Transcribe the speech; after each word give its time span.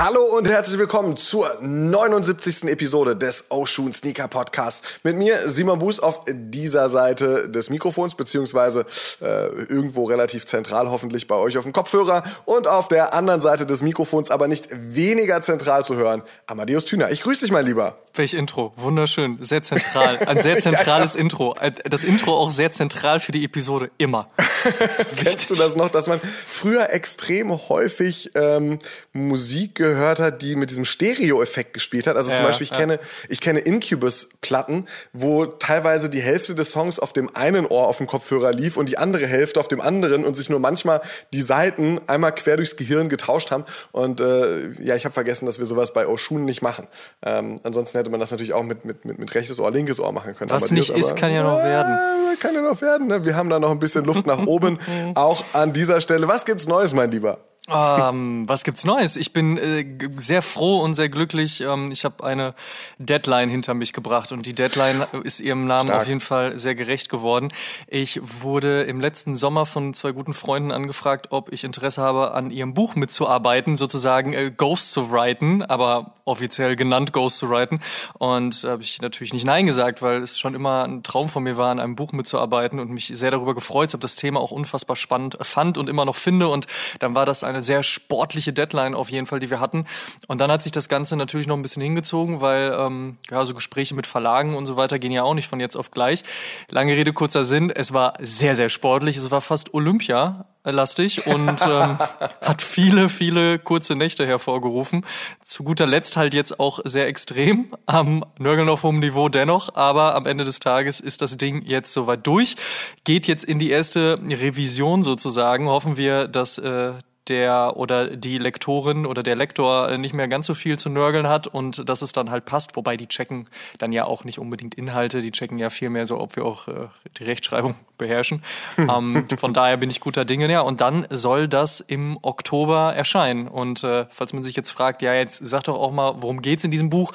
Hallo 0.00 0.22
und 0.22 0.46
herzlich 0.46 0.78
willkommen 0.78 1.16
zur 1.16 1.58
79. 1.60 2.70
Episode 2.70 3.16
des 3.16 3.46
Oshun 3.48 3.92
Sneaker 3.92 4.28
Podcasts. 4.28 4.86
Mit 5.02 5.16
mir 5.16 5.48
Simon 5.48 5.80
Buß 5.80 5.98
auf 5.98 6.20
dieser 6.28 6.88
Seite 6.88 7.48
des 7.48 7.68
Mikrofons, 7.68 8.14
beziehungsweise 8.14 8.86
äh, 9.20 9.48
irgendwo 9.64 10.04
relativ 10.04 10.46
zentral, 10.46 10.88
hoffentlich 10.88 11.26
bei 11.26 11.34
euch 11.34 11.58
auf 11.58 11.64
dem 11.64 11.72
Kopfhörer. 11.72 12.22
Und 12.44 12.68
auf 12.68 12.86
der 12.86 13.12
anderen 13.12 13.40
Seite 13.40 13.66
des 13.66 13.82
Mikrofons, 13.82 14.30
aber 14.30 14.46
nicht 14.46 14.68
weniger 14.70 15.42
zentral 15.42 15.84
zu 15.84 15.96
hören, 15.96 16.22
Amadeus 16.46 16.84
Thüner. 16.84 17.10
Ich 17.10 17.24
grüße 17.24 17.40
dich, 17.40 17.50
mein 17.50 17.66
Lieber. 17.66 17.98
Welch 18.14 18.34
Intro. 18.34 18.72
Wunderschön. 18.76 19.38
Sehr 19.40 19.64
zentral. 19.64 20.18
Ein 20.26 20.40
sehr 20.40 20.58
zentrales 20.60 21.14
ja, 21.14 21.20
Intro. 21.20 21.56
Das 21.90 22.04
Intro 22.04 22.36
auch 22.36 22.52
sehr 22.52 22.70
zentral 22.70 23.18
für 23.18 23.32
die 23.32 23.44
Episode. 23.44 23.90
Immer. 23.98 24.30
Kennst 25.16 25.50
du 25.50 25.56
das 25.56 25.74
noch, 25.74 25.88
dass 25.88 26.06
man 26.06 26.20
früher 26.20 26.92
extrem 26.92 27.50
häufig 27.68 28.30
ähm, 28.36 28.78
Musik 29.12 29.74
gehört 29.74 29.87
gehört 29.88 30.20
hat, 30.20 30.42
die 30.42 30.56
mit 30.56 30.70
diesem 30.70 30.84
Stereo-Effekt 30.84 31.74
gespielt 31.74 32.06
hat. 32.06 32.16
Also 32.16 32.30
ja, 32.30 32.36
zum 32.36 32.46
Beispiel, 32.46 32.64
ich 32.64 32.70
ja. 32.70 32.78
kenne, 32.78 33.00
ich 33.28 33.40
kenne 33.40 33.60
Incubus-Platten, 33.60 34.86
wo 35.12 35.46
teilweise 35.46 36.10
die 36.10 36.20
Hälfte 36.20 36.54
des 36.54 36.72
Songs 36.72 36.98
auf 36.98 37.12
dem 37.12 37.34
einen 37.34 37.66
Ohr 37.66 37.86
auf 37.86 37.98
dem 37.98 38.06
Kopfhörer 38.06 38.52
lief 38.52 38.76
und 38.76 38.88
die 38.88 38.98
andere 38.98 39.26
Hälfte 39.26 39.60
auf 39.60 39.68
dem 39.68 39.80
anderen 39.80 40.24
und 40.24 40.36
sich 40.36 40.50
nur 40.50 40.60
manchmal 40.60 41.00
die 41.32 41.40
Seiten 41.40 42.00
einmal 42.06 42.34
quer 42.34 42.56
durchs 42.56 42.76
Gehirn 42.76 43.08
getauscht 43.08 43.50
haben. 43.50 43.64
Und 43.92 44.20
äh, 44.20 44.70
ja, 44.82 44.94
ich 44.94 45.04
habe 45.04 45.12
vergessen, 45.12 45.46
dass 45.46 45.58
wir 45.58 45.66
sowas 45.66 45.92
bei 45.92 46.06
Oshun 46.06 46.44
nicht 46.44 46.62
machen. 46.62 46.86
Ähm, 47.22 47.56
ansonsten 47.62 47.98
hätte 47.98 48.10
man 48.10 48.20
das 48.20 48.30
natürlich 48.30 48.52
auch 48.52 48.62
mit, 48.62 48.84
mit, 48.84 49.04
mit, 49.04 49.18
mit 49.18 49.34
rechtes 49.34 49.60
Ohr, 49.60 49.70
linkes 49.70 50.00
Ohr 50.00 50.12
machen 50.12 50.36
können. 50.36 50.50
Was 50.50 50.64
aber 50.64 50.74
nicht 50.74 50.90
ist, 50.90 51.16
kann 51.16 51.32
ja 51.32 51.42
noch 51.42 51.62
werden. 51.62 51.98
Kann 52.40 52.54
ja 52.54 52.62
noch 52.62 52.80
werden. 52.80 53.08
Ne? 53.08 53.24
Wir 53.24 53.34
haben 53.34 53.50
da 53.50 53.58
noch 53.58 53.70
ein 53.70 53.80
bisschen 53.80 54.04
Luft 54.04 54.26
nach 54.26 54.46
oben, 54.46 54.78
auch 55.14 55.42
an 55.54 55.72
dieser 55.72 56.00
Stelle. 56.00 56.28
Was 56.28 56.44
gibt's 56.44 56.68
Neues, 56.68 56.94
mein 56.94 57.10
Lieber? 57.10 57.38
Ähm, 57.70 58.48
was 58.48 58.64
gibt's 58.64 58.84
Neues? 58.84 59.16
Ich 59.16 59.32
bin 59.32 59.58
äh, 59.58 59.84
sehr 60.16 60.42
froh 60.42 60.80
und 60.80 60.94
sehr 60.94 61.08
glücklich. 61.08 61.60
Ähm, 61.60 61.88
ich 61.90 62.04
habe 62.04 62.24
eine 62.24 62.54
Deadline 62.98 63.50
hinter 63.50 63.74
mich 63.74 63.92
gebracht 63.92 64.32
und 64.32 64.46
die 64.46 64.54
Deadline 64.54 65.04
ist 65.24 65.40
ihrem 65.40 65.66
Namen 65.66 65.88
Stark. 65.88 66.02
auf 66.02 66.08
jeden 66.08 66.20
Fall 66.20 66.58
sehr 66.58 66.74
gerecht 66.74 67.08
geworden. 67.08 67.48
Ich 67.86 68.20
wurde 68.22 68.82
im 68.82 69.00
letzten 69.00 69.36
Sommer 69.36 69.66
von 69.66 69.92
zwei 69.94 70.12
guten 70.12 70.32
Freunden 70.32 70.72
angefragt, 70.72 71.28
ob 71.30 71.52
ich 71.52 71.64
Interesse 71.64 72.02
habe, 72.02 72.32
an 72.32 72.50
ihrem 72.50 72.74
Buch 72.74 72.94
mitzuarbeiten, 72.94 73.76
sozusagen 73.76 74.32
äh, 74.32 74.50
Ghost 74.56 74.92
zu 74.92 75.10
writen, 75.10 75.62
aber 75.62 76.14
offiziell 76.24 76.76
genannt 76.76 77.12
Ghost 77.12 77.38
zu 77.38 77.50
writen. 77.50 77.80
Und 78.14 78.64
da 78.64 78.70
habe 78.72 78.82
ich 78.82 79.00
natürlich 79.00 79.32
nicht 79.32 79.46
Nein 79.46 79.66
gesagt, 79.66 80.02
weil 80.02 80.22
es 80.22 80.38
schon 80.38 80.54
immer 80.54 80.84
ein 80.84 81.02
Traum 81.02 81.28
von 81.28 81.42
mir 81.42 81.56
war, 81.56 81.70
an 81.70 81.80
einem 81.80 81.96
Buch 81.96 82.12
mitzuarbeiten 82.12 82.78
und 82.80 82.90
mich 82.90 83.10
sehr 83.12 83.30
darüber 83.30 83.54
gefreut 83.54 83.92
habe, 83.92 84.00
das 84.00 84.16
Thema 84.16 84.40
auch 84.40 84.50
unfassbar 84.50 84.96
spannend 84.96 85.38
fand 85.40 85.78
und 85.78 85.88
immer 85.88 86.04
noch 86.04 86.16
finde. 86.16 86.48
Und 86.48 86.66
dann 86.98 87.14
war 87.14 87.26
das 87.26 87.44
eine 87.44 87.57
eine 87.58 87.62
sehr 87.62 87.82
sportliche 87.82 88.52
Deadline 88.52 88.94
auf 88.94 89.10
jeden 89.10 89.26
Fall, 89.26 89.40
die 89.40 89.50
wir 89.50 89.60
hatten. 89.60 89.84
Und 90.28 90.40
dann 90.40 90.50
hat 90.50 90.62
sich 90.62 90.72
das 90.72 90.88
Ganze 90.88 91.16
natürlich 91.16 91.46
noch 91.46 91.56
ein 91.56 91.62
bisschen 91.62 91.82
hingezogen, 91.82 92.40
weil 92.40 92.74
ähm, 92.78 93.18
ja, 93.30 93.44
so 93.44 93.54
Gespräche 93.54 93.94
mit 93.94 94.06
Verlagen 94.06 94.54
und 94.54 94.66
so 94.66 94.76
weiter 94.76 94.98
gehen 94.98 95.12
ja 95.12 95.24
auch 95.24 95.34
nicht 95.34 95.48
von 95.48 95.60
jetzt 95.60 95.76
auf 95.76 95.90
gleich. 95.90 96.22
Lange 96.68 96.94
Rede, 96.94 97.12
kurzer 97.12 97.44
Sinn. 97.44 97.70
Es 97.70 97.92
war 97.92 98.14
sehr, 98.20 98.54
sehr 98.54 98.68
sportlich. 98.68 99.16
Es 99.16 99.30
war 99.30 99.40
fast 99.40 99.74
Olympia 99.74 100.46
lastig 100.64 101.26
und 101.26 101.60
ähm, 101.62 101.98
hat 102.42 102.62
viele, 102.62 103.08
viele 103.08 103.58
kurze 103.58 103.96
Nächte 103.96 104.26
hervorgerufen. 104.26 105.04
Zu 105.42 105.64
guter 105.64 105.86
Letzt 105.86 106.16
halt 106.16 106.34
jetzt 106.34 106.60
auch 106.60 106.80
sehr 106.84 107.06
extrem 107.06 107.74
am 107.86 108.24
Nörgeln 108.38 108.68
auf 108.68 108.82
hohem 108.82 108.98
Niveau 108.98 109.28
dennoch, 109.28 109.74
aber 109.74 110.14
am 110.14 110.26
Ende 110.26 110.44
des 110.44 110.60
Tages 110.60 111.00
ist 111.00 111.22
das 111.22 111.36
Ding 111.36 111.62
jetzt 111.64 111.92
soweit 111.92 112.26
durch. 112.26 112.56
Geht 113.04 113.26
jetzt 113.26 113.44
in 113.44 113.58
die 113.58 113.70
erste 113.70 114.18
Revision 114.22 115.02
sozusagen. 115.02 115.68
Hoffen 115.68 115.96
wir, 115.96 116.28
dass 116.28 116.58
äh, 116.58 116.92
der 117.28 117.76
oder 117.76 118.16
die 118.16 118.38
Lektorin 118.38 119.06
oder 119.06 119.22
der 119.22 119.36
Lektor 119.36 119.96
nicht 119.98 120.14
mehr 120.14 120.28
ganz 120.28 120.46
so 120.46 120.54
viel 120.54 120.78
zu 120.78 120.88
nörgeln 120.88 121.28
hat 121.28 121.46
und 121.46 121.88
dass 121.88 122.02
es 122.02 122.12
dann 122.12 122.30
halt 122.30 122.44
passt. 122.44 122.76
Wobei 122.76 122.96
die 122.96 123.06
checken 123.06 123.48
dann 123.78 123.92
ja 123.92 124.04
auch 124.04 124.24
nicht 124.24 124.38
unbedingt 124.38 124.74
Inhalte, 124.74 125.20
die 125.20 125.32
checken 125.32 125.58
ja 125.58 125.70
viel 125.70 125.90
mehr 125.90 126.06
so, 126.06 126.18
ob 126.18 126.36
wir 126.36 126.44
auch 126.44 126.68
äh, 126.68 126.88
die 127.18 127.24
Rechtschreibung 127.24 127.74
beherrschen. 127.98 128.42
ähm, 128.78 129.26
von 129.38 129.52
daher 129.52 129.76
bin 129.76 129.90
ich 129.90 130.00
guter 130.00 130.24
Dinge. 130.24 130.50
Ja, 130.50 130.60
und 130.60 130.80
dann 130.80 131.06
soll 131.10 131.48
das 131.48 131.80
im 131.80 132.18
Oktober 132.22 132.94
erscheinen. 132.94 133.48
Und 133.48 133.84
äh, 133.84 134.06
falls 134.10 134.32
man 134.32 134.42
sich 134.42 134.56
jetzt 134.56 134.70
fragt, 134.70 135.02
ja, 135.02 135.14
jetzt 135.14 135.44
sag 135.46 135.64
doch 135.64 135.78
auch 135.78 135.92
mal, 135.92 136.14
worum 136.18 136.42
geht's 136.42 136.64
in 136.64 136.70
diesem 136.70 136.90
Buch? 136.90 137.12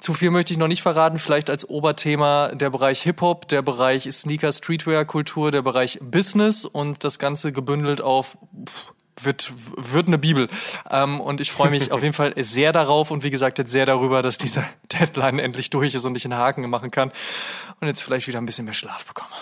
Zu 0.00 0.14
viel 0.14 0.30
möchte 0.30 0.52
ich 0.52 0.58
noch 0.58 0.68
nicht 0.68 0.82
verraten. 0.82 1.18
Vielleicht 1.18 1.50
als 1.50 1.68
Oberthema 1.68 2.48
der 2.54 2.70
Bereich 2.70 3.02
Hip-Hop, 3.02 3.48
der 3.48 3.62
Bereich 3.62 4.08
Sneaker, 4.10 4.52
Streetwear-Kultur, 4.52 5.50
der 5.50 5.62
Bereich 5.62 5.98
Business 6.00 6.64
und 6.64 7.04
das 7.04 7.18
Ganze 7.18 7.52
gebündelt 7.52 8.00
auf 8.00 8.38
wird, 9.24 9.52
wird 9.76 10.06
eine 10.06 10.18
Bibel. 10.18 10.48
Ähm, 10.90 11.20
und 11.20 11.40
ich 11.40 11.52
freue 11.52 11.70
mich 11.70 11.92
auf 11.92 12.02
jeden 12.02 12.14
Fall 12.14 12.32
sehr 12.36 12.72
darauf 12.72 13.10
und 13.10 13.22
wie 13.22 13.30
gesagt 13.30 13.58
jetzt 13.58 13.72
sehr 13.72 13.86
darüber, 13.86 14.22
dass 14.22 14.38
diese 14.38 14.64
Deadline 14.92 15.38
endlich 15.38 15.70
durch 15.70 15.94
ist 15.94 16.04
und 16.04 16.16
ich 16.16 16.24
einen 16.24 16.36
Haken 16.36 16.68
machen 16.68 16.90
kann 16.90 17.12
und 17.80 17.88
jetzt 17.88 18.02
vielleicht 18.02 18.28
wieder 18.28 18.38
ein 18.38 18.46
bisschen 18.46 18.64
mehr 18.64 18.74
Schlaf 18.74 19.04
bekomme. 19.06 19.34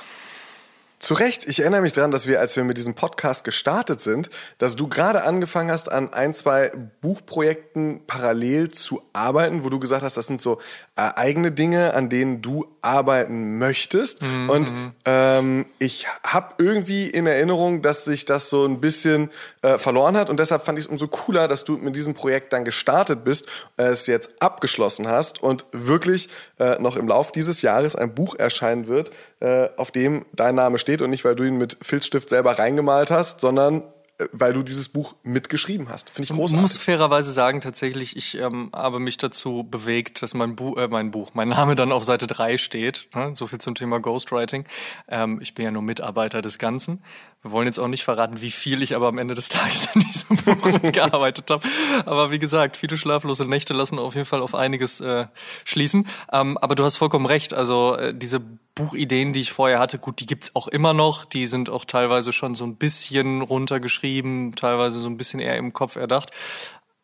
Zu 0.98 1.12
Recht. 1.12 1.46
Ich 1.46 1.60
erinnere 1.60 1.82
mich 1.82 1.92
daran, 1.92 2.10
dass 2.10 2.26
wir, 2.26 2.40
als 2.40 2.56
wir 2.56 2.64
mit 2.64 2.78
diesem 2.78 2.94
Podcast 2.94 3.44
gestartet 3.44 4.00
sind, 4.00 4.30
dass 4.56 4.76
du 4.76 4.88
gerade 4.88 5.24
angefangen 5.24 5.70
hast, 5.70 5.92
an 5.92 6.12
ein, 6.14 6.32
zwei 6.32 6.72
Buchprojekten 7.02 8.06
parallel 8.06 8.70
zu 8.70 9.02
arbeiten, 9.12 9.62
wo 9.62 9.68
du 9.68 9.78
gesagt 9.78 10.02
hast, 10.02 10.16
das 10.16 10.26
sind 10.26 10.40
so 10.40 10.58
äh, 10.96 11.12
eigene 11.16 11.52
Dinge, 11.52 11.92
an 11.94 12.08
denen 12.08 12.40
du 12.40 12.66
arbeiten 12.80 13.58
möchtest. 13.58 14.22
Mhm. 14.22 14.50
Und 14.50 14.72
ähm, 15.04 15.66
ich 15.78 16.06
habe 16.24 16.54
irgendwie 16.58 17.08
in 17.08 17.26
Erinnerung, 17.26 17.82
dass 17.82 18.04
sich 18.04 18.24
das 18.24 18.48
so 18.48 18.64
ein 18.64 18.80
bisschen 18.80 19.30
äh, 19.60 19.76
verloren 19.76 20.16
hat. 20.16 20.30
Und 20.30 20.40
deshalb 20.40 20.64
fand 20.64 20.78
ich 20.78 20.86
es 20.86 20.90
umso 20.90 21.06
cooler, 21.08 21.48
dass 21.48 21.64
du 21.64 21.76
mit 21.76 21.96
diesem 21.96 22.14
Projekt 22.14 22.52
dann 22.52 22.64
gestartet 22.64 23.24
bist, 23.24 23.46
äh, 23.76 23.84
es 23.84 24.06
jetzt 24.06 24.42
abgeschlossen 24.42 25.06
hast 25.06 25.42
und 25.42 25.66
wirklich 25.72 26.30
äh, 26.58 26.80
noch 26.80 26.96
im 26.96 27.08
Lauf 27.08 27.30
dieses 27.30 27.60
Jahres 27.62 27.94
ein 27.94 28.14
Buch 28.14 28.34
erscheinen 28.34 28.86
wird, 28.86 29.10
äh, 29.40 29.68
auf 29.76 29.90
dem 29.90 30.24
dein 30.32 30.54
Name 30.54 30.78
steht 30.78 31.02
und 31.02 31.10
nicht, 31.10 31.24
weil 31.24 31.36
du 31.36 31.44
ihn 31.44 31.58
mit 31.58 31.76
Filzstift 31.82 32.30
selber 32.30 32.58
reingemalt 32.58 33.10
hast, 33.10 33.40
sondern 33.40 33.82
weil 34.32 34.54
du 34.54 34.62
dieses 34.62 34.88
Buch 34.88 35.14
mitgeschrieben 35.22 35.88
hast. 35.90 36.08
Finde 36.08 36.24
ich 36.24 36.28
großartig. 36.30 36.56
Ich 36.56 36.60
muss 36.60 36.76
fairerweise 36.78 37.32
sagen, 37.32 37.60
tatsächlich, 37.60 38.16
ich 38.16 38.38
ähm, 38.38 38.70
habe 38.74 38.98
mich 38.98 39.18
dazu 39.18 39.64
bewegt, 39.64 40.22
dass 40.22 40.32
mein, 40.32 40.56
Bu 40.56 40.74
äh, 40.76 40.88
mein 40.88 41.10
Buch, 41.10 41.32
mein 41.34 41.48
Name 41.48 41.74
dann 41.74 41.92
auf 41.92 42.04
Seite 42.04 42.26
3 42.26 42.56
steht. 42.56 43.08
Ne? 43.14 43.32
So 43.34 43.46
viel 43.46 43.58
zum 43.58 43.74
Thema 43.74 44.00
Ghostwriting. 44.00 44.64
Ähm, 45.08 45.38
ich 45.42 45.54
bin 45.54 45.66
ja 45.66 45.70
nur 45.70 45.82
Mitarbeiter 45.82 46.40
des 46.40 46.58
Ganzen. 46.58 47.02
Wir 47.42 47.52
wollen 47.52 47.66
jetzt 47.66 47.78
auch 47.78 47.88
nicht 47.88 48.02
verraten, 48.02 48.40
wie 48.40 48.50
viel 48.50 48.82
ich 48.82 48.96
aber 48.96 49.06
am 49.06 49.18
Ende 49.18 49.34
des 49.34 49.48
Tages 49.48 49.88
in 49.94 50.00
diesem 50.00 50.36
Buch 50.36 50.82
gearbeitet 50.92 51.50
habe. 51.50 51.66
Aber 52.04 52.30
wie 52.30 52.38
gesagt, 52.38 52.76
viele 52.76 52.96
schlaflose 52.96 53.44
Nächte 53.44 53.72
lassen 53.72 53.98
auf 53.98 54.14
jeden 54.14 54.26
Fall 54.26 54.42
auf 54.42 54.54
einiges 54.54 55.00
äh, 55.00 55.26
schließen. 55.64 56.08
Ähm, 56.32 56.58
aber 56.58 56.74
du 56.74 56.84
hast 56.84 56.96
vollkommen 56.96 57.26
recht. 57.26 57.54
Also 57.54 57.94
äh, 57.96 58.12
diese 58.12 58.40
Buchideen, 58.74 59.32
die 59.32 59.40
ich 59.40 59.52
vorher 59.52 59.78
hatte, 59.78 59.98
gut, 59.98 60.20
die 60.20 60.26
gibt's 60.26 60.56
auch 60.56 60.66
immer 60.66 60.92
noch. 60.92 61.24
Die 61.24 61.46
sind 61.46 61.70
auch 61.70 61.84
teilweise 61.84 62.32
schon 62.32 62.54
so 62.54 62.64
ein 62.64 62.76
bisschen 62.76 63.42
runtergeschrieben, 63.42 64.56
teilweise 64.56 64.98
so 64.98 65.08
ein 65.08 65.16
bisschen 65.16 65.40
eher 65.40 65.56
im 65.56 65.72
Kopf 65.72 65.96
erdacht. 65.96 66.30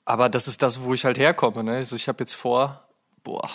Aber 0.04 0.28
das 0.28 0.48
ist 0.48 0.62
das, 0.62 0.82
wo 0.82 0.92
ich 0.94 1.04
halt 1.04 1.18
herkomme. 1.18 1.62
Ne? 1.62 1.76
Also 1.76 1.94
ich 1.94 2.08
habe 2.08 2.18
jetzt 2.20 2.34
vor, 2.34 2.88
boah, 3.22 3.48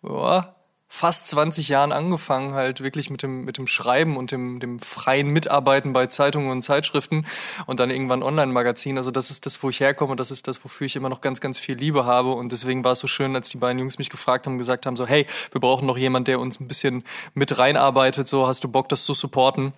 boah, 0.00 0.57
fast 0.88 1.26
20 1.28 1.68
Jahren 1.68 1.92
angefangen, 1.92 2.54
halt 2.54 2.82
wirklich 2.82 3.10
mit 3.10 3.22
dem, 3.22 3.44
mit 3.44 3.58
dem 3.58 3.66
Schreiben 3.66 4.16
und 4.16 4.32
dem, 4.32 4.58
dem 4.58 4.78
freien 4.78 5.28
Mitarbeiten 5.28 5.92
bei 5.92 6.06
Zeitungen 6.06 6.50
und 6.50 6.62
Zeitschriften 6.62 7.26
und 7.66 7.78
dann 7.78 7.90
irgendwann 7.90 8.22
Online-Magazin. 8.22 8.96
Also 8.96 9.10
das 9.10 9.30
ist 9.30 9.44
das, 9.46 9.62
wo 9.62 9.68
ich 9.68 9.80
herkomme, 9.80 10.16
das 10.16 10.30
ist 10.30 10.48
das, 10.48 10.64
wofür 10.64 10.86
ich 10.86 10.96
immer 10.96 11.10
noch 11.10 11.20
ganz, 11.20 11.40
ganz 11.40 11.58
viel 11.58 11.76
Liebe 11.76 12.06
habe. 12.06 12.32
Und 12.32 12.52
deswegen 12.52 12.84
war 12.84 12.92
es 12.92 13.00
so 13.00 13.06
schön, 13.06 13.36
als 13.36 13.50
die 13.50 13.58
beiden 13.58 13.78
Jungs 13.78 13.98
mich 13.98 14.08
gefragt 14.08 14.46
haben, 14.46 14.56
gesagt 14.56 14.86
haben, 14.86 14.96
so, 14.96 15.06
hey, 15.06 15.26
wir 15.52 15.60
brauchen 15.60 15.86
noch 15.86 15.98
jemand, 15.98 16.26
der 16.26 16.40
uns 16.40 16.58
ein 16.58 16.68
bisschen 16.68 17.04
mit 17.34 17.58
reinarbeitet, 17.58 18.26
so, 18.26 18.46
hast 18.46 18.64
du 18.64 18.68
Bock, 18.68 18.88
das 18.88 19.04
zu 19.04 19.12
supporten? 19.14 19.74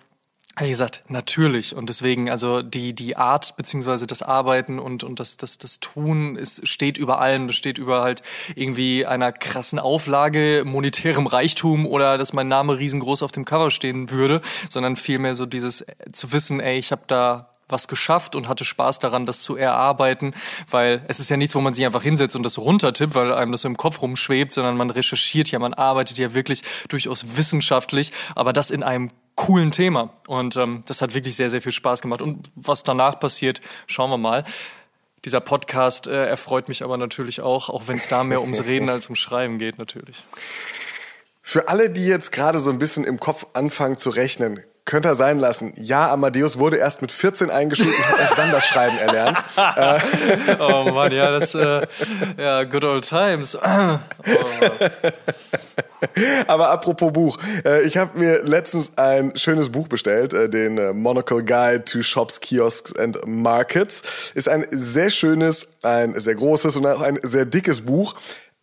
Ich 0.59 0.71
gesagt, 0.71 1.03
natürlich. 1.07 1.75
Und 1.75 1.87
deswegen, 1.87 2.29
also 2.29 2.61
die, 2.61 2.93
die 2.93 3.15
Art 3.15 3.55
beziehungsweise 3.55 4.05
das 4.05 4.21
Arbeiten 4.21 4.79
und, 4.79 5.03
und 5.03 5.19
das, 5.19 5.37
das, 5.37 5.57
das 5.57 5.79
Tun 5.79 6.35
ist, 6.35 6.67
steht 6.67 6.97
über 6.97 7.19
allem. 7.19 7.47
Das 7.47 7.55
steht 7.55 7.77
über 7.77 8.01
halt 8.01 8.21
irgendwie 8.55 9.05
einer 9.05 9.31
krassen 9.31 9.79
Auflage, 9.79 10.63
monetärem 10.65 11.25
Reichtum 11.25 11.85
oder 11.85 12.17
dass 12.17 12.33
mein 12.33 12.49
Name 12.49 12.77
riesengroß 12.77 13.23
auf 13.23 13.31
dem 13.31 13.45
Cover 13.45 13.71
stehen 13.71 14.09
würde, 14.09 14.41
sondern 14.69 14.97
vielmehr 14.97 15.35
so 15.35 15.45
dieses 15.45 15.81
äh, 15.81 15.95
zu 16.11 16.33
wissen, 16.33 16.59
ey, 16.59 16.77
ich 16.77 16.91
habe 16.91 17.03
da 17.07 17.47
was 17.71 17.87
geschafft 17.87 18.35
und 18.35 18.49
hatte 18.49 18.65
Spaß 18.65 18.99
daran, 18.99 19.25
das 19.25 19.41
zu 19.41 19.55
erarbeiten, 19.55 20.33
weil 20.69 21.03
es 21.07 21.21
ist 21.21 21.29
ja 21.29 21.37
nichts, 21.37 21.55
wo 21.55 21.61
man 21.61 21.73
sich 21.73 21.85
einfach 21.85 22.03
hinsetzt 22.03 22.35
und 22.35 22.43
das 22.43 22.57
runtertippt, 22.57 23.15
weil 23.15 23.33
einem 23.33 23.53
das 23.53 23.61
so 23.61 23.69
im 23.69 23.77
Kopf 23.77 24.01
rumschwebt, 24.01 24.51
sondern 24.51 24.75
man 24.75 24.89
recherchiert 24.89 25.49
ja, 25.49 25.59
man 25.59 25.73
arbeitet 25.73 26.17
ja 26.17 26.33
wirklich 26.33 26.63
durchaus 26.89 27.37
wissenschaftlich, 27.37 28.11
aber 28.35 28.51
das 28.51 28.69
in 28.69 28.83
einem 28.83 29.11
coolen 29.35 29.71
Thema. 29.71 30.13
Und 30.27 30.55
ähm, 30.57 30.83
das 30.87 31.01
hat 31.01 31.13
wirklich 31.13 31.35
sehr, 31.35 31.49
sehr 31.49 31.61
viel 31.61 31.71
Spaß 31.71 32.01
gemacht. 32.01 32.21
Und 32.21 32.49
was 32.55 32.83
danach 32.83 33.19
passiert, 33.19 33.61
schauen 33.87 34.09
wir 34.09 34.17
mal. 34.17 34.43
Dieser 35.25 35.39
Podcast 35.39 36.07
äh, 36.07 36.25
erfreut 36.25 36.67
mich 36.67 36.83
aber 36.83 36.97
natürlich 36.97 37.41
auch, 37.41 37.69
auch 37.69 37.87
wenn 37.87 37.97
es 37.97 38.07
da 38.07 38.23
mehr 38.23 38.41
ums 38.41 38.65
Reden 38.65 38.89
als 38.89 39.05
ums 39.05 39.19
Schreiben 39.19 39.59
geht, 39.59 39.77
natürlich. 39.77 40.25
Für 41.41 41.67
alle, 41.67 41.89
die 41.89 42.05
jetzt 42.05 42.31
gerade 42.31 42.59
so 42.59 42.71
ein 42.71 42.79
bisschen 42.79 43.03
im 43.03 43.19
Kopf 43.19 43.45
anfangen 43.53 43.97
zu 43.97 44.09
rechnen, 44.09 44.63
könnt 44.85 45.05
ihr 45.05 45.15
sein 45.15 45.39
lassen. 45.39 45.73
Ja, 45.75 46.11
Amadeus 46.11 46.57
wurde 46.57 46.77
erst 46.77 47.01
mit 47.01 47.11
14 47.11 47.49
eingeschult 47.49 47.95
und 47.95 48.09
hat 48.09 48.19
erst 48.19 48.37
dann 48.37 48.51
das 48.51 48.65
Schreiben 48.65 48.97
erlernt. 48.97 49.43
oh 50.59 50.91
Mann, 50.91 51.11
ja, 51.11 51.31
das, 51.31 51.55
äh, 51.55 51.87
ja, 52.37 52.63
good 52.63 52.83
old 52.83 53.07
times. 53.07 53.55
oh. 53.63 53.99
Aber 56.47 56.69
apropos 56.69 57.13
Buch, 57.13 57.37
äh, 57.63 57.83
ich 57.83 57.97
habe 57.97 58.17
mir 58.17 58.43
letztens 58.43 58.97
ein 58.97 59.35
schönes 59.37 59.71
Buch 59.71 59.87
bestellt, 59.87 60.33
äh, 60.33 60.49
den 60.49 60.77
äh, 60.77 60.93
Monocle 60.93 61.43
Guide 61.43 61.85
to 61.85 62.01
Shops, 62.01 62.41
Kiosks 62.41 62.95
and 62.95 63.19
Markets. 63.25 64.01
Ist 64.33 64.49
ein 64.49 64.65
sehr 64.71 65.09
schönes, 65.09 65.77
ein 65.83 66.19
sehr 66.19 66.35
großes 66.35 66.75
und 66.75 66.87
auch 66.87 67.01
ein 67.01 67.19
sehr 67.21 67.45
dickes 67.45 67.81
Buch. 67.81 68.15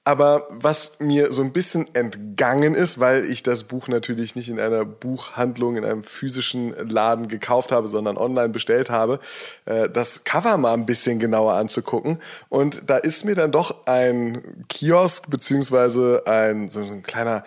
Aber 0.09 0.49
was 0.49 1.01
mir 1.01 1.33
so 1.33 1.43
ein 1.43 1.53
bisschen 1.53 1.95
entgangen 1.95 2.75
ist, 2.75 2.99
weil 2.99 3.27
ich 3.27 3.43
das 3.43 3.65
Buch 3.65 3.89
natürlich 3.89 4.37
nicht 4.37 4.49
in 4.49 4.59
einer 4.59 4.87
Buchhandlung, 4.87 5.77
in 5.77 5.85
einem 5.85 6.03
physischen 6.03 6.75
Laden 6.89 7.29
gekauft 7.29 7.73
habe, 7.73 7.89
sondern 7.89 8.17
online 8.17 8.49
bestellt 8.49 8.89
habe, 8.89 9.21
das 9.67 10.25
Cover 10.25 10.57
mal 10.57 10.73
ein 10.73 10.87
bisschen 10.87 11.19
genauer 11.19 11.53
anzugucken. 11.53 12.23
Und 12.49 12.89
da 12.89 12.97
ist 12.97 13.27
mir 13.27 13.35
dann 13.35 13.53
doch 13.53 13.85
ein 13.85 14.65
Kiosk 14.71 15.29
beziehungsweise 15.29 16.23
ein 16.25 16.71
so 16.71 16.81
ein 16.81 17.03
kleiner 17.03 17.45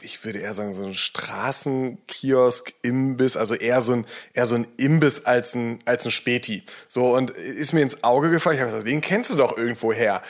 ich 0.00 0.24
würde 0.24 0.38
eher 0.38 0.54
sagen, 0.54 0.72
so 0.72 0.84
ein 0.84 0.94
Straßenkiosk, 0.94 2.72
Imbiss, 2.80 3.36
also 3.36 3.54
eher 3.54 3.82
so 3.82 3.92
ein, 3.92 4.06
eher 4.32 4.46
so 4.46 4.54
ein 4.54 4.66
Imbiss 4.78 5.26
als 5.26 5.54
ein, 5.54 5.80
als 5.84 6.06
ein 6.06 6.12
Späti. 6.12 6.64
So, 6.88 7.14
und 7.14 7.30
ist 7.30 7.74
mir 7.74 7.82
ins 7.82 8.02
Auge 8.02 8.30
gefallen. 8.30 8.56
Ich 8.56 8.62
habe 8.62 8.70
gesagt, 8.70 8.88
den 8.88 9.02
kennst 9.02 9.30
du 9.30 9.36
doch 9.36 9.58
irgendwo 9.58 9.92
her. 9.92 10.22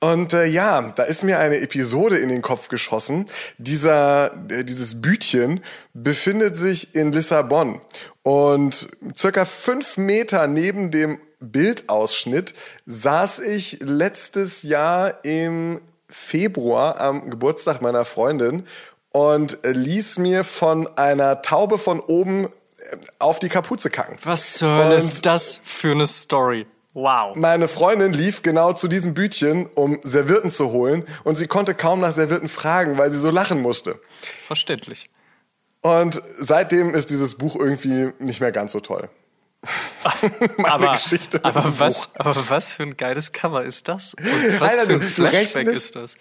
Und 0.00 0.32
äh, 0.32 0.44
ja, 0.44 0.92
da 0.94 1.02
ist 1.02 1.24
mir 1.24 1.38
eine 1.40 1.58
Episode 1.58 2.18
in 2.18 2.28
den 2.28 2.42
Kopf 2.42 2.68
geschossen. 2.68 3.26
Dieser, 3.58 4.32
äh, 4.48 4.64
dieses 4.64 5.00
Bütchen 5.00 5.64
befindet 5.92 6.56
sich 6.56 6.94
in 6.94 7.12
Lissabon. 7.12 7.80
Und 8.22 8.88
circa 9.16 9.44
fünf 9.44 9.96
Meter 9.96 10.46
neben 10.46 10.90
dem 10.90 11.18
Bildausschnitt 11.40 12.54
saß 12.86 13.40
ich 13.40 13.78
letztes 13.80 14.62
Jahr 14.62 15.24
im 15.24 15.80
Februar 16.08 17.00
am 17.00 17.30
Geburtstag 17.30 17.82
meiner 17.82 18.04
Freundin 18.04 18.66
und 19.10 19.58
ließ 19.62 20.18
mir 20.18 20.44
von 20.44 20.86
einer 20.96 21.42
Taube 21.42 21.78
von 21.78 22.00
oben 22.00 22.44
äh, 22.44 22.48
auf 23.18 23.38
die 23.38 23.48
Kapuze 23.48 23.90
kacken. 23.90 24.16
Was 24.22 24.54
zur 24.54 24.74
Hölle 24.76 24.96
ist 24.96 25.26
das 25.26 25.60
für 25.62 25.92
eine 25.92 26.06
Story? 26.06 26.66
Wow. 26.98 27.36
Meine 27.36 27.68
Freundin 27.68 28.12
lief 28.12 28.42
genau 28.42 28.72
zu 28.72 28.88
diesem 28.88 29.14
Bütchen, 29.14 29.66
um 29.66 30.00
Servietten 30.02 30.50
zu 30.50 30.72
holen 30.72 31.04
und 31.22 31.38
sie 31.38 31.46
konnte 31.46 31.74
kaum 31.74 32.00
nach 32.00 32.10
Servietten 32.10 32.48
fragen, 32.48 32.98
weil 32.98 33.12
sie 33.12 33.20
so 33.20 33.30
lachen 33.30 33.62
musste. 33.62 34.00
Verständlich. 34.44 35.08
Und 35.80 36.20
seitdem 36.40 36.92
ist 36.96 37.10
dieses 37.10 37.36
Buch 37.36 37.54
irgendwie 37.54 38.12
nicht 38.18 38.40
mehr 38.40 38.50
ganz 38.50 38.72
so 38.72 38.80
toll. 38.80 39.08
Meine 40.56 40.72
aber, 40.72 40.92
Geschichte. 40.94 41.38
Aber 41.44 41.72
was, 41.78 42.10
aber 42.16 42.48
was 42.48 42.72
für 42.72 42.82
ein 42.82 42.96
geiles 42.96 43.30
Cover 43.30 43.62
ist 43.62 43.86
das? 43.86 44.14
Und 44.14 44.60
was 44.60 44.72
Alter, 44.72 44.86
für 44.86 44.94
ein 44.94 45.02
Flashback 45.02 45.68
rechnest, 45.68 45.86
ist 45.86 45.94
das? 45.94 46.16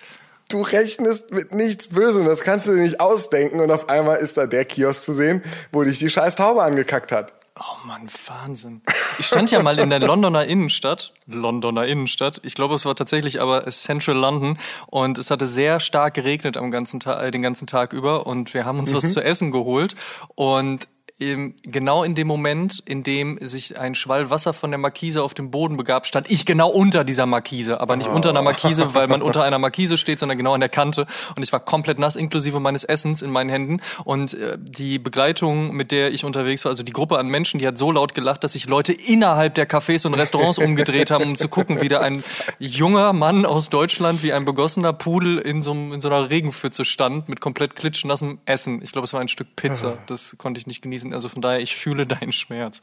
Du 0.49 0.61
rechnest 0.61 1.33
mit 1.33 1.53
nichts 1.53 1.87
Bösem, 1.87 2.25
das 2.25 2.41
kannst 2.41 2.67
du 2.67 2.75
dir 2.75 2.81
nicht 2.83 2.99
ausdenken 2.99 3.61
und 3.61 3.71
auf 3.71 3.89
einmal 3.89 4.17
ist 4.17 4.37
da 4.37 4.45
der 4.45 4.63
Kiosk 4.63 5.01
zu 5.01 5.11
sehen, 5.11 5.43
wo 5.71 5.83
dich 5.83 5.97
die 5.97 6.11
scheiß 6.11 6.35
Taube 6.35 6.61
angekackt 6.61 7.11
hat. 7.11 7.33
Oh 7.59 7.87
Mann, 7.87 8.07
Wahnsinn. 8.27 8.81
Ich 9.17 9.25
stand 9.25 9.49
ja 9.51 9.61
mal 9.61 9.79
in 9.79 9.89
der 9.89 9.99
Londoner 9.99 10.45
Innenstadt, 10.45 11.13
Londoner 11.25 11.85
Innenstadt. 11.85 12.39
Ich 12.43 12.55
glaube, 12.55 12.75
es 12.75 12.85
war 12.85 12.95
tatsächlich 12.95 13.41
aber 13.41 13.63
Central 13.69 14.15
London 14.15 14.57
und 14.87 15.17
es 15.17 15.31
hatte 15.31 15.47
sehr 15.47 15.79
stark 15.79 16.13
geregnet 16.13 16.57
am 16.57 16.69
ganzen 16.69 16.99
Tag, 16.99 17.23
äh, 17.23 17.31
den 17.31 17.41
ganzen 17.41 17.65
Tag 17.65 17.93
über 17.93 18.27
und 18.27 18.53
wir 18.53 18.65
haben 18.65 18.79
uns 18.79 18.91
mhm. 18.91 18.95
was 18.95 19.13
zu 19.13 19.23
essen 19.23 19.51
geholt 19.51 19.95
und 20.35 20.87
genau 21.19 22.03
in 22.03 22.13
dem 22.13 22.27
Moment, 22.27 22.83
in 22.85 23.01
dem 23.01 23.39
sich 23.41 23.79
ein 23.79 23.95
Schwall 23.95 24.29
Wasser 24.29 24.53
von 24.53 24.69
der 24.69 24.77
Markise 24.77 25.23
auf 25.23 25.33
den 25.33 25.49
Boden 25.49 25.75
begab, 25.75 26.05
stand 26.05 26.29
ich 26.29 26.45
genau 26.45 26.69
unter 26.69 27.03
dieser 27.03 27.25
Markise. 27.25 27.81
Aber 27.81 27.95
nicht 27.95 28.09
oh. 28.09 28.15
unter 28.15 28.29
einer 28.29 28.43
Markise, 28.43 28.93
weil 28.93 29.07
man 29.07 29.23
unter 29.23 29.43
einer 29.43 29.57
Markise 29.57 29.97
steht, 29.97 30.19
sondern 30.19 30.37
genau 30.37 30.53
an 30.53 30.59
der 30.59 30.69
Kante. 30.69 31.07
Und 31.35 31.41
ich 31.41 31.51
war 31.51 31.59
komplett 31.59 31.97
nass, 31.97 32.15
inklusive 32.15 32.59
meines 32.59 32.83
Essens 32.83 33.23
in 33.23 33.31
meinen 33.31 33.49
Händen. 33.49 33.81
Und 34.03 34.35
äh, 34.35 34.59
die 34.61 34.99
Begleitung, 34.99 35.75
mit 35.75 35.91
der 35.91 36.11
ich 36.11 36.23
unterwegs 36.23 36.65
war, 36.65 36.69
also 36.69 36.83
die 36.83 36.93
Gruppe 36.93 37.17
an 37.17 37.27
Menschen, 37.27 37.59
die 37.59 37.65
hat 37.65 37.79
so 37.79 37.91
laut 37.91 38.13
gelacht, 38.13 38.43
dass 38.43 38.53
sich 38.53 38.67
Leute 38.67 38.93
innerhalb 38.93 39.55
der 39.55 39.67
Cafés 39.67 40.05
und 40.05 40.13
Restaurants 40.13 40.59
umgedreht 40.59 41.09
haben, 41.09 41.23
um 41.23 41.35
zu 41.35 41.49
gucken, 41.49 41.81
wie 41.81 41.87
da 41.87 42.01
ein 42.01 42.23
junger 42.59 43.13
Mann 43.13 43.47
aus 43.47 43.69
Deutschland 43.69 44.21
wie 44.21 44.33
ein 44.33 44.45
begossener 44.45 44.93
Pudel 44.93 45.39
in 45.39 45.63
so, 45.63 45.71
in 45.71 45.99
so 45.99 46.09
einer 46.09 46.29
Regenpfütze 46.29 46.85
stand 46.85 47.27
mit 47.27 47.41
komplett 47.41 47.75
klitschnassem 47.75 48.37
Essen. 48.45 48.83
Ich 48.83 48.91
glaube, 48.91 49.05
es 49.05 49.13
war 49.13 49.21
ein 49.21 49.27
Stück 49.27 49.55
Pizza. 49.55 49.97
Das 50.05 50.37
konnte 50.37 50.59
ich 50.59 50.67
nicht 50.67 50.83
genießen 50.83 51.06
gewesen. 51.07 51.13
Also 51.13 51.29
von 51.29 51.41
daher, 51.41 51.59
ich 51.59 51.75
fühle 51.75 52.05
deinen 52.05 52.31
Schmerz. 52.31 52.81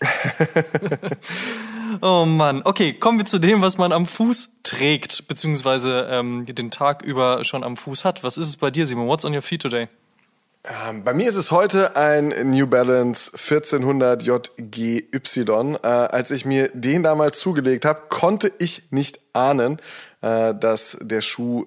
oh 2.02 2.24
Mann. 2.26 2.62
Okay, 2.64 2.92
kommen 2.92 3.18
wir 3.18 3.26
zu 3.26 3.38
dem, 3.38 3.62
was 3.62 3.78
man 3.78 3.92
am 3.92 4.06
Fuß 4.06 4.62
trägt, 4.62 5.28
beziehungsweise 5.28 6.08
ähm, 6.10 6.44
den 6.46 6.70
Tag 6.70 7.02
über 7.02 7.44
schon 7.44 7.64
am 7.64 7.76
Fuß 7.76 8.04
hat. 8.04 8.22
Was 8.22 8.36
ist 8.36 8.48
es 8.48 8.56
bei 8.56 8.70
dir, 8.70 8.86
Simon? 8.86 9.08
What's 9.08 9.24
on 9.24 9.34
your 9.34 9.42
feet 9.42 9.62
today? 9.62 9.88
Ähm, 10.88 11.04
bei 11.04 11.14
mir 11.14 11.28
ist 11.28 11.36
es 11.36 11.52
heute 11.52 11.96
ein 11.96 12.28
New 12.50 12.66
Balance 12.66 13.30
1400 13.32 14.24
JGY. 14.24 15.76
Äh, 15.82 15.86
als 15.86 16.32
ich 16.32 16.44
mir 16.44 16.70
den 16.74 17.04
damals 17.04 17.38
zugelegt 17.38 17.84
habe, 17.84 18.02
konnte 18.08 18.50
ich 18.58 18.90
nicht 18.90 19.20
ahnen, 19.32 19.80
äh, 20.22 20.54
dass 20.54 20.98
der 21.00 21.20
Schuh 21.20 21.66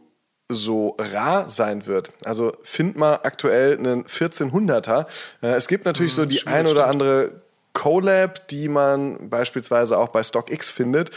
so 0.49 0.97
rar 0.97 1.47
sein 1.47 1.85
wird. 1.85 2.11
Also 2.25 2.53
find 2.63 2.97
mal 2.97 3.19
aktuell 3.23 3.77
einen 3.77 4.03
1400er. 4.03 5.05
Äh, 5.41 5.49
es 5.49 5.67
gibt 5.67 5.85
natürlich 5.85 6.13
so 6.13 6.23
hm, 6.23 6.29
die 6.29 6.47
ein 6.47 6.67
oder 6.67 6.87
andere 6.87 7.31
Collab, 7.73 8.47
die 8.47 8.67
man 8.67 9.29
beispielsweise 9.29 9.97
auch 9.97 10.09
bei 10.09 10.23
StockX 10.23 10.71
findet, 10.71 11.11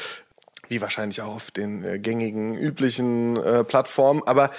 wie 0.69 0.83
wahrscheinlich 0.83 1.23
auch 1.23 1.35
auf 1.35 1.51
den 1.51 1.83
äh, 1.83 1.99
gängigen 1.99 2.57
üblichen 2.57 3.37
äh, 3.39 3.65
Plattformen. 3.65 4.23
Aber 4.27 4.51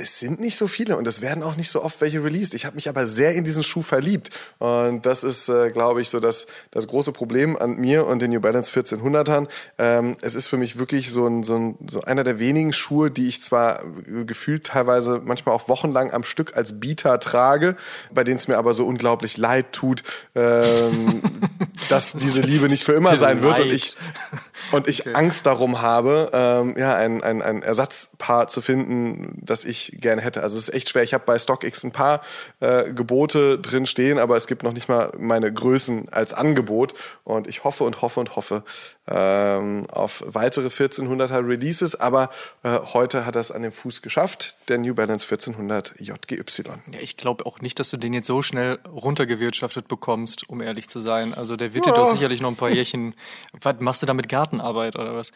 es 0.00 0.18
sind 0.18 0.40
nicht 0.40 0.56
so 0.56 0.66
viele 0.66 0.96
und 0.96 1.06
es 1.06 1.20
werden 1.20 1.42
auch 1.42 1.56
nicht 1.56 1.70
so 1.70 1.82
oft 1.82 2.00
welche 2.00 2.24
released. 2.24 2.54
Ich 2.54 2.64
habe 2.64 2.74
mich 2.76 2.88
aber 2.88 3.06
sehr 3.06 3.34
in 3.34 3.44
diesen 3.44 3.62
Schuh 3.62 3.82
verliebt. 3.82 4.30
Und 4.58 5.04
das 5.04 5.22
ist, 5.22 5.48
äh, 5.48 5.70
glaube 5.70 6.00
ich, 6.00 6.08
so 6.08 6.20
das, 6.20 6.46
das 6.70 6.86
große 6.88 7.12
Problem 7.12 7.56
an 7.56 7.76
mir 7.76 8.06
und 8.06 8.20
den 8.20 8.30
New 8.30 8.40
Balance 8.40 8.72
1400ern. 8.72 9.48
Ähm, 9.78 10.16
es 10.22 10.34
ist 10.34 10.48
für 10.48 10.56
mich 10.56 10.78
wirklich 10.78 11.10
so, 11.10 11.26
ein, 11.26 11.44
so, 11.44 11.56
ein, 11.56 11.78
so 11.86 12.02
einer 12.02 12.24
der 12.24 12.38
wenigen 12.38 12.72
Schuhe, 12.72 13.10
die 13.10 13.28
ich 13.28 13.42
zwar 13.42 13.82
gefühlt 14.26 14.64
teilweise 14.64 15.20
manchmal 15.24 15.54
auch 15.54 15.68
wochenlang 15.68 16.12
am 16.12 16.24
Stück 16.24 16.56
als 16.56 16.80
Bieter 16.80 17.20
trage, 17.20 17.76
bei 18.12 18.24
denen 18.24 18.38
es 18.38 18.48
mir 18.48 18.56
aber 18.56 18.74
so 18.74 18.86
unglaublich 18.86 19.36
leid 19.36 19.72
tut, 19.72 20.02
ähm, 20.34 21.22
dass 21.88 22.12
diese 22.14 22.40
Liebe 22.40 22.68
nicht 22.68 22.84
für 22.84 22.92
immer 22.92 23.18
sein 23.18 23.42
wird 23.42 23.60
und 23.60 23.70
ich, 23.70 23.96
und 24.72 24.88
ich 24.88 25.06
okay. 25.06 25.14
Angst 25.14 25.46
darum 25.46 25.80
habe, 25.82 26.30
ähm, 26.32 26.74
ja, 26.76 26.94
ein, 26.94 27.22
ein, 27.22 27.42
ein 27.42 27.62
Ersatzpaar 27.62 28.48
zu 28.48 28.60
finden, 28.60 29.38
das 29.40 29.64
ich 29.64 29.96
gerne 30.00 30.22
hätte. 30.22 30.42
Also 30.42 30.56
es 30.56 30.68
ist 30.68 30.74
echt 30.74 30.88
schwer. 30.90 31.02
Ich 31.02 31.14
habe 31.14 31.24
bei 31.26 31.38
StockX 31.38 31.84
ein 31.84 31.92
paar 31.92 32.22
äh, 32.60 32.92
Gebote 32.92 33.58
drin 33.58 33.86
stehen, 33.86 34.18
aber 34.18 34.36
es 34.36 34.46
gibt 34.46 34.62
noch 34.62 34.72
nicht 34.72 34.88
mal 34.88 35.12
meine 35.18 35.52
Größen 35.52 36.08
als 36.10 36.32
Angebot. 36.32 36.94
Und 37.24 37.46
ich 37.46 37.64
hoffe 37.64 37.84
und 37.84 38.02
hoffe 38.02 38.20
und 38.20 38.36
hoffe 38.36 38.64
ähm, 39.06 39.86
auf 39.90 40.22
weitere 40.26 40.68
1400er 40.68 41.46
Releases. 41.46 41.98
Aber 41.98 42.30
äh, 42.62 42.78
heute 42.92 43.26
hat 43.26 43.36
er 43.36 43.40
es 43.40 43.50
an 43.50 43.62
den 43.62 43.72
Fuß 43.72 44.02
geschafft, 44.02 44.56
der 44.68 44.78
New 44.78 44.94
Balance 44.94 45.24
1400 45.24 45.94
JGY. 45.98 46.64
Ja, 46.92 47.00
ich 47.00 47.16
glaube 47.16 47.46
auch 47.46 47.60
nicht, 47.60 47.78
dass 47.78 47.90
du 47.90 47.96
den 47.96 48.14
jetzt 48.14 48.26
so 48.26 48.42
schnell 48.42 48.78
runtergewirtschaftet 48.86 49.88
bekommst, 49.88 50.48
um 50.48 50.60
ehrlich 50.60 50.88
zu 50.88 51.00
sein. 51.00 51.34
Also 51.34 51.56
der 51.56 51.74
wird 51.74 51.86
dir 51.86 51.92
doch 51.92 52.10
sicherlich 52.10 52.40
noch 52.40 52.50
ein 52.50 52.56
paar 52.56 52.70
Jährchen. 52.70 53.14
Was 53.60 53.76
machst 53.80 54.02
du 54.02 54.06
damit 54.06 54.28
Gartenarbeit 54.60 54.96
oder 54.96 55.14
was? 55.14 55.30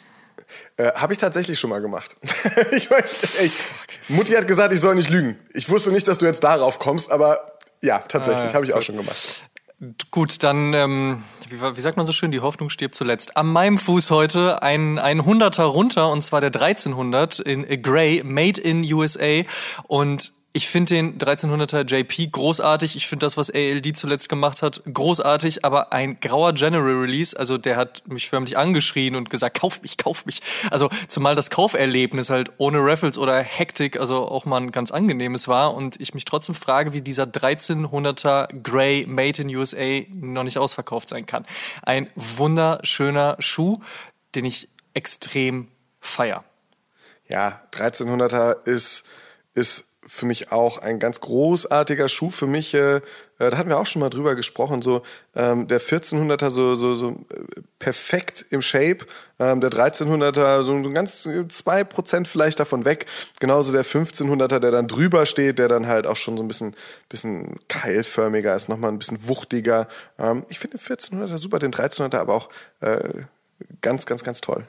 Äh, 0.76 0.92
Habe 0.94 1.12
ich 1.12 1.18
tatsächlich 1.18 1.58
schon 1.58 1.70
mal 1.70 1.80
gemacht. 1.80 2.16
ich 2.72 2.90
mein, 2.90 3.02
ey, 3.38 3.50
Mutti 4.08 4.32
hat 4.32 4.46
gesagt, 4.46 4.72
ich 4.72 4.80
soll 4.80 4.94
nicht 4.94 5.10
lügen. 5.10 5.38
Ich 5.52 5.68
wusste 5.70 5.90
nicht, 5.92 6.06
dass 6.08 6.18
du 6.18 6.26
jetzt 6.26 6.42
darauf 6.42 6.78
kommst, 6.78 7.10
aber 7.10 7.52
ja, 7.82 7.98
tatsächlich, 8.00 8.50
ah, 8.50 8.54
habe 8.54 8.64
ich 8.64 8.74
auch 8.74 8.82
schon 8.82 8.96
gemacht. 8.96 9.44
Gut, 10.10 10.42
dann, 10.42 10.72
ähm, 10.74 11.22
wie, 11.48 11.60
wie, 11.60 11.80
sagt 11.80 11.96
man 11.96 12.06
so 12.06 12.12
schön, 12.12 12.30
die 12.30 12.40
Hoffnung 12.40 12.70
stirbt 12.70 12.94
zuletzt. 12.94 13.36
An 13.36 13.46
meinem 13.46 13.78
Fuß 13.78 14.10
heute 14.10 14.62
ein, 14.62 14.98
ein 14.98 15.24
Hunderter 15.24 15.64
runter, 15.64 16.10
und 16.10 16.22
zwar 16.22 16.40
der 16.40 16.48
1300 16.48 17.40
in 17.40 17.82
Grey, 17.82 18.22
made 18.24 18.60
in 18.60 18.90
USA. 18.92 19.42
Und 19.84 20.32
Ich 20.56 20.68
finde 20.68 20.94
den 20.94 21.18
1300er 21.18 21.84
JP 21.84 22.30
großartig. 22.30 22.94
Ich 22.94 23.08
finde 23.08 23.26
das, 23.26 23.36
was 23.36 23.50
ALD 23.50 23.96
zuletzt 23.96 24.28
gemacht 24.28 24.62
hat, 24.62 24.84
großartig. 24.84 25.64
Aber 25.64 25.92
ein 25.92 26.20
grauer 26.20 26.52
General 26.52 26.94
Release, 26.94 27.36
also 27.36 27.58
der 27.58 27.76
hat 27.76 28.06
mich 28.06 28.28
förmlich 28.28 28.56
angeschrien 28.56 29.16
und 29.16 29.30
gesagt, 29.30 29.58
kauf 29.58 29.82
mich, 29.82 29.96
kauf 29.96 30.26
mich. 30.26 30.42
Also 30.70 30.90
zumal 31.08 31.34
das 31.34 31.50
Kauferlebnis 31.50 32.30
halt 32.30 32.52
ohne 32.58 32.78
Raffles 32.78 33.18
oder 33.18 33.42
Hektik, 33.42 33.98
also 33.98 34.28
auch 34.28 34.44
mal 34.44 34.58
ein 34.58 34.70
ganz 34.70 34.92
angenehmes 34.92 35.48
war. 35.48 35.74
Und 35.74 36.00
ich 36.00 36.14
mich 36.14 36.24
trotzdem 36.24 36.54
frage, 36.54 36.92
wie 36.92 37.02
dieser 37.02 37.24
1300er 37.24 38.56
Grey 38.62 39.06
Made 39.08 39.42
in 39.42 39.48
USA 39.56 40.02
noch 40.12 40.44
nicht 40.44 40.58
ausverkauft 40.58 41.08
sein 41.08 41.26
kann. 41.26 41.44
Ein 41.82 42.08
wunderschöner 42.14 43.34
Schuh, 43.40 43.80
den 44.36 44.44
ich 44.44 44.68
extrem 44.94 45.66
feier. 45.98 46.44
Ja, 47.28 47.60
1300er 47.72 48.64
ist, 48.68 49.08
ist 49.54 49.93
für 50.06 50.26
mich 50.26 50.52
auch 50.52 50.78
ein 50.78 50.98
ganz 50.98 51.20
großartiger 51.20 52.08
Schuh. 52.08 52.30
Für 52.30 52.46
mich, 52.46 52.74
äh, 52.74 52.96
äh, 52.96 53.00
da 53.38 53.56
hatten 53.56 53.68
wir 53.68 53.78
auch 53.78 53.86
schon 53.86 54.00
mal 54.00 54.10
drüber 54.10 54.34
gesprochen, 54.34 54.82
so 54.82 55.02
ähm, 55.34 55.66
der 55.68 55.80
1400er 55.80 56.50
so, 56.50 56.76
so, 56.76 56.94
so 56.94 57.10
äh, 57.10 57.60
perfekt 57.78 58.46
im 58.50 58.62
Shape, 58.62 58.98
ähm, 59.38 59.60
der 59.60 59.70
1300er 59.70 60.62
so, 60.64 60.82
so 60.82 60.90
ganz 60.90 61.28
zwei 61.48 61.84
Prozent 61.84 62.28
vielleicht 62.28 62.60
davon 62.60 62.84
weg. 62.84 63.06
Genauso 63.40 63.72
der 63.72 63.84
1500er, 63.84 64.58
der 64.58 64.70
dann 64.70 64.88
drüber 64.88 65.26
steht, 65.26 65.58
der 65.58 65.68
dann 65.68 65.86
halt 65.86 66.06
auch 66.06 66.16
schon 66.16 66.36
so 66.36 66.44
ein 66.44 66.48
bisschen, 66.48 66.74
bisschen 67.08 67.58
keilförmiger 67.68 68.54
ist, 68.54 68.68
nochmal 68.68 68.90
ein 68.90 68.98
bisschen 68.98 69.26
wuchtiger. 69.26 69.88
Ähm, 70.18 70.44
ich 70.48 70.58
finde 70.58 70.78
den 70.78 70.96
1400er 70.96 71.38
super, 71.38 71.58
den 71.58 71.72
1300er 71.72 72.18
aber 72.18 72.34
auch 72.34 72.48
äh, 72.80 72.98
ganz, 73.80 74.06
ganz, 74.06 74.24
ganz 74.24 74.40
toll. 74.40 74.66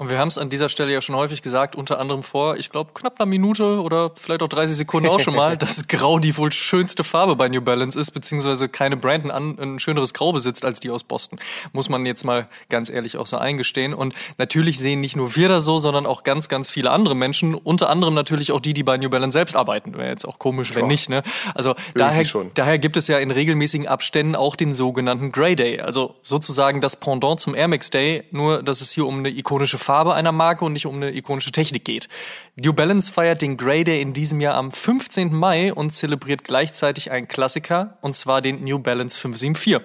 Und 0.00 0.10
wir 0.10 0.18
haben 0.20 0.28
es 0.28 0.38
an 0.38 0.48
dieser 0.48 0.68
Stelle 0.68 0.92
ja 0.92 1.02
schon 1.02 1.16
häufig 1.16 1.42
gesagt, 1.42 1.74
unter 1.74 1.98
anderem 1.98 2.22
vor, 2.22 2.56
ich 2.56 2.70
glaube, 2.70 2.92
knapp 2.94 3.18
einer 3.18 3.26
Minute 3.26 3.82
oder 3.82 4.12
vielleicht 4.16 4.44
auch 4.44 4.48
30 4.48 4.76
Sekunden 4.76 5.08
auch 5.08 5.18
schon 5.18 5.34
mal, 5.34 5.56
dass 5.58 5.88
Grau 5.88 6.20
die 6.20 6.36
wohl 6.36 6.52
schönste 6.52 7.02
Farbe 7.02 7.34
bei 7.34 7.48
New 7.48 7.60
Balance 7.60 7.98
ist, 7.98 8.12
beziehungsweise 8.12 8.68
keine 8.68 8.96
Brandon 8.96 9.32
an 9.32 9.58
ein 9.58 9.80
schöneres 9.80 10.14
Grau 10.14 10.30
besitzt 10.30 10.64
als 10.64 10.78
die 10.78 10.90
aus 10.90 11.02
Boston. 11.02 11.40
Muss 11.72 11.88
man 11.88 12.06
jetzt 12.06 12.22
mal 12.22 12.46
ganz 12.68 12.90
ehrlich 12.90 13.16
auch 13.16 13.26
so 13.26 13.38
eingestehen. 13.38 13.92
Und 13.92 14.14
natürlich 14.38 14.78
sehen 14.78 15.00
nicht 15.00 15.16
nur 15.16 15.34
wir 15.34 15.48
das 15.48 15.64
so, 15.64 15.78
sondern 15.78 16.06
auch 16.06 16.22
ganz, 16.22 16.48
ganz 16.48 16.70
viele 16.70 16.92
andere 16.92 17.16
Menschen, 17.16 17.56
unter 17.56 17.90
anderem 17.90 18.14
natürlich 18.14 18.52
auch 18.52 18.60
die, 18.60 18.74
die 18.74 18.84
bei 18.84 18.98
New 18.98 19.10
Balance 19.10 19.32
selbst 19.32 19.56
arbeiten. 19.56 19.94
Wäre 19.94 20.10
jetzt 20.10 20.28
auch 20.28 20.38
komisch, 20.38 20.76
wenn 20.76 20.86
nicht. 20.86 21.10
Ne? 21.10 21.24
Also 21.56 21.74
daher, 21.94 22.24
daher 22.54 22.78
gibt 22.78 22.96
es 22.96 23.08
ja 23.08 23.18
in 23.18 23.32
regelmäßigen 23.32 23.88
Abständen 23.88 24.36
auch 24.36 24.54
den 24.54 24.76
sogenannten 24.76 25.32
Grey 25.32 25.56
Day. 25.56 25.80
Also 25.80 26.14
sozusagen 26.22 26.80
das 26.80 26.94
Pendant 26.94 27.40
zum 27.40 27.56
Air 27.56 27.66
Max 27.66 27.90
Day, 27.90 28.22
nur 28.30 28.62
dass 28.62 28.80
es 28.80 28.92
hier 28.92 29.04
um 29.04 29.18
eine 29.18 29.30
ikonische 29.30 29.87
Farbe 29.88 30.12
einer 30.12 30.32
Marke 30.32 30.66
und 30.66 30.74
nicht 30.74 30.84
um 30.84 30.96
eine 30.96 31.16
ikonische 31.16 31.50
Technik 31.50 31.86
geht. 31.86 32.10
New 32.56 32.74
Balance 32.74 33.10
feiert 33.10 33.40
den 33.40 33.56
Grey 33.56 33.84
Day 33.84 34.02
in 34.02 34.12
diesem 34.12 34.38
Jahr 34.38 34.54
am 34.54 34.70
15. 34.70 35.32
Mai 35.32 35.72
und 35.72 35.92
zelebriert 35.92 36.44
gleichzeitig 36.44 37.10
einen 37.10 37.26
Klassiker, 37.26 37.96
und 38.02 38.14
zwar 38.14 38.42
den 38.42 38.62
New 38.62 38.78
Balance 38.78 39.18
574. 39.18 39.80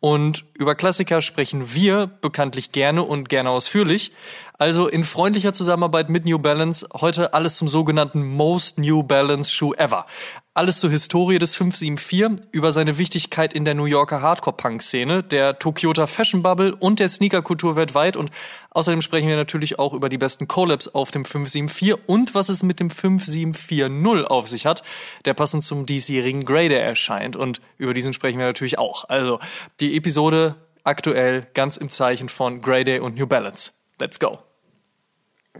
Und 0.00 0.46
über 0.54 0.74
Klassiker 0.74 1.20
sprechen 1.20 1.74
wir 1.74 2.06
bekanntlich 2.06 2.72
gerne 2.72 3.02
und 3.02 3.28
gerne 3.28 3.50
ausführlich. 3.50 4.12
Also 4.54 4.88
in 4.88 5.04
freundlicher 5.04 5.52
Zusammenarbeit 5.52 6.08
mit 6.08 6.24
New 6.24 6.38
Balance 6.38 6.88
heute 6.94 7.34
alles 7.34 7.56
zum 7.56 7.68
sogenannten 7.68 8.24
Most 8.24 8.78
New 8.78 9.02
Balance 9.02 9.50
Shoe 9.50 9.76
Ever. 9.76 10.06
Alles 10.54 10.80
zur 10.80 10.90
Historie 10.90 11.38
des 11.38 11.54
574, 11.56 12.46
über 12.52 12.72
seine 12.72 12.98
Wichtigkeit 12.98 13.54
in 13.54 13.64
der 13.64 13.72
New 13.72 13.86
Yorker 13.86 14.20
Hardcore-Punk-Szene, 14.20 15.22
der 15.22 15.58
Tokyoter 15.58 16.06
Fashion 16.06 16.42
Bubble 16.42 16.74
und 16.74 17.00
der 17.00 17.08
Sneaker-Kultur 17.08 17.74
weltweit. 17.74 18.18
Und 18.18 18.30
außerdem 18.68 19.00
sprechen 19.00 19.28
wir 19.28 19.36
natürlich 19.36 19.78
auch 19.78 19.94
über 19.94 20.10
die 20.10 20.18
besten 20.18 20.48
Collabs 20.48 20.88
auf 20.88 21.10
dem 21.10 21.24
574 21.24 22.06
und 22.06 22.34
was 22.34 22.50
es 22.50 22.62
mit 22.62 22.80
dem 22.80 22.90
5740 22.90 24.26
auf 24.26 24.46
sich 24.46 24.66
hat, 24.66 24.82
der 25.24 25.32
passend 25.32 25.64
zum 25.64 25.86
diesjährigen 25.86 26.44
Grader 26.44 26.80
erscheint. 26.80 27.34
Und 27.34 27.62
über 27.78 27.94
diesen 27.94 28.12
sprechen 28.12 28.38
wir 28.38 28.44
natürlich 28.44 28.78
auch. 28.78 29.08
Also 29.08 29.38
die 29.80 29.96
Episode 29.96 30.56
aktuell 30.84 31.46
ganz 31.54 31.78
im 31.78 31.88
Zeichen 31.88 32.28
von 32.28 32.60
Grey 32.60 32.84
Day 32.84 32.98
und 32.98 33.16
New 33.16 33.26
Balance. 33.26 33.70
Let's 33.98 34.20
go. 34.20 34.38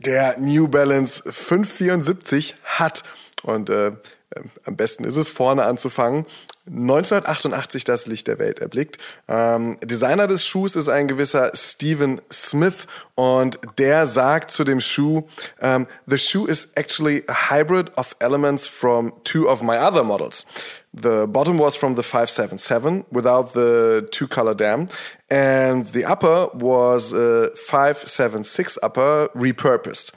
Der 0.05 0.39
New 0.39 0.69
Balance 0.69 1.23
574 1.33 2.57
hat 2.65 3.05
und 3.43 3.71
äh, 3.71 3.93
am 4.65 4.77
besten 4.77 5.05
ist 5.05 5.17
es, 5.17 5.29
vorne 5.29 5.65
anzufangen. 5.65 6.27
1988 6.67 7.85
das 7.85 8.07
Licht 8.07 8.29
der 8.29 8.39
Welt 8.39 8.61
erblickt. 8.61 8.99
Ähm, 9.29 9.79
Designer 9.83 10.29
des 10.29 10.47
Schuhs 10.47 10.77
ist 10.77 10.89
ein 10.89 11.09
gewisser 11.09 11.51
Stephen 11.55 12.21
Smith 12.33 12.87
und 13.17 13.59
der 13.79 14.07
sagt 14.07 14.53
zu 14.53 14.63
dem 14.63 14.81
Schuh, 14.81 15.19
um, 15.19 15.27
ähm, 15.61 15.87
the 16.07 16.19
shoe 16.19 16.47
is 16.47 16.69
actually 16.77 17.25
a 17.29 17.51
hybrid 17.51 17.91
of 17.99 18.15
elements 18.21 18.69
from 18.69 19.13
two 19.25 19.49
of 19.49 19.63
my 19.63 19.77
other 19.77 20.05
models. 20.05 20.47
The 20.95 21.27
bottom 21.27 21.59
was 21.59 21.75
from 21.75 21.97
the 21.97 22.03
577 22.03 23.07
without 23.11 23.55
the 23.55 24.07
two 24.11 24.29
color 24.29 24.55
dam 24.55 24.89
and 25.31 25.91
the 25.93 26.05
upper 26.05 26.51
was 26.53 27.15
a 27.15 27.51
576 27.57 28.79
upper 28.83 29.31
repurposed. 29.35 30.13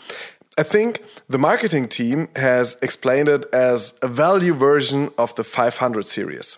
I 0.58 0.64
think 0.64 1.04
the 1.28 1.38
marketing 1.38 1.90
team 1.90 2.30
has 2.34 2.78
explained 2.82 3.28
it 3.28 3.46
as 3.54 3.94
a 4.02 4.08
value 4.08 4.54
version 4.54 5.12
of 5.18 5.36
the 5.36 5.44
500 5.44 6.06
series. 6.06 6.58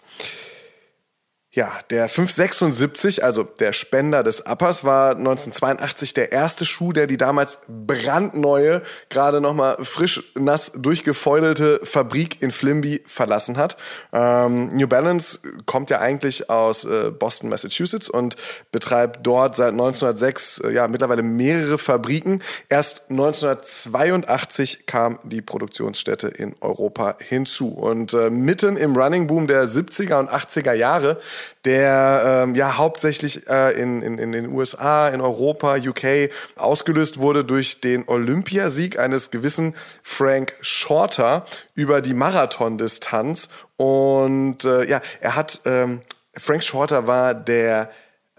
Ja, 1.57 1.71
der 1.89 2.07
576, 2.07 3.23
also 3.23 3.41
der 3.41 3.73
Spender 3.73 4.21
des 4.21 4.41
Uppers, 4.41 4.83
war 4.83 5.15
1982 5.15 6.13
der 6.13 6.31
erste 6.31 6.67
Schuh, 6.67 6.93
der 6.93 7.07
die 7.07 7.17
damals 7.17 7.61
brandneue, 7.67 8.83
gerade 9.09 9.41
nochmal 9.41 9.77
frisch 9.81 10.31
nass 10.35 10.71
durchgefeudelte 10.75 11.79
Fabrik 11.81 12.43
in 12.43 12.51
Flimby 12.51 13.01
verlassen 13.07 13.57
hat. 13.57 13.75
Ähm, 14.13 14.67
New 14.67 14.85
Balance 14.85 15.39
kommt 15.65 15.89
ja 15.89 15.99
eigentlich 15.99 16.47
aus 16.51 16.85
äh, 16.85 17.09
Boston, 17.09 17.49
Massachusetts 17.49 18.07
und 18.07 18.35
betreibt 18.71 19.25
dort 19.25 19.55
seit 19.55 19.71
1906 19.71 20.59
äh, 20.59 20.73
ja 20.73 20.87
mittlerweile 20.87 21.23
mehrere 21.23 21.79
Fabriken. 21.79 22.43
Erst 22.69 23.09
1982 23.09 24.85
kam 24.85 25.17
die 25.23 25.41
Produktionsstätte 25.41 26.27
in 26.27 26.55
Europa 26.61 27.15
hinzu 27.17 27.69
und 27.69 28.13
äh, 28.13 28.29
mitten 28.29 28.77
im 28.77 28.95
Running 28.95 29.25
Boom 29.25 29.47
der 29.47 29.67
70er 29.67 30.19
und 30.19 30.29
80er 30.29 30.73
Jahre 30.73 31.17
der 31.65 32.43
ähm, 32.43 32.55
ja 32.55 32.77
hauptsächlich 32.77 33.47
äh, 33.49 33.71
in, 33.79 34.01
in, 34.01 34.17
in 34.17 34.31
den 34.31 34.51
USA, 34.51 35.09
in 35.09 35.21
Europa, 35.21 35.75
UK 35.75 36.29
ausgelöst 36.55 37.19
wurde 37.19 37.43
durch 37.43 37.81
den 37.81 38.07
Olympiasieg 38.07 38.99
eines 38.99 39.31
gewissen 39.31 39.75
Frank 40.03 40.55
Shorter 40.61 41.45
über 41.75 42.01
die 42.01 42.13
Marathondistanz. 42.13 43.49
Und 43.77 44.65
äh, 44.65 44.85
ja, 44.85 45.01
er 45.21 45.35
hat, 45.35 45.61
ähm, 45.65 46.01
Frank 46.35 46.63
Shorter 46.63 47.07
war 47.07 47.33
der 47.33 47.89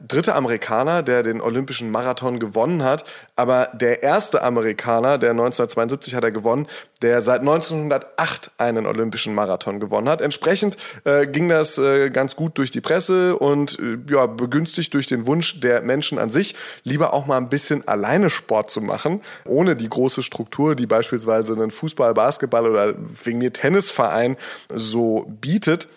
dritte 0.07 0.35
Amerikaner, 0.35 1.03
der 1.03 1.23
den 1.23 1.41
olympischen 1.41 1.91
Marathon 1.91 2.39
gewonnen 2.39 2.85
hat, 2.85 3.05
aber 3.37 3.69
der 3.75 4.03
erste 4.03 4.43
Amerikaner, 4.43 5.19
der 5.19 5.31
1972 5.31 6.15
hat 6.15 6.25
er 6.25 6.31
gewonnen, 6.31 6.67
der 7.03 7.23
seit 7.23 7.41
1908 7.41 8.53
einen 8.59 8.87
olympischen 8.87 9.35
Marathon 9.35 9.81
gewonnen 9.81 10.09
hat. 10.09 10.21
Entsprechend 10.21 10.77
äh, 11.05 11.27
ging 11.27 11.49
das 11.49 11.79
äh, 11.79 12.11
ganz 12.11 12.37
gut 12.37 12.59
durch 12.59 12.71
die 12.71 12.81
Presse 12.81 13.37
und 13.39 13.79
äh, 13.79 13.99
ja, 14.09 14.27
begünstigt 14.27 14.95
durch 14.95 15.07
den 15.07 15.27
Wunsch 15.27 15.61
der 15.61 15.83
Menschen 15.83 16.19
an 16.19 16.31
sich, 16.31 16.55
lieber 16.85 17.15
auch 17.15 17.27
mal 17.27 17.37
ein 17.37 17.49
bisschen 17.49 17.87
alleine 17.87 18.31
Sport 18.31 18.71
zu 18.71 18.81
machen, 18.81 19.21
ohne 19.45 19.77
die 19.77 19.89
große 19.89 20.23
Struktur, 20.23 20.75
die 20.75 20.87
beispielsweise 20.87 21.53
einen 21.53 21.71
Fußball, 21.71 22.15
Basketball 22.15 22.67
oder 22.67 22.95
wegen 22.97 23.39
mir 23.39 23.53
Tennisverein 23.53 24.37
so 24.73 25.27
bietet 25.41 25.89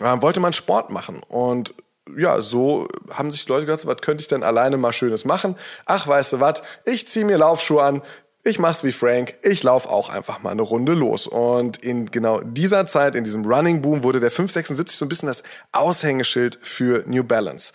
äh, 0.00 0.20
wollte 0.20 0.40
man 0.40 0.52
Sport 0.52 0.90
machen. 0.90 1.20
Und 1.28 1.74
ja, 2.16 2.40
so 2.40 2.88
haben 3.10 3.32
sich 3.32 3.48
Leute 3.48 3.66
gedacht, 3.66 3.86
was 3.86 3.98
könnte 3.98 4.22
ich 4.22 4.28
denn 4.28 4.42
alleine 4.42 4.76
mal 4.76 4.92
Schönes 4.92 5.24
machen? 5.24 5.56
Ach, 5.86 6.06
weißt 6.06 6.34
du 6.34 6.40
was, 6.40 6.62
ich 6.84 7.08
ziehe 7.08 7.24
mir 7.24 7.38
Laufschuhe 7.38 7.82
an, 7.82 8.02
ich 8.46 8.60
mach's 8.60 8.84
wie 8.84 8.92
Frank, 8.92 9.38
ich 9.42 9.64
lauf 9.64 9.86
auch 9.86 10.08
einfach 10.08 10.40
mal 10.40 10.50
eine 10.50 10.62
Runde 10.62 10.92
los. 10.92 11.26
Und 11.26 11.78
in 11.78 12.06
genau 12.06 12.40
dieser 12.42 12.86
Zeit, 12.86 13.16
in 13.16 13.24
diesem 13.24 13.44
Running 13.44 13.82
Boom, 13.82 14.04
wurde 14.04 14.20
der 14.20 14.30
576 14.30 14.96
so 14.96 15.04
ein 15.04 15.08
bisschen 15.08 15.26
das 15.26 15.42
Aushängeschild 15.72 16.56
für 16.62 17.02
New 17.06 17.24
Balance. 17.24 17.72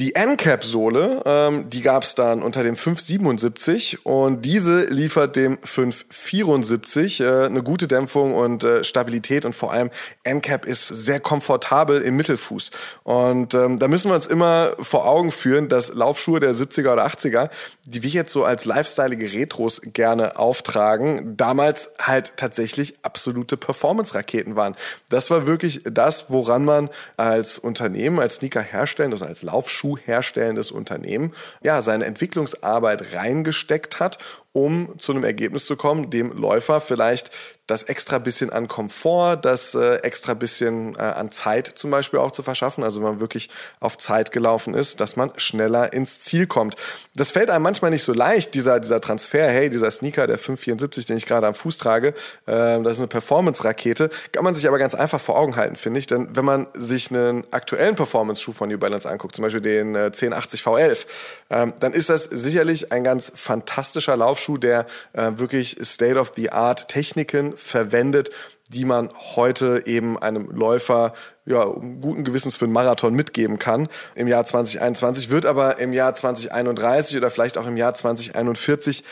Die 0.00 0.14
N-Cap-Sohle, 0.14 1.22
ähm, 1.26 1.68
die 1.68 1.82
gab 1.82 2.04
es 2.04 2.14
dann 2.14 2.42
unter 2.42 2.62
dem 2.62 2.74
577 2.74 4.06
und 4.06 4.46
diese 4.46 4.86
liefert 4.86 5.36
dem 5.36 5.58
574 5.62 7.20
äh, 7.20 7.44
eine 7.44 7.62
gute 7.62 7.86
Dämpfung 7.86 8.32
und 8.32 8.64
äh, 8.64 8.82
Stabilität 8.82 9.44
und 9.44 9.54
vor 9.54 9.74
allem 9.74 9.90
N-Cap 10.22 10.64
ist 10.64 10.88
sehr 10.88 11.20
komfortabel 11.20 12.00
im 12.00 12.16
Mittelfuß. 12.16 12.70
Und 13.02 13.52
ähm, 13.52 13.78
da 13.78 13.88
müssen 13.88 14.10
wir 14.10 14.14
uns 14.14 14.26
immer 14.26 14.72
vor 14.80 15.06
Augen 15.06 15.30
führen, 15.30 15.68
dass 15.68 15.92
Laufschuhe 15.92 16.40
der 16.40 16.54
70er 16.54 16.94
oder 16.94 17.06
80er, 17.06 17.50
die 17.84 18.02
wir 18.02 18.08
jetzt 18.08 18.32
so 18.32 18.42
als 18.42 18.64
lifestyleige 18.64 19.34
Retros 19.34 19.82
gerne 19.84 20.38
auftragen, 20.38 21.36
damals 21.36 21.90
halt 22.00 22.38
tatsächlich 22.38 22.94
absolute 23.02 23.58
Performance-Raketen 23.58 24.56
waren. 24.56 24.76
Das 25.10 25.30
war 25.30 25.46
wirklich 25.46 25.82
das, 25.84 26.30
woran 26.30 26.64
man 26.64 26.88
als 27.18 27.58
Unternehmen, 27.58 28.18
als 28.18 28.36
Sneaker 28.36 28.62
herstellen, 28.62 29.12
also 29.12 29.26
als 29.26 29.42
Laufschuh 29.42 29.89
herstellendes 29.96 30.70
Unternehmen 30.70 31.32
ja 31.62 31.82
seine 31.82 32.06
Entwicklungsarbeit 32.06 33.14
reingesteckt 33.14 34.00
hat, 34.00 34.18
um 34.52 34.98
zu 34.98 35.12
einem 35.12 35.24
Ergebnis 35.24 35.66
zu 35.66 35.76
kommen, 35.76 36.10
dem 36.10 36.32
Läufer 36.32 36.80
vielleicht 36.80 37.30
das 37.70 37.84
extra 37.84 38.18
bisschen 38.18 38.50
an 38.50 38.68
Komfort, 38.68 39.36
das 39.42 39.74
äh, 39.74 39.96
extra 39.96 40.34
bisschen 40.34 40.96
äh, 40.96 41.02
an 41.02 41.30
Zeit 41.30 41.66
zum 41.68 41.90
Beispiel 41.90 42.18
auch 42.18 42.32
zu 42.32 42.42
verschaffen. 42.42 42.82
Also 42.82 43.00
wenn 43.00 43.10
man 43.10 43.20
wirklich 43.20 43.48
auf 43.78 43.96
Zeit 43.96 44.32
gelaufen 44.32 44.74
ist, 44.74 45.00
dass 45.00 45.16
man 45.16 45.30
schneller 45.36 45.92
ins 45.92 46.20
Ziel 46.20 46.46
kommt. 46.46 46.74
Das 47.14 47.30
fällt 47.30 47.50
einem 47.50 47.62
manchmal 47.62 47.90
nicht 47.90 48.02
so 48.02 48.12
leicht, 48.12 48.54
dieser, 48.54 48.80
dieser 48.80 49.00
Transfer. 49.00 49.48
Hey, 49.48 49.70
dieser 49.70 49.90
Sneaker, 49.90 50.26
der 50.26 50.38
574, 50.38 51.06
den 51.06 51.16
ich 51.16 51.26
gerade 51.26 51.46
am 51.46 51.54
Fuß 51.54 51.78
trage, 51.78 52.08
äh, 52.46 52.82
das 52.82 52.94
ist 52.94 52.98
eine 52.98 53.08
Performance-Rakete. 53.08 54.10
Kann 54.32 54.44
man 54.44 54.54
sich 54.54 54.66
aber 54.66 54.78
ganz 54.78 54.94
einfach 54.94 55.20
vor 55.20 55.38
Augen 55.38 55.56
halten, 55.56 55.76
finde 55.76 56.00
ich. 56.00 56.06
Denn 56.06 56.34
wenn 56.34 56.44
man 56.44 56.66
sich 56.74 57.10
einen 57.10 57.44
aktuellen 57.52 57.94
Performance-Schuh 57.94 58.52
von 58.52 58.68
New 58.68 58.78
Balance 58.78 59.08
anguckt, 59.08 59.36
zum 59.36 59.44
Beispiel 59.44 59.60
den 59.60 59.94
äh, 59.94 60.06
1080 60.06 60.62
V11, 60.62 61.06
ähm, 61.50 61.72
dann 61.78 61.92
ist 61.92 62.10
das 62.10 62.24
sicherlich 62.24 62.90
ein 62.90 63.04
ganz 63.04 63.32
fantastischer 63.34 64.16
Laufschuh, 64.16 64.56
der 64.56 64.86
äh, 65.12 65.32
wirklich 65.34 65.76
State-of-the-Art 65.82 66.88
Techniken 66.88 67.56
verwendet, 67.60 68.30
die 68.68 68.84
man 68.84 69.10
heute 69.36 69.82
eben 69.86 70.18
einem 70.18 70.46
Läufer 70.46 71.12
ja, 71.44 71.64
guten 71.64 72.22
Gewissens 72.22 72.56
für 72.56 72.66
einen 72.66 72.72
Marathon 72.72 73.14
mitgeben 73.14 73.58
kann 73.58 73.88
im 74.14 74.28
Jahr 74.28 74.46
2021, 74.46 75.30
wird 75.30 75.46
aber 75.46 75.78
im 75.78 75.92
Jahr 75.92 76.14
2031 76.14 77.16
oder 77.16 77.30
vielleicht 77.30 77.58
auch 77.58 77.66
im 77.66 77.76
Jahr 77.76 77.94
2041 77.94 79.04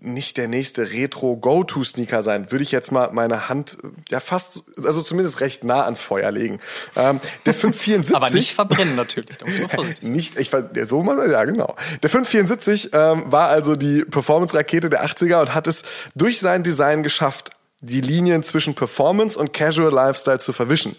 nicht 0.00 0.36
der 0.36 0.46
nächste 0.46 0.92
Retro-Go-To-Sneaker 0.92 2.22
sein, 2.22 2.52
würde 2.52 2.62
ich 2.62 2.70
jetzt 2.70 2.92
mal 2.92 3.10
meine 3.12 3.48
Hand 3.48 3.78
ja 4.08 4.20
fast, 4.20 4.62
also 4.82 5.02
zumindest 5.02 5.40
recht 5.40 5.64
nah 5.64 5.84
ans 5.84 6.02
Feuer 6.02 6.30
legen. 6.30 6.60
Ähm, 6.94 7.20
der 7.46 7.54
574. 7.54 8.14
Aber 8.16 8.30
nicht 8.30 8.54
verbrennen 8.54 8.94
natürlich, 8.94 9.38
da 9.38 9.46
muss 9.46 9.58
man 9.58 9.68
vorsichtig 9.70 10.08
Nicht, 10.08 10.38
ich 10.38 10.52
ja, 10.52 10.86
so 10.86 11.02
mal, 11.02 11.28
ja 11.28 11.44
genau. 11.44 11.74
Der 12.02 12.10
574 12.10 12.90
ähm, 12.92 13.24
war 13.32 13.48
also 13.48 13.74
die 13.74 14.04
Performance-Rakete 14.04 14.88
der 14.88 15.04
80er 15.04 15.40
und 15.40 15.54
hat 15.54 15.66
es 15.66 15.82
durch 16.14 16.38
sein 16.38 16.62
Design 16.62 17.02
geschafft, 17.02 17.50
die 17.82 18.00
Linien 18.00 18.44
zwischen 18.44 18.74
Performance 18.74 19.38
und 19.38 19.52
Casual 19.52 19.92
Lifestyle 19.92 20.38
zu 20.38 20.52
verwischen. 20.52 20.94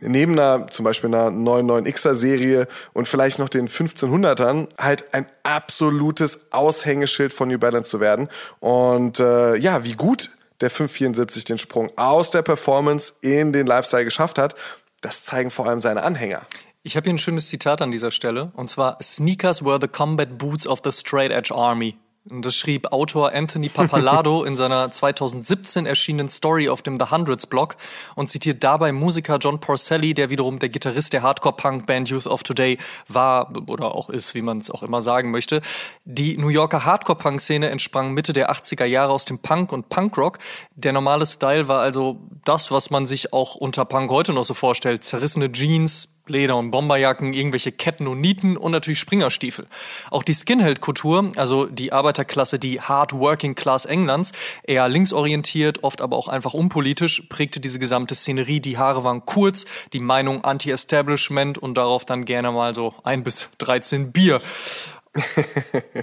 Neben 0.00 0.38
einer, 0.38 0.68
zum 0.68 0.84
Beispiel 0.84 1.12
einer 1.12 1.30
99xer 1.30 2.14
Serie 2.14 2.68
und 2.92 3.08
vielleicht 3.08 3.40
noch 3.40 3.48
den 3.48 3.68
1500ern 3.68 4.68
halt 4.78 5.12
ein 5.12 5.26
absolutes 5.42 6.52
Aushängeschild 6.52 7.32
von 7.32 7.48
New 7.48 7.58
Balance 7.58 7.90
zu 7.90 7.98
werden. 7.98 8.28
Und 8.60 9.18
äh, 9.18 9.56
ja, 9.56 9.84
wie 9.84 9.94
gut 9.94 10.30
der 10.60 10.70
574 10.70 11.44
den 11.44 11.58
Sprung 11.58 11.90
aus 11.96 12.30
der 12.30 12.42
Performance 12.42 13.14
in 13.20 13.52
den 13.52 13.66
Lifestyle 13.66 14.04
geschafft 14.04 14.38
hat, 14.38 14.54
das 15.00 15.24
zeigen 15.24 15.50
vor 15.50 15.66
allem 15.66 15.80
seine 15.80 16.04
Anhänger. 16.04 16.42
Ich 16.84 16.96
habe 16.96 17.04
hier 17.04 17.14
ein 17.14 17.18
schönes 17.18 17.48
Zitat 17.48 17.82
an 17.82 17.90
dieser 17.90 18.12
Stelle, 18.12 18.52
und 18.54 18.70
zwar 18.70 18.96
Sneakers 19.02 19.64
were 19.64 19.78
the 19.80 19.88
combat 19.88 20.38
boots 20.38 20.66
of 20.66 20.80
the 20.84 20.92
straight 20.92 21.32
edge 21.32 21.52
army. 21.52 21.96
Das 22.30 22.56
schrieb 22.56 22.92
Autor 22.92 23.32
Anthony 23.32 23.70
Papalado 23.70 24.44
in 24.44 24.54
seiner 24.54 24.90
2017 24.90 25.86
erschienenen 25.86 26.28
Story 26.28 26.68
auf 26.68 26.82
dem 26.82 26.98
The 26.98 27.06
Hundreds 27.10 27.46
Blog 27.46 27.76
und 28.16 28.28
zitiert 28.28 28.62
dabei 28.62 28.92
Musiker 28.92 29.38
John 29.38 29.60
Porcelli, 29.60 30.12
der 30.12 30.28
wiederum 30.28 30.58
der 30.58 30.68
Gitarrist 30.68 31.14
der 31.14 31.22
Hardcore-Punk-Band 31.22 32.10
Youth 32.10 32.26
of 32.26 32.42
Today 32.42 32.76
war 33.06 33.50
oder 33.68 33.94
auch 33.94 34.10
ist, 34.10 34.34
wie 34.34 34.42
man 34.42 34.58
es 34.58 34.70
auch 34.70 34.82
immer 34.82 35.00
sagen 35.00 35.30
möchte. 35.30 35.62
Die 36.04 36.36
New 36.36 36.48
Yorker 36.48 36.84
Hardcore-Punk-Szene 36.84 37.70
entsprang 37.70 38.12
Mitte 38.12 38.34
der 38.34 38.50
80er 38.52 38.84
Jahre 38.84 39.12
aus 39.12 39.24
dem 39.24 39.38
Punk 39.38 39.72
und 39.72 39.88
Punkrock. 39.88 40.38
Der 40.74 40.92
normale 40.92 41.24
Style 41.24 41.66
war 41.66 41.80
also 41.80 42.20
das, 42.44 42.70
was 42.70 42.90
man 42.90 43.06
sich 43.06 43.32
auch 43.32 43.54
unter 43.54 43.86
Punk 43.86 44.10
heute 44.10 44.34
noch 44.34 44.44
so 44.44 44.52
vorstellt. 44.52 45.02
Zerrissene 45.02 45.50
Jeans, 45.50 46.17
Leder- 46.28 46.56
und 46.56 46.70
Bomberjacken, 46.70 47.32
irgendwelche 47.32 47.72
Ketten 47.72 48.06
und 48.06 48.20
Nieten 48.20 48.56
und 48.56 48.72
natürlich 48.72 48.98
Springerstiefel. 48.98 49.66
Auch 50.10 50.22
die 50.22 50.34
Skinhead-Kultur, 50.34 51.32
also 51.36 51.66
die 51.66 51.92
Arbeiterklasse, 51.92 52.58
die 52.58 52.80
Hard 52.80 53.12
Working 53.12 53.54
Class 53.54 53.84
Englands, 53.84 54.32
eher 54.62 54.88
linksorientiert, 54.88 55.84
oft 55.84 56.00
aber 56.00 56.16
auch 56.16 56.28
einfach 56.28 56.54
unpolitisch, 56.54 57.22
prägte 57.28 57.60
diese 57.60 57.78
gesamte 57.78 58.14
Szenerie. 58.14 58.60
Die 58.60 58.78
Haare 58.78 59.04
waren 59.04 59.24
kurz, 59.24 59.66
die 59.92 60.00
Meinung 60.00 60.44
Anti-Establishment 60.44 61.58
und 61.58 61.74
darauf 61.74 62.04
dann 62.04 62.24
gerne 62.24 62.52
mal 62.52 62.74
so 62.74 62.94
ein 63.04 63.22
bis 63.22 63.50
13 63.58 64.12
Bier. 64.12 64.40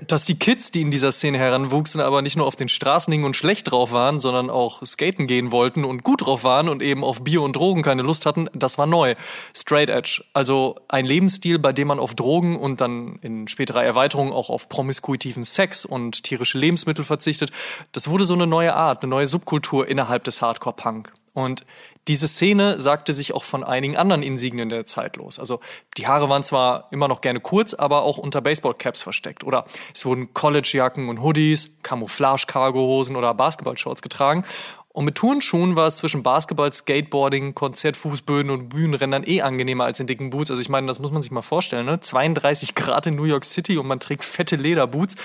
Dass 0.07 0.25
die 0.25 0.37
Kids, 0.37 0.71
die 0.71 0.81
in 0.81 0.91
dieser 0.91 1.11
Szene 1.11 1.37
heranwuchsen, 1.37 2.01
aber 2.01 2.21
nicht 2.21 2.37
nur 2.37 2.45
auf 2.45 2.55
den 2.55 2.69
Straßen 2.69 3.11
hingen 3.11 3.25
und 3.25 3.35
schlecht 3.35 3.71
drauf 3.71 3.91
waren, 3.91 4.19
sondern 4.19 4.49
auch 4.49 4.85
skaten 4.85 5.27
gehen 5.27 5.51
wollten 5.51 5.85
und 5.85 6.03
gut 6.03 6.25
drauf 6.25 6.43
waren 6.43 6.69
und 6.69 6.81
eben 6.81 7.03
auf 7.03 7.23
Bier 7.23 7.41
und 7.41 7.55
Drogen 7.55 7.81
keine 7.81 8.01
Lust 8.01 8.25
hatten, 8.25 8.49
das 8.53 8.77
war 8.77 8.85
neu. 8.85 9.15
Straight 9.55 9.89
Edge, 9.89 10.23
also 10.33 10.75
ein 10.87 11.05
Lebensstil, 11.05 11.59
bei 11.59 11.73
dem 11.73 11.87
man 11.87 11.99
auf 11.99 12.15
Drogen 12.15 12.57
und 12.57 12.81
dann 12.81 13.19
in 13.21 13.47
späterer 13.47 13.83
Erweiterung 13.83 14.31
auch 14.31 14.49
auf 14.49 14.69
promiskuitiven 14.69 15.43
Sex 15.43 15.85
und 15.85 16.23
tierische 16.23 16.57
Lebensmittel 16.57 17.05
verzichtet. 17.05 17.51
Das 17.91 18.09
wurde 18.09 18.25
so 18.25 18.33
eine 18.33 18.47
neue 18.47 18.75
Art, 18.75 19.03
eine 19.03 19.09
neue 19.09 19.27
Subkultur 19.27 19.87
innerhalb 19.87 20.23
des 20.23 20.41
Hardcore-Punk. 20.41 21.13
Und 21.33 21.65
diese 22.07 22.27
Szene 22.27 22.79
sagte 22.79 23.13
sich 23.13 23.33
auch 23.33 23.43
von 23.43 23.63
einigen 23.63 23.97
anderen 23.97 24.21
Insignien 24.21 24.69
der 24.69 24.85
Zeit 24.85 25.15
los. 25.17 25.39
Also 25.39 25.59
die 25.97 26.07
Haare 26.07 26.29
waren 26.29 26.43
zwar 26.43 26.87
immer 26.91 27.07
noch 27.07 27.21
gerne 27.21 27.39
kurz, 27.39 27.73
aber 27.73 28.03
auch 28.03 28.17
unter 28.17 28.41
Baseballcaps 28.41 29.01
versteckt. 29.01 29.43
Oder 29.43 29.65
es 29.93 30.05
wurden 30.05 30.33
Collegejacken 30.33 31.09
und 31.09 31.21
Hoodies, 31.21 31.77
Camouflage-Cargohosen 31.81 33.15
oder 33.15 33.33
Basketballshorts 33.33 34.01
getragen. 34.01 34.45
Und 34.89 35.03
mit 35.03 35.15
Turnschuhen 35.15 35.75
war 35.75 35.87
es 35.87 35.97
zwischen 35.97 36.23
Basketball, 36.23 36.71
Skateboarding, 36.71 37.53
Konzertfußböden 37.53 38.49
und 38.49 38.69
Bühnenrändern 38.69 39.23
eh 39.25 39.41
angenehmer 39.41 39.83
als 39.83 39.99
in 39.99 40.07
dicken 40.07 40.29
Boots. 40.29 40.51
Also 40.51 40.61
ich 40.61 40.69
meine, 40.69 40.87
das 40.87 40.99
muss 40.99 41.11
man 41.11 41.21
sich 41.21 41.31
mal 41.31 41.41
vorstellen, 41.41 41.85
ne? 41.85 41.99
32 41.99 42.75
Grad 42.75 43.05
in 43.07 43.15
New 43.15 43.25
York 43.25 43.43
City 43.43 43.77
und 43.77 43.87
man 43.87 43.99
trägt 43.99 44.23
fette 44.23 44.55
Lederboots 44.55 45.15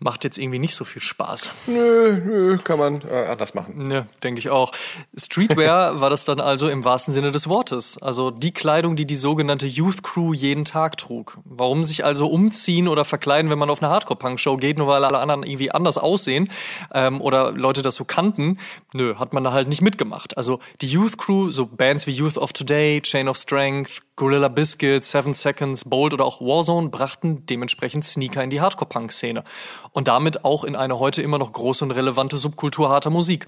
macht 0.00 0.22
jetzt 0.22 0.38
irgendwie 0.38 0.60
nicht 0.60 0.74
so 0.74 0.84
viel 0.84 1.02
Spaß. 1.02 1.50
Nö, 1.66 2.20
nö, 2.24 2.58
kann 2.58 2.78
man 2.78 3.02
äh, 3.02 3.26
anders 3.28 3.54
machen. 3.54 3.82
Nö, 3.88 4.02
denke 4.22 4.38
ich 4.38 4.48
auch. 4.48 4.70
Streetwear 5.16 6.00
war 6.00 6.08
das 6.08 6.24
dann 6.24 6.40
also 6.40 6.68
im 6.68 6.84
wahrsten 6.84 7.12
Sinne 7.12 7.32
des 7.32 7.48
Wortes. 7.48 8.00
Also 8.00 8.30
die 8.30 8.52
Kleidung, 8.52 8.94
die 8.94 9.06
die 9.06 9.16
sogenannte 9.16 9.66
Youth 9.66 10.04
Crew 10.04 10.32
jeden 10.32 10.64
Tag 10.64 10.98
trug. 10.98 11.38
Warum 11.44 11.82
sich 11.82 12.04
also 12.04 12.28
umziehen 12.28 12.86
oder 12.86 13.04
verkleiden, 13.04 13.50
wenn 13.50 13.58
man 13.58 13.70
auf 13.70 13.82
eine 13.82 13.90
Hardcore-Punk-Show 13.90 14.56
geht, 14.56 14.78
nur 14.78 14.86
weil 14.86 15.04
alle 15.04 15.18
anderen 15.18 15.42
irgendwie 15.42 15.72
anders 15.72 15.98
aussehen 15.98 16.48
ähm, 16.94 17.20
oder 17.20 17.50
Leute 17.50 17.82
das 17.82 17.96
so 17.96 18.04
kannten? 18.04 18.58
Nö, 18.92 19.16
hat 19.16 19.32
man 19.32 19.42
da 19.42 19.52
halt 19.52 19.68
nicht 19.68 19.82
mitgemacht. 19.82 20.36
Also 20.36 20.60
die 20.80 20.88
Youth 20.88 21.18
Crew, 21.18 21.50
so 21.50 21.66
Bands 21.66 22.06
wie 22.06 22.12
Youth 22.12 22.38
of 22.38 22.52
Today, 22.52 23.00
Chain 23.02 23.28
of 23.28 23.36
Strength, 23.36 24.02
Gorilla 24.18 24.48
Biscuit, 24.48 25.04
Seven 25.04 25.32
Seconds, 25.32 25.84
Bold 25.84 26.12
oder 26.12 26.24
auch 26.24 26.40
Warzone 26.40 26.88
brachten 26.88 27.46
dementsprechend 27.46 28.04
Sneaker 28.04 28.42
in 28.42 28.50
die 28.50 28.60
Hardcore-Punk-Szene 28.60 29.44
und 29.92 30.08
damit 30.08 30.44
auch 30.44 30.64
in 30.64 30.76
eine 30.76 30.98
heute 30.98 31.22
immer 31.22 31.38
noch 31.38 31.52
große 31.52 31.84
und 31.84 31.90
relevante 31.90 32.36
Subkultur 32.36 32.88
harter 32.88 33.10
Musik. 33.10 33.46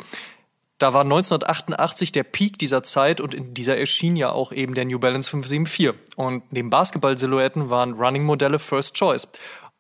Da 0.81 0.95
war 0.95 1.03
1988 1.03 2.11
der 2.11 2.23
Peak 2.23 2.59
dieser 2.59 2.83
Zeit 2.83 3.21
und 3.21 3.35
in 3.35 3.53
dieser 3.53 3.77
erschien 3.77 4.17
ja 4.17 4.33
auch 4.33 4.51
eben 4.51 4.75
der 4.75 4.87
New 4.87 4.99
Balance 4.99 5.29
574. 5.29 5.93
Und 6.17 6.51
neben 6.53 6.71
Basketball-Silhouetten 6.71 7.69
waren 7.69 7.93
Running-Modelle 7.93 8.59
First 8.59 8.95
Choice. 8.95 9.29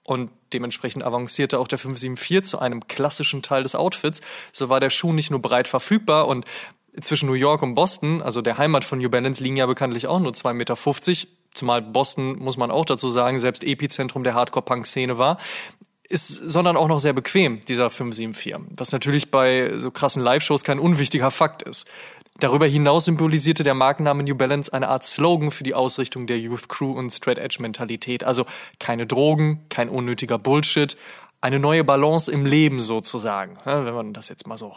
Und 0.04 0.30
dementsprechend 0.52 1.02
avancierte 1.02 1.58
auch 1.58 1.68
der 1.68 1.78
574 1.78 2.50
zu 2.50 2.58
einem 2.58 2.86
klassischen 2.86 3.40
Teil 3.40 3.62
des 3.62 3.74
Outfits. 3.74 4.20
So 4.52 4.68
war 4.68 4.78
der 4.78 4.90
Schuh 4.90 5.14
nicht 5.14 5.30
nur 5.30 5.40
breit 5.40 5.68
verfügbar 5.68 6.28
und 6.28 6.44
zwischen 7.00 7.28
New 7.28 7.34
York 7.34 7.62
und 7.62 7.74
Boston, 7.74 8.20
also 8.20 8.42
der 8.42 8.58
Heimat 8.58 8.84
von 8.84 8.98
New 8.98 9.08
Balance, 9.08 9.42
liegen 9.42 9.56
ja 9.56 9.66
bekanntlich 9.66 10.06
auch 10.06 10.20
nur 10.20 10.32
2,50 10.32 10.52
Meter. 10.54 10.76
Zumal 11.52 11.82
Boston, 11.82 12.38
muss 12.38 12.56
man 12.56 12.70
auch 12.70 12.84
dazu 12.84 13.08
sagen, 13.08 13.40
selbst 13.40 13.64
Epizentrum 13.64 14.22
der 14.22 14.34
Hardcore-Punk-Szene 14.34 15.18
war 15.18 15.38
ist, 16.10 16.34
sondern 16.34 16.76
auch 16.76 16.88
noch 16.88 16.98
sehr 16.98 17.12
bequem, 17.12 17.60
dieser 17.60 17.88
574. 17.88 18.76
Was 18.76 18.92
natürlich 18.92 19.30
bei 19.30 19.78
so 19.78 19.90
krassen 19.90 20.22
Live-Shows 20.22 20.64
kein 20.64 20.78
unwichtiger 20.78 21.30
Fakt 21.30 21.62
ist. 21.62 21.86
Darüber 22.40 22.66
hinaus 22.66 23.04
symbolisierte 23.04 23.62
der 23.62 23.74
Markenname 23.74 24.22
New 24.22 24.34
Balance 24.34 24.72
eine 24.72 24.88
Art 24.88 25.04
Slogan 25.04 25.50
für 25.50 25.62
die 25.62 25.74
Ausrichtung 25.74 26.26
der 26.26 26.38
Youth 26.38 26.68
Crew 26.68 26.90
und 26.92 27.10
Straight 27.10 27.38
Edge 27.38 27.58
Mentalität. 27.60 28.24
Also 28.24 28.44
keine 28.78 29.06
Drogen, 29.06 29.60
kein 29.68 29.88
unnötiger 29.88 30.38
Bullshit, 30.38 30.96
eine 31.40 31.60
neue 31.60 31.84
Balance 31.84 32.30
im 32.30 32.44
Leben 32.44 32.80
sozusagen, 32.80 33.56
wenn 33.64 33.94
man 33.94 34.12
das 34.12 34.28
jetzt 34.28 34.46
mal 34.46 34.58
so 34.58 34.74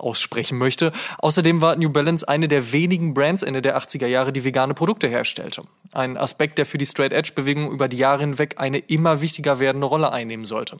aussprechen 0.00 0.58
möchte. 0.58 0.92
Außerdem 1.18 1.60
war 1.60 1.76
New 1.76 1.90
Balance 1.90 2.26
eine 2.26 2.48
der 2.48 2.72
wenigen 2.72 3.14
Brands 3.14 3.42
Ende 3.42 3.62
der 3.62 3.78
80er 3.78 4.06
Jahre, 4.06 4.32
die 4.32 4.44
vegane 4.44 4.74
Produkte 4.74 5.08
herstellte. 5.08 5.62
Ein 5.92 6.16
Aspekt, 6.16 6.58
der 6.58 6.66
für 6.66 6.78
die 6.78 6.86
Straight 6.86 7.12
Edge 7.12 7.32
Bewegung 7.34 7.70
über 7.70 7.88
die 7.88 7.98
Jahre 7.98 8.20
hinweg 8.20 8.54
eine 8.58 8.78
immer 8.78 9.20
wichtiger 9.20 9.60
werdende 9.60 9.86
Rolle 9.86 10.12
einnehmen 10.12 10.44
sollte. 10.44 10.78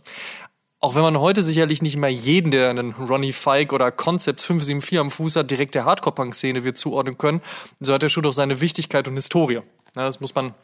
Auch 0.82 0.94
wenn 0.94 1.02
man 1.02 1.20
heute 1.20 1.42
sicherlich 1.42 1.82
nicht 1.82 1.98
mehr 1.98 2.10
jeden, 2.10 2.50
der 2.50 2.70
einen 2.70 2.92
Ronnie 2.92 3.34
Fike 3.34 3.74
oder 3.74 3.92
Concepts 3.92 4.44
574 4.46 4.98
am 4.98 5.10
Fuß 5.10 5.36
hat, 5.36 5.50
direkt 5.50 5.74
der 5.74 5.84
Hardcore-Punk-Szene 5.84 6.64
wird 6.64 6.78
zuordnen 6.78 7.18
können, 7.18 7.42
so 7.80 7.92
hat 7.92 8.02
der 8.02 8.08
Schuh 8.08 8.22
doch 8.22 8.32
seine 8.32 8.62
Wichtigkeit 8.62 9.06
und 9.06 9.14
Historie. 9.14 9.60
das 9.94 10.20
muss 10.20 10.34
man 10.34 10.54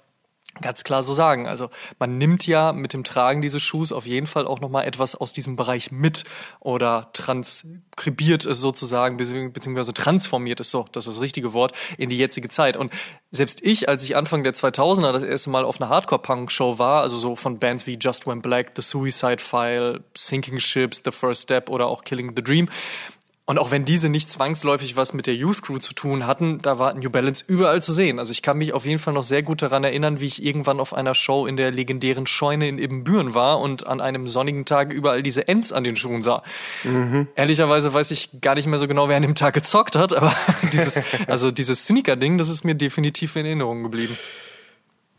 ganz 0.61 0.85
klar 0.85 1.03
so 1.03 1.13
sagen. 1.13 1.47
Also 1.47 1.71
man 1.99 2.19
nimmt 2.19 2.47
ja 2.47 2.73
mit 2.73 2.93
dem 2.93 3.05
Tragen 3.05 3.43
dieses 3.43 3.63
Schuhs 3.63 3.93
auf 3.93 4.07
jeden 4.07 4.27
Fall 4.27 4.47
auch 4.47 4.61
nochmal 4.61 4.87
etwas 4.87 5.15
aus 5.15 5.33
diesem 5.33 5.57
Bereich 5.57 5.91
mit 5.91 6.25
oder 6.61 7.11
transkribiert 7.13 8.45
es 8.45 8.61
sozusagen, 8.61 9.17
beziehungsweise 9.17 9.95
transformiert 9.95 10.61
es 10.61 10.71
so, 10.71 10.87
das 10.93 11.07
ist 11.07 11.17
das 11.17 11.23
richtige 11.23 11.53
Wort, 11.53 11.73
in 11.99 12.09
die 12.09 12.19
jetzige 12.19 12.49
Zeit. 12.49 12.77
Und 12.77 12.93
selbst 13.31 13.63
ich, 13.63 13.89
als 13.89 14.05
ich 14.05 14.17
Anfang 14.17 14.43
der 14.43 14.55
2000er 14.55 15.13
das 15.13 15.23
erste 15.23 15.51
Mal 15.51 15.65
auf 15.65 15.81
einer 15.81 15.91
Hardcore-Punk-Show 15.91 16.79
war, 16.79 17.03
also 17.03 17.19
so 17.19 17.37
von 17.37 17.59
Bands 17.59 17.87
wie 17.87 17.99
Just 18.01 18.27
Went 18.27 18.43
Black, 18.43 18.73
The 18.77 18.83
Suicide 18.83 19.39
File, 19.39 20.05
Sinking 20.17 20.61
Ships, 20.61 21.03
The 21.05 21.11
First 21.11 21.43
Step 21.43 21.69
oder 21.69 21.87
auch 21.87 22.05
Killing 22.05 22.33
the 22.35 22.43
Dream, 22.43 22.69
Und 23.49 23.61
auch 23.61 23.71
wenn 23.71 23.85
diese 23.85 24.09
nicht 24.09 24.29
zwangsläufig 24.29 24.97
was 24.97 25.13
mit 25.13 25.29
der 25.29 25.37
Youth 25.37 25.63
Crew 25.63 25.79
zu 25.79 25.95
tun 25.95 26.27
hatten, 26.27 26.59
da 26.59 26.81
war 26.81 26.95
New 26.95 27.11
Balance 27.11 27.45
überall 27.47 27.81
zu 27.81 27.93
sehen. 27.93 28.19
Also 28.19 28.33
ich 28.33 28.43
kann 28.43 28.59
mich 28.59 28.73
auf 28.73 28.85
jeden 28.85 28.99
Fall 28.99 29.15
noch 29.15 29.23
sehr 29.23 29.45
gut 29.45 29.63
daran 29.63 29.85
erinnern, 29.85 30.19
wie 30.19 30.27
ich 30.27 30.45
irgendwann 30.45 30.81
auf 30.81 30.93
einer 30.93 31.15
Show 31.15 31.47
in 31.47 31.57
der 31.57 31.71
legendären 31.71 32.27
Scheune 32.27 32.67
in 32.67 32.79
Ibbenbüren 32.79 33.35
war 33.35 33.61
und 33.61 33.87
an 33.87 34.01
einem 34.01 34.27
sonnigen 34.27 34.65
Tag 34.65 34.93
überall 34.93 35.23
diese 35.23 35.47
Ends 35.47 35.73
an 35.73 35.85
den 35.85 35.95
Schuhen 35.95 36.25
sah. 36.25 36.43
Mhm. 36.83 37.29
Ehrlicherweise 37.37 37.95
weiß 37.95 38.11
ich 38.11 38.41
gar 38.41 38.57
nicht 38.57 38.67
mehr 38.67 38.81
so 38.81 38.89
genau, 38.89 39.09
wer 39.09 39.17
an 39.17 39.23
dem 39.23 39.37
Tag 39.37 39.55
gezockt 39.55 39.95
hat, 39.95 40.13
aber 40.13 40.35
dieses, 40.73 41.01
also 41.29 41.53
dieses 41.53 41.87
Sneaker-Ding, 41.87 42.39
das 42.39 42.49
ist 42.49 42.65
mir 42.65 42.75
definitiv 42.75 43.37
in 43.37 43.47
Erinnerung 43.47 43.85
geblieben. 43.85 44.19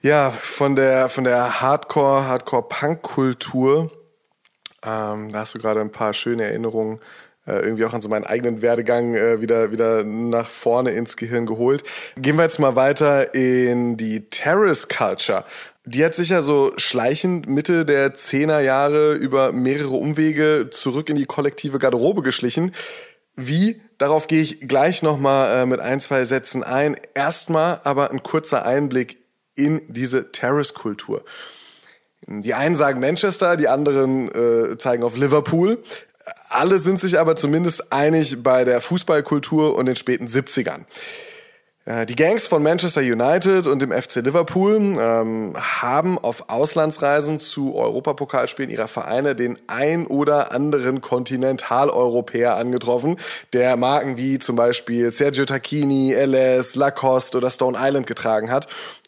Ja, 0.01 0.31
von 0.31 0.75
der, 0.75 1.07
von 1.07 1.23
der 1.23 1.61
Hardcore, 1.61 2.25
Hardcore-Punk-Kultur, 2.27 3.89
ähm, 4.83 5.31
da 5.31 5.39
hast 5.39 5.55
du 5.55 5.59
gerade 5.59 5.79
ein 5.79 5.93
paar 5.93 6.13
schöne 6.13 6.43
Erinnerungen 6.43 6.99
äh, 7.47 7.59
irgendwie 7.59 7.85
auch 7.85 7.93
an 7.93 8.01
so 8.01 8.09
meinen 8.09 8.25
eigenen 8.25 8.61
Werdegang 8.61 9.15
äh, 9.15 9.41
wieder, 9.41 9.71
wieder 9.71 10.03
nach 10.03 10.49
vorne 10.49 10.91
ins 10.91 11.17
Gehirn 11.17 11.45
geholt. 11.45 11.83
Gehen 12.17 12.35
wir 12.35 12.43
jetzt 12.43 12.59
mal 12.59 12.75
weiter 12.75 13.33
in 13.33 13.97
die 13.97 14.29
Terrace 14.29 14.87
Culture. 14.87 15.45
Die 15.85 16.03
hat 16.03 16.15
sich 16.15 16.29
ja 16.29 16.41
so 16.41 16.73
schleichend 16.75 17.47
Mitte 17.47 17.85
der 17.85 18.13
Zehnerjahre 18.13 19.13
über 19.13 19.53
mehrere 19.53 19.95
Umwege 19.95 20.67
zurück 20.69 21.09
in 21.09 21.15
die 21.15 21.25
kollektive 21.25 21.79
Garderobe 21.79 22.21
geschlichen. 22.21 22.73
Wie? 23.35 23.81
Darauf 23.97 24.27
gehe 24.27 24.41
ich 24.41 24.67
gleich 24.67 25.01
nochmal 25.01 25.63
äh, 25.63 25.65
mit 25.65 25.79
ein, 25.79 26.01
zwei 26.01 26.25
Sätzen 26.25 26.63
ein. 26.63 26.95
Erstmal 27.15 27.79
aber 27.83 28.11
ein 28.11 28.21
kurzer 28.21 28.65
Einblick 28.65 29.17
in 29.55 29.81
diese 29.87 30.31
Terrace-Kultur. 30.31 31.23
Die 32.27 32.53
einen 32.53 32.75
sagen 32.75 32.99
Manchester, 32.99 33.55
die 33.55 33.69
anderen 33.69 34.29
äh, 34.29 34.77
zeigen 34.77 35.03
auf 35.03 35.15
Liverpool. 35.15 35.81
Alle 36.49 36.79
sind 36.79 36.99
sich 36.99 37.19
aber 37.19 37.35
zumindest 37.35 37.91
einig 37.91 38.41
bei 38.43 38.63
der 38.63 38.81
Fußballkultur 38.81 39.75
und 39.75 39.85
den 39.85 39.95
späten 39.95 40.27
70ern. 40.27 40.85
Äh, 41.87 42.05
die 42.05 42.15
Gangs 42.15 42.47
von 42.47 42.61
Manchester 42.61 43.01
United 43.01 43.65
und 43.65 43.81
dem 43.81 43.91
FC 43.91 44.17
Liverpool 44.17 44.97
ähm, 44.99 45.55
haben 45.57 46.19
auf 46.19 46.49
Auslandsreisen 46.49 47.39
zu 47.39 47.75
Europapokalspielen 47.75 48.69
ihrer 48.69 48.89
Vereine 48.89 49.35
den 49.35 49.57
ein 49.67 50.05
oder 50.05 50.51
anderen 50.51 50.99
Kontinentaleuropäer 50.99 52.57
angetroffen, 52.57 53.17
der 53.53 53.77
Marken 53.77 54.17
wie 54.17 54.37
zum 54.37 54.57
Beispiel 54.57 55.11
Sergio 55.11 55.45
Tacchini, 55.45 56.13
LS, 56.13 56.75
Lacoste 56.75 57.37
oder 57.37 57.49
Stone 57.49 57.77
Island 57.79 58.05
getragen 58.05 58.51
hat 58.51 58.67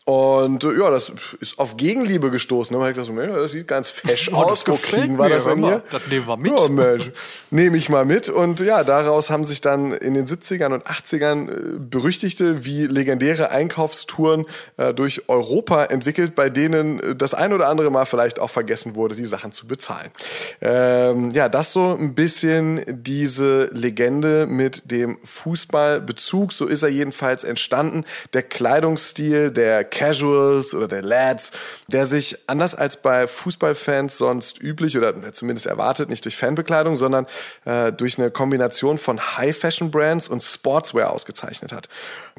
und 0.09 0.63
äh, 0.63 0.79
ja, 0.79 0.89
das 0.89 1.11
ist 1.39 1.59
auf 1.59 1.77
Gegenliebe 1.77 2.31
gestoßen. 2.31 2.73
Da 2.73 2.81
habe 2.81 2.89
ich 2.91 2.97
gedacht, 2.97 3.37
das 3.37 3.51
sieht 3.51 3.67
ganz 3.67 3.91
fesch 3.91 4.31
oh, 4.33 4.37
aus. 4.37 4.65
Kriegen 4.65 5.19
wir 5.19 5.29
das 5.29 5.43
denn 5.43 5.63
hier? 5.63 5.83
Das 5.91 6.07
nehmen 6.07 6.25
wir 6.25 6.35
mit. 6.35 6.59
Ja, 6.59 6.67
Mensch, 6.67 7.11
nehme 7.51 7.77
ich 7.77 7.89
mal 7.89 8.05
mit. 8.05 8.27
Und 8.27 8.59
ja, 8.59 8.83
daraus 8.83 9.29
haben 9.29 9.45
sich 9.45 9.61
dann 9.61 9.91
in 9.91 10.15
den 10.15 10.25
70ern 10.25 10.73
und 10.73 10.87
80ern 10.87 11.51
äh, 11.51 11.79
berüchtigte 11.79 12.65
wie 12.65 12.87
legendäre 12.87 13.51
Einkaufstouren 13.51 14.47
äh, 14.77 14.95
durch 14.95 15.29
Europa 15.29 15.83
entwickelt, 15.83 16.33
bei 16.33 16.49
denen 16.49 17.15
das 17.15 17.35
ein 17.35 17.53
oder 17.53 17.67
andere 17.67 17.91
Mal 17.91 18.05
vielleicht 18.05 18.39
auch 18.39 18.49
vergessen 18.49 18.95
wurde, 18.95 19.13
die 19.13 19.27
Sachen 19.27 19.51
zu 19.51 19.67
bezahlen. 19.67 20.09
Ähm, 20.59 21.29
ja, 21.29 21.49
das 21.49 21.71
so 21.71 21.95
ein 21.95 22.15
bisschen 22.15 22.81
diese 22.87 23.69
Legende 23.73 24.47
mit 24.47 24.89
dem 24.89 25.19
Fußballbezug. 25.23 26.51
So 26.51 26.65
ist 26.65 26.81
er 26.81 26.89
jedenfalls 26.89 27.43
entstanden. 27.43 28.05
Der 28.33 28.41
Kleidungsstil, 28.41 29.51
der 29.51 29.83
Casuals 29.99 30.73
oder 30.73 30.87
der 30.87 31.01
Lads, 31.01 31.51
der 31.87 32.05
sich 32.05 32.37
anders 32.47 32.73
als 32.73 33.01
bei 33.01 33.27
Fußballfans 33.27 34.17
sonst 34.17 34.61
üblich 34.61 34.97
oder 34.97 35.33
zumindest 35.33 35.65
erwartet, 35.65 36.09
nicht 36.09 36.23
durch 36.23 36.37
Fanbekleidung, 36.37 36.95
sondern 36.95 37.27
äh, 37.65 37.91
durch 37.91 38.17
eine 38.17 38.31
Kombination 38.31 38.97
von 38.97 39.19
High-Fashion-Brands 39.19 40.29
und 40.29 40.41
Sportswear 40.41 41.11
ausgezeichnet 41.11 41.73
hat. 41.73 41.89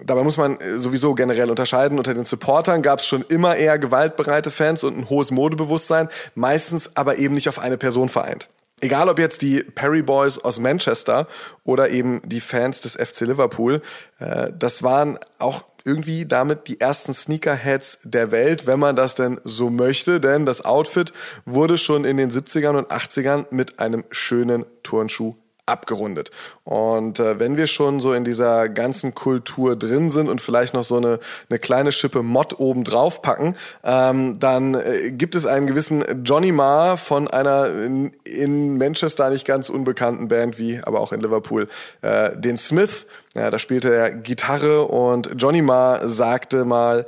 Dabei 0.03 0.23
muss 0.23 0.39
man 0.39 0.59
äh, 0.59 0.79
sowieso 0.79 1.15
generell 1.15 1.51
unterscheiden. 1.51 1.99
Unter 1.99 2.15
den 2.15 2.25
Supportern 2.25 2.81
gab 2.81 3.01
es 3.01 3.07
schon 3.07 3.27
immer 3.29 3.57
eher 3.57 3.79
gewaltbereite 3.79 4.51
Fans 4.51 4.83
und 4.83 4.97
ein 4.97 5.11
hohes 5.11 5.31
Modebewusstsein, 5.31 6.09
meistens 6.35 6.97
aber 6.97 7.19
eben 7.19 7.35
nicht 7.35 7.51
auf 7.51 7.59
eine 7.59 7.77
Person 7.77 8.09
vereint. 8.09 8.49
Egal 8.81 9.11
ob 9.11 9.19
jetzt 9.19 9.43
die 9.43 9.63
Perry 9.63 10.01
Boys 10.01 10.39
aus 10.39 10.59
Manchester 10.59 11.27
oder 11.65 11.91
eben 11.91 12.23
die 12.25 12.41
Fans 12.41 12.81
des 12.81 12.97
FC 12.97 13.21
Liverpool, 13.21 13.83
äh, 14.19 14.51
das 14.59 14.83
waren 14.83 15.19
auch 15.39 15.65
irgendwie 15.85 16.27
damit 16.27 16.69
die 16.69 16.81
ersten 16.81 17.13
Sneakerheads 17.13 18.01
der 18.05 18.31
Welt, 18.33 18.67
wenn 18.67 18.79
man 18.79 18.97
das 18.97 19.15
denn 19.15 19.41
so 19.45 19.71
möchte, 19.71 20.21
denn 20.21 20.47
das 20.47 20.65
Outfit 20.65 21.13
wurde 21.45 21.79
schon 21.79 22.05
in 22.05 22.17
den 22.17 22.31
70ern 22.31 22.77
und 22.77 22.91
80ern 22.91 23.47
mit 23.51 23.79
einem 23.79 24.05
schönen 24.11 24.65
Turnschuh 24.83 25.37
abgerundet. 25.71 26.31
Und 26.65 27.19
äh, 27.21 27.39
wenn 27.39 27.57
wir 27.57 27.67
schon 27.67 28.01
so 28.01 28.13
in 28.13 28.25
dieser 28.25 28.69
ganzen 28.69 29.15
Kultur 29.15 29.77
drin 29.77 30.11
sind 30.11 30.29
und 30.29 30.41
vielleicht 30.41 30.75
noch 30.75 30.85
so 30.85 30.97
eine, 30.97 31.21
eine 31.49 31.59
kleine 31.59 31.93
Schippe 31.93 32.23
Mod 32.23 32.59
oben 32.59 32.85
drauf 32.85 33.23
packen, 33.23 33.57
ähm, 33.85 34.39
dann 34.39 34.75
äh, 34.75 35.13
gibt 35.13 35.35
es 35.35 35.47
einen 35.47 35.67
gewissen 35.67 36.05
Johnny 36.25 36.53
Marr 36.53 36.97
von 36.97 37.29
einer 37.29 37.67
in, 37.69 38.13
in, 38.25 38.79
Manchester 38.79 39.31
nicht 39.31 39.47
ganz 39.47 39.69
unbekannten 39.69 40.29
Band 40.29 40.59
wie 40.59 40.81
aber 40.83 41.01
auch 41.01 41.13
in 41.13 41.21
Liverpool, 41.21 41.69
äh, 42.03 42.37
den 42.37 42.59
Smith. 42.59 43.07
Ja, 43.35 43.51
da 43.51 43.59
spielte 43.59 43.95
er 43.95 44.11
Gitarre 44.11 44.83
und 44.83 45.31
Johnny 45.37 45.63
Marr 45.63 46.07
sagte 46.07 46.65
mal, 46.65 47.07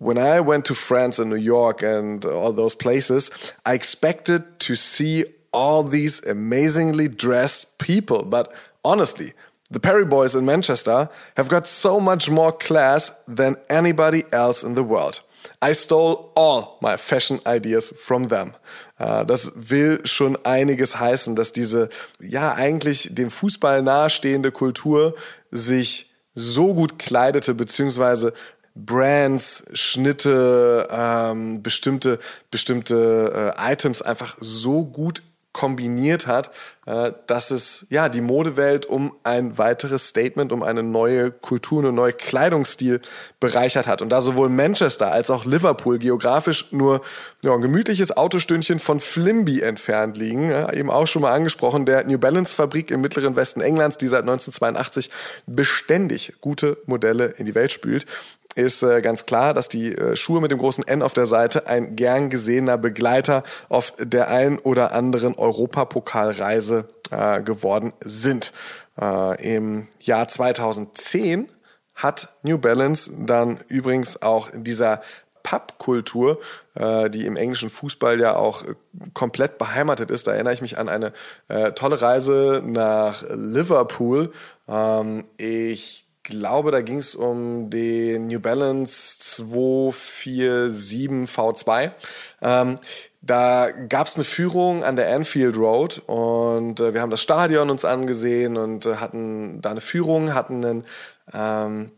When 0.00 0.16
I 0.16 0.38
went 0.38 0.64
to 0.68 0.74
France 0.74 1.20
and 1.20 1.28
New 1.28 1.36
York 1.36 1.82
and 1.82 2.24
all 2.24 2.54
those 2.54 2.76
places, 2.76 3.30
I 3.66 3.74
expected 3.74 4.60
to 4.60 4.76
see 4.76 5.24
all 5.52 5.82
these 5.82 6.24
amazingly 6.26 7.08
dressed 7.08 7.78
people. 7.78 8.22
But 8.24 8.52
honestly, 8.84 9.32
the 9.70 9.80
Perry 9.80 10.04
Boys 10.04 10.34
in 10.34 10.44
Manchester 10.44 11.10
have 11.36 11.48
got 11.48 11.66
so 11.66 12.00
much 12.00 12.30
more 12.30 12.52
class 12.52 13.10
than 13.26 13.56
anybody 13.68 14.24
else 14.32 14.64
in 14.64 14.74
the 14.74 14.84
world. 14.84 15.20
I 15.60 15.72
stole 15.72 16.32
all 16.36 16.78
my 16.80 16.96
fashion 16.96 17.40
ideas 17.46 17.88
from 17.98 18.28
them. 18.28 18.54
Äh, 18.98 19.24
das 19.26 19.52
will 19.54 20.04
schon 20.04 20.36
einiges 20.44 20.98
heißen, 20.98 21.36
dass 21.36 21.52
diese, 21.52 21.88
ja, 22.20 22.54
eigentlich 22.54 23.08
dem 23.12 23.30
Fußball 23.30 23.82
nahestehende 23.82 24.52
Kultur 24.52 25.14
sich 25.50 26.10
so 26.34 26.74
gut 26.74 26.98
kleidete, 26.98 27.54
beziehungsweise 27.54 28.32
Brands, 28.74 29.64
Schnitte, 29.72 30.88
ähm, 30.90 31.62
bestimmte, 31.62 32.20
bestimmte 32.50 33.54
äh, 33.58 33.72
Items 33.72 34.02
einfach 34.02 34.36
so 34.40 34.84
gut 34.84 35.22
kombiniert 35.52 36.26
hat, 36.26 36.50
äh, 36.86 37.12
dass 37.26 37.50
es 37.50 37.86
ja 37.90 38.08
die 38.08 38.20
Modewelt 38.20 38.86
um 38.86 39.14
ein 39.24 39.58
weiteres 39.58 40.08
Statement, 40.08 40.52
um 40.52 40.62
eine 40.62 40.82
neue 40.82 41.30
Kultur, 41.30 41.82
einen 41.82 41.94
neuen 41.94 42.16
Kleidungsstil 42.16 43.00
bereichert 43.40 43.86
hat. 43.86 44.00
Und 44.00 44.10
da 44.10 44.20
sowohl 44.20 44.50
Manchester 44.50 45.10
als 45.10 45.30
auch 45.30 45.44
Liverpool 45.44 45.98
geografisch 45.98 46.72
nur 46.72 47.00
ja, 47.42 47.52
ein 47.52 47.60
gemütliches 47.60 48.16
Autostündchen 48.16 48.78
von 48.78 49.00
Flimby 49.00 49.60
entfernt 49.60 50.16
liegen, 50.16 50.50
ja, 50.50 50.72
eben 50.72 50.90
auch 50.90 51.06
schon 51.06 51.22
mal 51.22 51.32
angesprochen, 51.32 51.86
der 51.86 52.06
New 52.06 52.18
Balance 52.18 52.54
Fabrik 52.54 52.90
im 52.90 53.00
mittleren 53.00 53.34
Westen 53.36 53.60
Englands, 53.60 53.98
die 53.98 54.08
seit 54.08 54.22
1982 54.22 55.10
beständig 55.46 56.34
gute 56.40 56.78
Modelle 56.86 57.34
in 57.38 57.46
die 57.46 57.54
Welt 57.54 57.72
spült, 57.72 58.06
ist 58.58 58.82
äh, 58.82 59.00
ganz 59.00 59.24
klar, 59.24 59.54
dass 59.54 59.68
die 59.68 59.94
äh, 59.94 60.16
Schuhe 60.16 60.40
mit 60.40 60.50
dem 60.50 60.58
großen 60.58 60.86
N 60.86 61.02
auf 61.02 61.12
der 61.12 61.26
Seite 61.26 61.68
ein 61.68 61.94
gern 61.94 62.28
gesehener 62.28 62.76
Begleiter 62.76 63.44
auf 63.68 63.92
der 63.98 64.28
ein 64.28 64.58
oder 64.58 64.92
anderen 64.92 65.34
Europapokalreise 65.36 66.88
äh, 67.10 67.40
geworden 67.42 67.92
sind. 68.00 68.52
Äh, 69.00 69.56
Im 69.56 69.86
Jahr 70.00 70.26
2010 70.26 71.48
hat 71.94 72.30
New 72.42 72.58
Balance 72.58 73.12
dann 73.16 73.60
übrigens 73.68 74.22
auch 74.22 74.50
dieser 74.52 75.02
Pubkultur, 75.44 76.40
äh, 76.74 77.08
die 77.10 77.26
im 77.26 77.36
englischen 77.36 77.70
Fußball 77.70 78.18
ja 78.18 78.36
auch 78.36 78.64
äh, 78.64 78.74
komplett 79.14 79.58
beheimatet 79.58 80.10
ist. 80.10 80.26
Da 80.26 80.32
erinnere 80.32 80.54
ich 80.54 80.62
mich 80.62 80.78
an 80.78 80.88
eine 80.88 81.12
äh, 81.46 81.72
tolle 81.72 82.02
Reise 82.02 82.60
nach 82.64 83.22
Liverpool. 83.30 84.32
Ähm, 84.68 85.24
ich 85.36 86.07
glaube, 86.28 86.70
da 86.70 86.82
ging 86.82 86.98
es 86.98 87.14
um 87.14 87.70
den 87.70 88.28
New 88.28 88.40
Balance 88.40 89.18
247 89.18 91.28
V2. 91.28 91.92
Ähm, 92.40 92.76
da 93.20 93.70
gab 93.70 94.06
es 94.06 94.14
eine 94.14 94.24
Führung 94.24 94.84
an 94.84 94.96
der 94.96 95.14
Anfield 95.14 95.56
Road 95.56 96.02
und 96.06 96.78
äh, 96.78 96.94
wir 96.94 97.02
haben 97.02 97.10
das 97.10 97.20
Stadion 97.20 97.68
uns 97.68 97.84
angesehen 97.84 98.56
und 98.56 98.86
äh, 98.86 98.96
hatten 98.96 99.60
da 99.60 99.72
eine 99.72 99.80
Führung, 99.80 100.34
hatten 100.34 100.64
einen 100.64 100.84
ähm, 101.32 101.90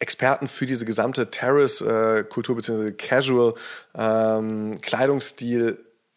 Experten 0.00 0.48
für 0.48 0.66
diese 0.66 0.84
gesamte 0.84 1.30
Terrace-Kultur 1.30 2.54
äh, 2.54 2.56
bzw. 2.56 2.92
Casual 2.92 3.54
ähm, 3.96 4.78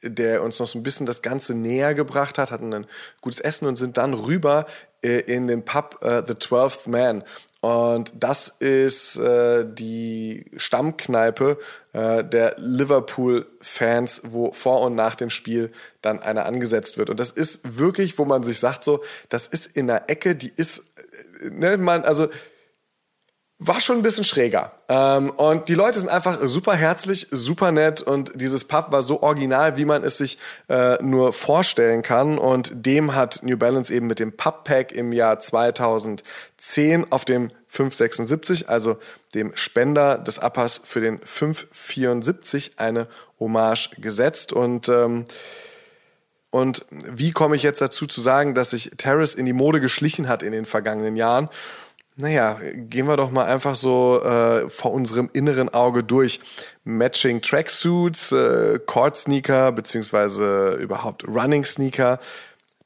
der 0.04 0.44
uns 0.44 0.60
noch 0.60 0.68
so 0.68 0.78
ein 0.78 0.84
bisschen 0.84 1.06
das 1.06 1.22
Ganze 1.22 1.56
näher 1.56 1.94
gebracht 1.94 2.38
hat, 2.38 2.52
hatten 2.52 2.74
ein 2.74 2.86
gutes 3.22 3.40
Essen 3.40 3.68
und 3.68 3.76
sind 3.76 3.98
dann 3.98 4.14
rüber 4.14 4.68
in 5.02 5.48
den 5.48 5.64
Pub 5.64 6.00
äh, 6.02 6.24
The 6.26 6.36
Twelfth 6.36 6.88
Man. 6.88 7.24
Und 7.62 8.14
das 8.16 8.50
ist 8.50 9.18
äh, 9.18 9.66
die 9.68 10.46
Stammkneipe 10.58 11.58
äh, 11.92 12.24
der 12.24 12.56
Liverpool-Fans, 12.58 14.22
wo 14.26 14.52
vor 14.52 14.82
und 14.82 14.96
nach 14.96 15.16
dem 15.16 15.32
Spiel 15.32 15.72
dann 16.02 16.22
einer 16.22 16.46
angesetzt 16.46 16.98
wird. 16.98 17.10
Und 17.10 17.20
das 17.20 17.32
ist 17.32 17.78
wirklich, 17.78 18.18
wo 18.20 18.26
man 18.26 18.44
sich 18.44 18.60
sagt, 18.60 18.84
so, 18.84 19.04
das 19.30 19.48
ist 19.48 19.66
in 19.76 19.90
einer 19.90 20.08
Ecke, 20.08 20.36
die 20.36 20.54
ist, 20.56 20.94
äh, 21.42 21.50
ne, 21.50 21.78
man, 21.78 22.04
also 22.04 22.28
war 23.60 23.82
schon 23.82 23.98
ein 23.98 24.04
bisschen 24.04 24.24
schräger. 24.24 24.72
Ähm, 24.88 25.32
und 25.32 25.68
die 25.68 25.74
Leute 25.74 25.98
sind 25.98 26.10
einfach 26.10 26.40
super 26.44 26.76
herzlich, 26.76 27.28
super 27.32 27.72
nett 27.72 28.02
und 28.02 28.34
dieses 28.36 28.66
Pub 28.66 28.92
war 28.92 29.02
so 29.02 29.24
original, 29.24 29.78
wie 29.78 29.86
man 29.86 30.04
es 30.04 30.20
sich 30.20 30.38
äh, 30.70 31.02
nur 31.02 31.34
vorstellen 31.34 32.04
kann. 32.04 32.38
Und 32.38 32.86
dem 32.86 33.16
hat 33.16 33.42
New 33.42 33.58
Balance 33.58 33.92
eben 33.92 34.06
mit 34.06 34.20
dem 34.20 34.38
Pub 34.38 34.64
Pack 34.64 34.92
im 34.92 35.12
Jahr 35.12 35.40
2010 35.40 37.12
auf 37.12 37.26
dem 37.26 37.52
576, 37.68 38.70
also 38.70 38.98
dem 39.34 39.52
Spender 39.56 40.20
des 40.20 40.38
Uppers 40.38 40.80
für 40.84 41.02
den 41.02 41.20
574, 41.20 42.74
eine 42.78 43.08
Hommage 43.40 43.90
gesetzt. 43.98 44.54
Und 44.54 44.88
ähm, 44.88 45.26
und 46.50 46.86
wie 46.90 47.32
komme 47.32 47.56
ich 47.56 47.64
jetzt 47.64 47.82
dazu 47.82 48.08
zu 48.08 48.22
sagen, 48.22 48.56
dass 48.56 48.70
sich 48.70 48.92
Terrace 48.98 49.34
in 49.34 49.46
die 49.46 49.54
Mode 49.54 49.82
geschlichen 49.82 50.30
hat 50.30 50.44
in 50.44 50.54
den 50.54 50.66
vergangenen 50.66 51.16
Jahren? 51.16 51.50
Naja, 52.20 52.58
gehen 52.74 53.08
wir 53.08 53.16
doch 53.16 53.30
mal 53.30 53.46
einfach 53.46 53.76
so 53.76 54.20
äh, 54.24 54.68
vor 54.72 54.92
unserem 54.92 55.30
inneren 55.34 55.70
Auge 55.70 56.04
durch. 56.04 56.40
Matching 56.84 57.44
Tracksuits, 57.44 58.32
äh, 58.32 58.80
Cord 58.84 59.16
Sneaker, 59.16 59.72
beziehungsweise 59.72 60.72
überhaupt 60.82 61.28
Running 61.28 61.64
Sneaker, 61.64 62.20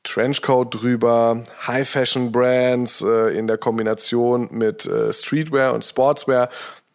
Trenchcoat 0.03 0.81
drüber, 0.81 1.45
High 1.65 1.87
Fashion 1.87 2.33
Brands 2.33 3.01
äh, 3.01 3.37
in 3.37 3.47
der 3.47 3.57
Kombination 3.57 4.49
mit 4.51 4.85
äh, 4.85 5.13
Streetwear 5.13 5.73
und 5.73 5.85
Sportswear. 5.85 6.49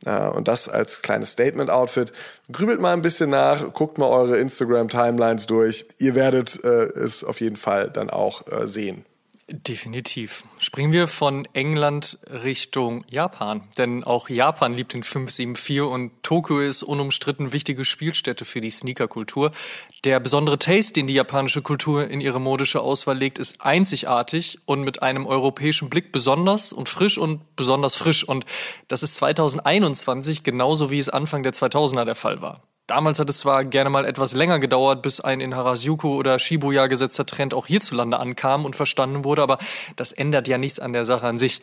Äh, 0.05 0.29
und 0.29 0.47
das 0.47 0.69
als 0.69 1.01
kleines 1.01 1.31
Statement-Outfit. 1.31 2.13
Grübelt 2.53 2.81
mal 2.81 2.93
ein 2.93 3.01
bisschen 3.01 3.31
nach, 3.31 3.73
guckt 3.73 3.97
mal 3.97 4.11
eure 4.11 4.37
Instagram-Timelines 4.37 5.47
durch. 5.47 5.87
Ihr 5.97 6.15
werdet 6.15 6.63
äh, 6.65 6.85
es 6.99 7.25
auf 7.25 7.41
jeden 7.41 7.57
Fall 7.57 7.89
dann 7.89 8.11
auch 8.11 8.47
äh, 8.49 8.67
sehen. 8.67 9.07
Definitiv. 9.49 10.43
Springen 10.59 10.93
wir 10.93 11.07
von 11.07 11.47
England 11.53 12.19
Richtung 12.29 13.05
Japan. 13.09 13.63
Denn 13.79 14.03
auch 14.03 14.29
Japan 14.29 14.75
liebt 14.75 14.93
den 14.93 15.05
574 15.05 15.83
und 15.83 16.11
Tokio 16.25 16.59
ist 16.59 16.83
unumstritten 16.83 17.53
wichtige 17.53 17.85
Spielstätte 17.85 18.45
für 18.45 18.61
die 18.61 18.71
Sneakerkultur. 18.71 19.53
Der 20.03 20.19
besondere 20.19 20.59
Taste, 20.59 20.95
den 20.95 21.07
die 21.07 21.15
japanische 21.15 21.63
Kultur 21.63 22.11
in 22.11 22.21
ihre 22.21 22.41
modische 22.41 22.81
Auswahl 22.81 23.17
legt, 23.17 23.39
ist 23.39 23.61
einzigartig 23.61 24.59
und 24.65 24.83
mit 24.83 25.03
einem 25.03 25.27
europäischen 25.27 25.91
Blick 25.91 26.11
besonders 26.11 26.73
und 26.73 26.89
frisch 26.89 27.17
und 27.17 27.55
besonders 27.55 27.95
frisch. 27.95 28.25
Und 28.25 28.47
das 28.89 29.05
ist 29.05 29.15
2021 29.15 30.43
genauso 30.43 30.91
wie 30.91 30.99
es 30.99 31.09
Anfang 31.09 31.45
der 31.45 31.53
2000er 31.53 32.05
der 32.05 32.17
Fall 32.17 32.41
war. 32.41 32.65
Damals 32.87 33.19
hat 33.19 33.29
es 33.29 33.39
zwar 33.39 33.65
gerne 33.65 33.91
mal 33.91 34.05
etwas 34.05 34.33
länger 34.33 34.61
gedauert, 34.61 35.03
bis 35.03 35.21
ein 35.21 35.41
in 35.41 35.57
Harajuku 35.57 36.15
oder 36.15 36.39
Shibuya 36.39 36.87
gesetzter 36.87 37.27
Trend 37.27 37.53
auch 37.53 37.67
hierzulande 37.67 38.19
ankam 38.21 38.65
und 38.65 38.77
verstanden 38.77 39.25
wurde, 39.25 39.43
aber 39.43 39.59
das 39.97 40.13
ändert 40.13 40.47
ja 40.47 40.57
nichts 40.57 40.79
an 40.79 40.93
der 40.93 41.05
Sache 41.05 41.27
an 41.27 41.39
sich. 41.39 41.63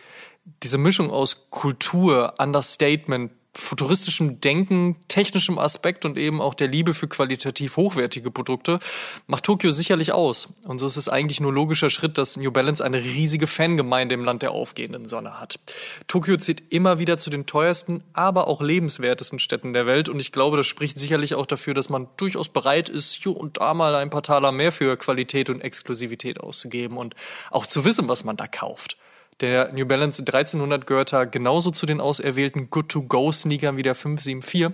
Diese 0.63 0.77
Mischung 0.77 1.11
aus 1.11 1.49
Kultur, 1.49 2.33
Understatement, 2.39 3.31
futuristischem 3.55 4.41
Denken, 4.41 4.95
technischem 5.07 5.59
Aspekt 5.59 6.05
und 6.05 6.17
eben 6.17 6.41
auch 6.41 6.55
der 6.55 6.67
Liebe 6.67 6.93
für 6.93 7.07
qualitativ 7.07 7.77
hochwertige 7.77 8.31
Produkte 8.31 8.79
macht 9.27 9.43
Tokio 9.43 9.71
sicherlich 9.71 10.11
aus. 10.11 10.49
Und 10.63 10.79
so 10.79 10.87
ist 10.87 10.97
es 10.97 11.07
eigentlich 11.07 11.39
nur 11.39 11.53
logischer 11.53 11.91
Schritt, 11.91 12.17
dass 12.17 12.35
New 12.35 12.51
Balance 12.51 12.83
eine 12.83 12.97
riesige 13.03 13.45
Fangemeinde 13.45 14.15
im 14.15 14.25
Land 14.25 14.41
der 14.41 14.51
aufgehenden 14.51 15.07
Sonne 15.07 15.39
hat. 15.39 15.59
Tokio 16.07 16.37
zählt 16.37 16.63
immer 16.71 16.97
wieder 16.97 17.17
zu 17.19 17.29
den 17.29 17.45
teuersten, 17.45 18.03
aber 18.13 18.47
auch 18.47 18.61
lebenswertesten 18.61 19.37
Städten 19.37 19.73
der 19.73 19.85
Welt 19.85 20.09
und 20.09 20.19
ich 20.19 20.31
glaube, 20.31 20.57
das 20.57 20.65
spricht 20.65 20.97
sicherlich 20.97 21.35
auch 21.35 21.45
dafür, 21.45 21.75
dass 21.75 21.89
man 21.89 22.07
durchaus 22.17 22.49
bereit 22.49 22.89
ist, 22.89 23.13
hier 23.13 23.37
und 23.37 23.57
da 23.57 23.73
mal 23.75 23.93
ein 23.95 24.09
paar 24.09 24.23
Taler 24.23 24.51
mehr 24.51 24.71
für 24.71 24.97
Qualität 24.97 25.49
und 25.49 25.61
Exklusivität 25.61 26.39
auszugeben 26.39 26.97
und 26.97 27.15
auch 27.51 27.67
zu 27.67 27.85
wissen, 27.85 28.09
was 28.09 28.23
man 28.23 28.35
da 28.35 28.47
kauft. 28.47 28.97
Der 29.43 29.73
New 29.73 29.85
Balance 29.85 30.21
1300 30.21 30.87
gehört 30.87 31.11
da 31.11 31.25
genauso 31.25 31.71
zu 31.71 31.85
den 31.85 31.99
auserwählten 31.99 32.69
Good-to-Go-Sneakern 32.69 33.75
wie 33.75 33.81
der 33.81 33.93
574. 33.93 34.69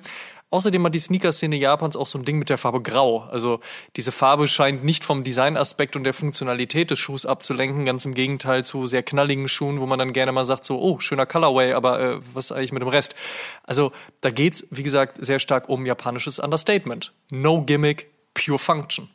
Außerdem 0.52 0.86
hat 0.86 0.94
die 0.94 1.00
Sneaker-Szene 1.00 1.56
Japans 1.56 1.98
auch 1.98 2.06
so 2.06 2.20
ein 2.20 2.24
Ding 2.24 2.38
mit 2.38 2.52
der 2.52 2.60
Farbe 2.60 2.80
Grau. 2.80 3.22
Also 3.32 3.62
diese 3.96 4.12
Farbe 4.12 4.48
scheint 4.48 4.84
nicht 4.84 5.04
vom 5.04 5.24
Designaspekt 5.24 5.96
und 5.96 6.04
der 6.04 6.14
Funktionalität 6.14 6.92
des 6.92 7.00
Schuhs 7.00 7.26
abzulenken, 7.26 7.84
ganz 7.84 8.06
im 8.06 8.14
Gegenteil 8.14 8.64
zu 8.64 8.86
sehr 8.86 9.02
knalligen 9.02 9.48
Schuhen, 9.48 9.80
wo 9.80 9.88
man 9.88 9.98
dann 9.98 10.14
gerne 10.14 10.32
mal 10.32 10.46
sagt 10.46 10.66
so, 10.66 10.80
oh, 10.80 11.00
schöner 11.00 11.26
Colorway, 11.26 11.74
aber 11.74 12.00
äh, 12.00 12.18
was 12.36 12.52
eigentlich 12.52 12.72
mit 12.72 12.84
dem 12.84 12.90
Rest? 12.90 13.16
Also 13.64 13.92
da 14.22 14.30
geht's, 14.30 14.68
wie 14.70 14.84
gesagt, 14.84 15.18
sehr 15.20 15.40
stark 15.40 15.68
um 15.68 15.88
japanisches 15.88 16.38
Understatement. 16.38 17.12
No 17.32 17.64
Gimmick, 17.64 18.12
pure 18.36 18.60
Function. 18.60 19.10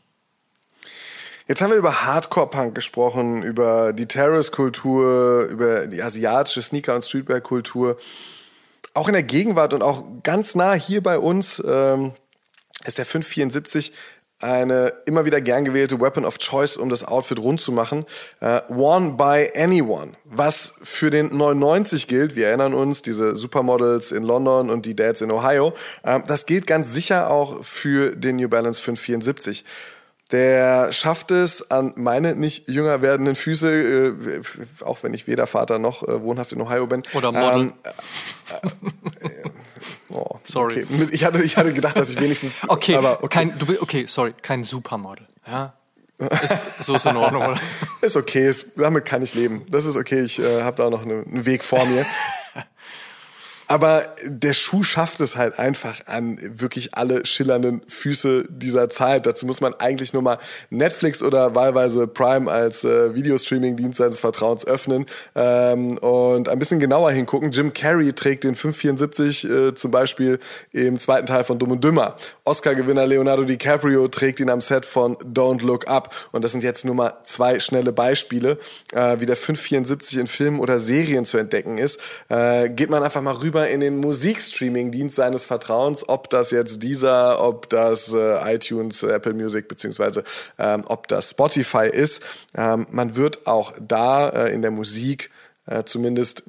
Jetzt 1.47 1.61
haben 1.61 1.73
wir 1.73 1.77
über 1.77 2.07
Hardcore-Punk 2.07 2.75
gesprochen, 2.75 3.43
über 3.43 3.93
die 3.93 4.07
Terrace-Kultur, 4.07 5.45
über 5.51 5.87
die 5.87 6.03
asiatische 6.03 6.63
Sneaker- 6.63 6.95
und 6.95 7.05
Streetwear-Kultur. 7.05 7.99
Auch 8.95 9.09
in 9.09 9.13
der 9.13 9.25
Gegenwart 9.25 9.75
und 9.75 9.83
auch 9.83 10.05
ganz 10.23 10.55
nah 10.55 10.73
hier 10.73 11.03
bei 11.03 11.19
uns 11.19 11.63
ähm, 11.67 12.13
ist 12.87 12.97
der 12.97 13.05
574 13.05 13.93
eine 14.41 14.95
immer 15.05 15.27
wieder 15.27 15.41
gern 15.43 15.65
gewählte 15.67 16.01
Weapon 16.01 16.25
of 16.25 16.39
Choice, 16.39 16.79
um 16.79 16.89
das 16.89 17.05
Outfit 17.05 17.39
rund 17.39 17.61
zu 17.61 17.73
machen. 17.73 18.07
Äh, 18.41 18.63
worn 18.69 19.19
by 19.19 19.51
anyone. 19.55 20.13
Was 20.25 20.77
für 20.83 21.11
den 21.11 21.37
99 21.37 22.09
gilt, 22.09 22.37
wir 22.37 22.49
erinnern 22.49 22.73
uns, 22.73 23.03
diese 23.03 23.37
Supermodels 23.37 24.13
in 24.13 24.23
London 24.23 24.71
und 24.71 24.87
die 24.87 24.97
Dads 24.97 25.21
in 25.21 25.31
Ohio, 25.31 25.75
äh, 26.05 26.21
das 26.27 26.47
gilt 26.47 26.67
ganz 26.67 26.93
sicher 26.93 27.31
auch 27.31 27.63
für 27.63 28.17
den 28.17 28.37
New 28.37 28.49
Balance 28.49 28.81
574. 28.81 29.65
Der 30.31 30.91
schafft 30.91 31.31
es 31.31 31.71
an 31.71 31.93
meine 31.97 32.35
nicht 32.35 32.69
jünger 32.69 33.03
werdenden 33.03 33.35
Füße, 33.35 33.69
äh, 33.69 34.43
auch 34.83 35.03
wenn 35.03 35.13
ich 35.13 35.27
weder 35.27 35.47
Vater 35.47 35.79
noch 35.79 36.03
äh, 36.03 36.23
wohnhaft 36.23 36.53
in 36.53 36.61
Ohio 36.63 36.87
bin. 36.87 37.03
Oder 37.13 37.31
Model. 37.31 37.61
Ähm, 37.61 37.73
äh, 39.21 39.27
äh, 39.27 39.51
oh, 40.09 40.39
sorry. 40.43 40.85
Okay. 40.85 41.09
Ich, 41.11 41.25
hatte, 41.25 41.43
ich 41.43 41.57
hatte 41.59 41.75
gedacht, 41.75 41.99
dass 41.99 42.11
ich 42.11 42.19
wenigstens. 42.19 42.63
okay, 42.69 42.97
aber 42.97 43.23
okay. 43.23 43.29
Kein, 43.29 43.59
du, 43.59 43.67
okay, 43.81 44.07
sorry, 44.07 44.33
kein 44.41 44.65
Supermodel. 44.65 45.27
Ja. 45.47 45.75
Ist, 46.43 46.65
so 46.81 46.95
ist 46.95 47.07
in 47.07 47.17
Ordnung, 47.17 47.43
oder? 47.43 47.61
ist 48.01 48.17
okay, 48.17 48.49
ist, 48.49 48.67
damit 48.77 49.05
kann 49.05 49.21
ich 49.23 49.35
leben. 49.35 49.67
Das 49.69 49.85
ist 49.85 49.97
okay, 49.97 50.23
ich 50.23 50.39
äh, 50.39 50.63
habe 50.63 50.77
da 50.77 50.89
noch 50.89 51.03
eine, 51.03 51.25
einen 51.25 51.45
Weg 51.45 51.65
vor 51.65 51.85
mir. 51.85 52.07
Aber 53.67 54.15
der 54.25 54.53
Schuh 54.53 54.83
schafft 54.83 55.21
es 55.21 55.37
halt 55.37 55.59
einfach 55.59 56.07
an 56.07 56.39
wirklich 56.43 56.95
alle 56.95 57.25
schillernden 57.25 57.81
Füße 57.89 58.47
dieser 58.51 58.91
Zeit. 58.91 59.27
Dazu 59.27 59.47
muss 59.47 59.61
man 59.61 59.73
eigentlich 59.75 60.13
nur 60.13 60.23
mal 60.23 60.39
Netflix 60.69 61.23
oder 61.23 61.55
wahlweise 61.55 62.07
Prime 62.07 62.51
als 62.51 62.85
äh, 62.85 63.15
Videostreaming-Dienst 63.15 63.99
seines 63.99 64.21
Vertrauens 64.21 64.67
öffnen 64.67 65.07
ähm, 65.35 65.97
und 65.99 66.49
ein 66.49 66.59
bisschen 66.59 66.79
genauer 66.79 67.13
hingucken. 67.13 67.53
Jim 67.53 67.73
Carrey 67.73 68.13
trägt 68.13 68.45
den 68.45 68.55
574 68.55 69.45
äh, 69.45 69.75
zum 69.75 69.91
Beispiel 69.91 70.39
im 70.73 70.99
zweiten 70.99 71.27
Teil 71.27 71.45
von 71.45 71.59
Dumm 71.59 71.73
und 71.73 71.83
Dümmer. 71.83 72.17
Oscar-Gewinner 72.45 73.07
Leonardo 73.07 73.45
DiCaprio 73.45 74.09
trägt 74.09 74.41
ihn 74.41 74.51
am 74.51 74.61
Set 74.61 74.85
von 74.85 75.17
Don't 75.17 75.65
Look 75.65 75.89
Up. 75.89 76.15
Und 76.33 76.45
das 76.45 76.53
sind 76.53 76.63
jetzt 76.63 76.85
nur 76.85 76.95
mal 76.95 77.15
zwei 77.25 77.59
schnelle 77.61 77.93
Beispiele, 77.93 78.59
äh, 78.93 79.19
wie 79.21 79.27
der 79.27 79.37
574 79.37 80.19
in 80.19 80.27
Filmen 80.27 80.61
oder 80.61 80.79
Serien 80.79 81.25
zu 81.25 81.39
entdecken 81.39 81.79
ist. 81.79 81.99
Äh, 82.29 82.69
geht 82.69 82.91
man 82.91 83.03
einfach 83.03 83.23
mal 83.23 83.33
rüber 83.33 83.54
in 83.63 83.81
den 83.81 83.99
Musikstreaming-Dienst 83.99 85.17
seines 85.17 85.45
Vertrauens, 85.45 86.09
ob 86.09 86.31
das 86.31 86.51
jetzt 86.51 86.83
dieser, 86.83 87.43
ob 87.43 87.69
das 87.71 88.13
äh, 88.13 88.55
iTunes, 88.55 89.03
Apple 89.03 89.35
Music 89.35 89.69
beziehungsweise 89.69 90.25
ähm, 90.59 90.83
ob 90.87 91.09
das 91.09 91.31
Spotify 91.31 91.89
ist. 91.91 92.23
Ähm, 92.57 92.87
man 92.91 93.17
wird 93.17 93.47
auch 93.47 93.73
da 93.81 94.29
äh, 94.29 94.55
in 94.55 94.63
der 94.63 94.71
Musik 94.71 95.31
äh, 95.67 95.85
zumindest, 95.85 96.45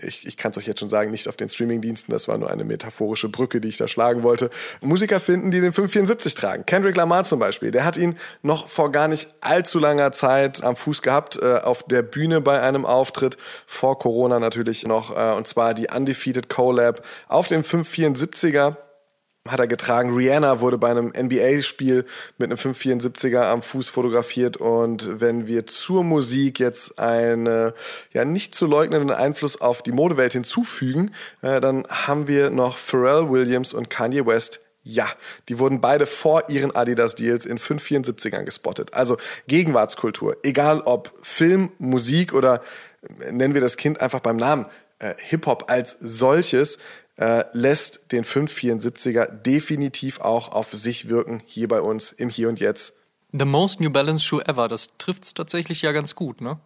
ich, 0.00 0.26
ich 0.26 0.36
kann 0.36 0.52
es 0.52 0.58
euch 0.58 0.66
jetzt 0.66 0.80
schon 0.80 0.88
sagen, 0.88 1.10
nicht 1.10 1.28
auf 1.28 1.36
den 1.36 1.48
Streamingdiensten, 1.48 2.12
das 2.12 2.28
war 2.28 2.38
nur 2.38 2.50
eine 2.50 2.64
metaphorische 2.64 3.28
Brücke, 3.28 3.60
die 3.60 3.68
ich 3.68 3.76
da 3.76 3.88
schlagen 3.88 4.22
wollte, 4.22 4.50
Musiker 4.80 5.20
finden, 5.20 5.50
die 5.50 5.60
den 5.60 5.72
574 5.72 6.34
tragen. 6.34 6.66
Kendrick 6.66 6.96
Lamar 6.96 7.24
zum 7.24 7.40
Beispiel, 7.40 7.70
der 7.70 7.84
hat 7.84 7.96
ihn 7.96 8.16
noch 8.42 8.68
vor 8.68 8.92
gar 8.92 9.08
nicht 9.08 9.28
allzu 9.40 9.78
langer 9.78 10.12
Zeit 10.12 10.62
am 10.62 10.76
Fuß 10.76 11.02
gehabt, 11.02 11.36
äh, 11.42 11.56
auf 11.56 11.82
der 11.84 12.02
Bühne 12.02 12.40
bei 12.40 12.60
einem 12.62 12.86
Auftritt, 12.86 13.36
vor 13.66 13.98
Corona 13.98 14.38
natürlich 14.38 14.86
noch, 14.86 15.16
äh, 15.16 15.36
und 15.36 15.48
zwar 15.48 15.74
die 15.74 15.88
Undefeated 15.94 16.48
Collab 16.48 17.04
auf 17.28 17.48
dem 17.48 17.62
574er 17.62 18.76
hat 19.50 19.60
er 19.60 19.66
getragen. 19.66 20.14
Rihanna 20.14 20.60
wurde 20.60 20.78
bei 20.78 20.90
einem 20.90 21.08
NBA-Spiel 21.08 22.04
mit 22.38 22.50
einem 22.50 22.58
574er 22.58 23.42
am 23.42 23.62
Fuß 23.62 23.88
fotografiert. 23.88 24.56
Und 24.56 25.20
wenn 25.20 25.46
wir 25.46 25.66
zur 25.66 26.04
Musik 26.04 26.58
jetzt 26.60 26.98
einen 26.98 27.72
ja 28.12 28.24
nicht 28.24 28.54
zu 28.54 28.66
leugnenden 28.66 29.10
Einfluss 29.10 29.60
auf 29.60 29.82
die 29.82 29.92
Modewelt 29.92 30.32
hinzufügen, 30.32 31.12
äh, 31.42 31.60
dann 31.60 31.86
haben 31.88 32.28
wir 32.28 32.50
noch 32.50 32.76
Pharrell 32.76 33.30
Williams 33.30 33.74
und 33.74 33.90
Kanye 33.90 34.26
West 34.26 34.60
ja, 34.82 35.06
die 35.48 35.58
wurden 35.58 35.80
beide 35.80 36.06
vor 36.06 36.48
ihren 36.48 36.74
Adidas-Deals 36.74 37.44
in 37.44 37.58
574ern 37.58 38.44
gespottet. 38.44 38.94
Also 38.94 39.18
Gegenwartskultur, 39.46 40.38
egal 40.42 40.80
ob 40.80 41.12
Film, 41.22 41.70
Musik 41.78 42.32
oder 42.32 42.62
nennen 43.30 43.54
wir 43.54 43.60
das 43.60 43.76
Kind 43.76 44.00
einfach 44.00 44.20
beim 44.20 44.36
Namen, 44.36 44.66
äh, 44.98 45.14
Hip-Hop 45.18 45.70
als 45.70 45.96
solches 46.00 46.78
äh, 47.20 47.44
lässt 47.52 48.12
den 48.12 48.24
574er 48.24 49.26
definitiv 49.26 50.20
auch 50.20 50.52
auf 50.52 50.72
sich 50.72 51.08
wirken, 51.08 51.42
hier 51.44 51.68
bei 51.68 51.80
uns 51.80 52.12
im 52.12 52.30
Hier 52.30 52.48
und 52.48 52.58
Jetzt. 52.58 52.94
The 53.32 53.44
most 53.44 53.80
New 53.80 53.90
Balance 53.90 54.24
Shoe 54.24 54.42
ever, 54.46 54.66
das 54.68 54.96
trifft 54.96 55.24
es 55.24 55.34
tatsächlich 55.34 55.82
ja 55.82 55.92
ganz 55.92 56.14
gut, 56.14 56.40
ne? 56.40 56.58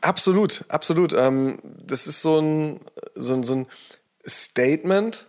Absolut, 0.00 0.64
absolut. 0.68 1.12
Ähm, 1.12 1.58
das 1.62 2.06
ist 2.06 2.22
so 2.22 2.40
ein, 2.40 2.80
so 3.14 3.34
ein, 3.34 3.44
so 3.44 3.54
ein 3.54 3.66
Statement, 4.26 5.26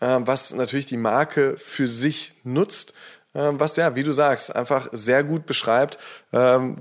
äh, 0.00 0.18
was 0.20 0.54
natürlich 0.54 0.86
die 0.86 0.96
Marke 0.96 1.56
für 1.58 1.86
sich 1.86 2.34
nutzt, 2.44 2.94
äh, 3.32 3.50
was 3.52 3.76
ja, 3.76 3.96
wie 3.96 4.02
du 4.02 4.12
sagst, 4.12 4.54
einfach 4.54 4.88
sehr 4.92 5.24
gut 5.24 5.46
beschreibt, 5.46 5.98
ähm, 6.32 6.76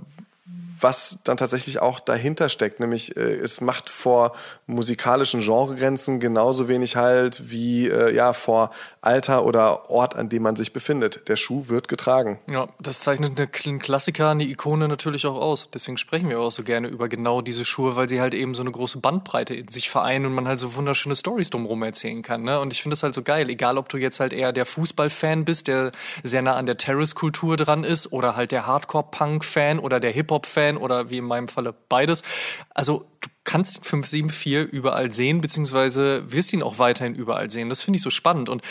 was 0.80 1.20
dann 1.24 1.38
tatsächlich 1.38 1.80
auch 1.80 2.00
dahinter 2.00 2.50
steckt. 2.50 2.80
Nämlich, 2.80 3.16
äh, 3.18 3.22
es 3.22 3.62
macht 3.62 3.90
vor 3.90 4.34
musikalischen 4.68 5.42
Genregrenzen 5.42 6.20
genauso 6.20 6.68
wenig 6.68 6.96
halt 6.96 7.50
wie 7.50 7.88
äh, 7.88 8.14
ja, 8.14 8.34
vor 8.34 8.72
Alter 9.02 9.46
oder 9.46 9.90
Ort, 9.90 10.16
an 10.16 10.30
dem 10.30 10.44
man 10.44 10.56
sich 10.56 10.74
befindet. 10.74 11.28
Der 11.28 11.36
Schuh 11.36 11.68
wird 11.68 11.88
getragen. 11.88 12.40
Ja, 12.50 12.68
das 12.80 13.02
zeichnet 13.02 13.40
einen 13.40 13.80
Klassiker, 13.80 14.30
eine 14.30 14.44
Ikone 14.44 14.88
natürlich 14.88 15.26
auch 15.26 15.38
aus. 15.38 15.70
Deswegen 15.74 15.98
sprechen 15.98 16.30
wir 16.30 16.40
auch 16.40 16.52
so 16.52 16.64
gerne 16.64 16.88
über 16.88 17.08
genau 17.08 17.42
diese 17.42 17.66
Schuhe, 17.66 17.96
weil 17.96 18.10
sie 18.10 18.22
halt 18.22 18.34
eben 18.34 18.56
so 18.56 18.64
eine 18.64 18.72
große 18.72 19.00
Bandbreite 19.00 19.54
in 19.54 19.68
sich 19.68 19.90
vereinen 19.90 20.26
und 20.26 20.34
man 20.34 20.48
halt 20.48 20.60
so 20.60 20.76
wunderschöne 20.76 21.16
Stories 21.16 21.50
drumherum 21.50 21.84
erzählen 21.84 22.22
kann. 22.22 22.44
Ne? 22.44 22.60
Und 22.60 22.74
ich 22.74 22.82
finde 22.82 22.94
das 22.94 23.04
halt 23.04 23.14
so 23.14 23.22
geil, 23.22 23.50
egal 23.50 23.78
ob 23.78 23.90
du 23.90 23.98
jetzt 23.98 24.20
halt 24.20 24.34
eher 24.34 24.52
der 24.52 24.66
Fußballfan 24.66 25.46
bist, 25.46 25.68
der 25.68 25.92
sehr 26.24 26.42
nah 26.42 26.56
an 26.56 26.66
der 26.66 26.78
Terrace-Kultur 26.78 27.58
dran 27.58 27.84
ist, 27.84 28.12
oder 28.12 28.36
halt 28.36 28.52
der 28.52 28.68
Hardcore-Punk-Fan 28.68 29.80
oder 29.80 30.00
der 30.00 30.12
Hip-Hop-Fan 30.12 30.65
oder 30.74 31.10
wie 31.10 31.18
in 31.18 31.26
meinem 31.26 31.48
Falle 31.48 31.74
beides. 31.90 32.24
Also 32.74 33.06
du 33.22 33.30
kannst 33.44 33.86
574 33.86 34.74
überall 34.74 35.12
sehen, 35.12 35.42
beziehungsweise 35.42 36.32
wirst 36.32 36.54
ihn 36.54 36.64
auch 36.64 36.80
weiterhin 36.80 37.16
überall 37.16 37.50
sehen. 37.50 37.70
Das 37.70 37.84
finde 37.84 37.98
ich 37.98 38.04
so 38.04 38.10
spannend. 38.10 38.50
Und 38.50 38.62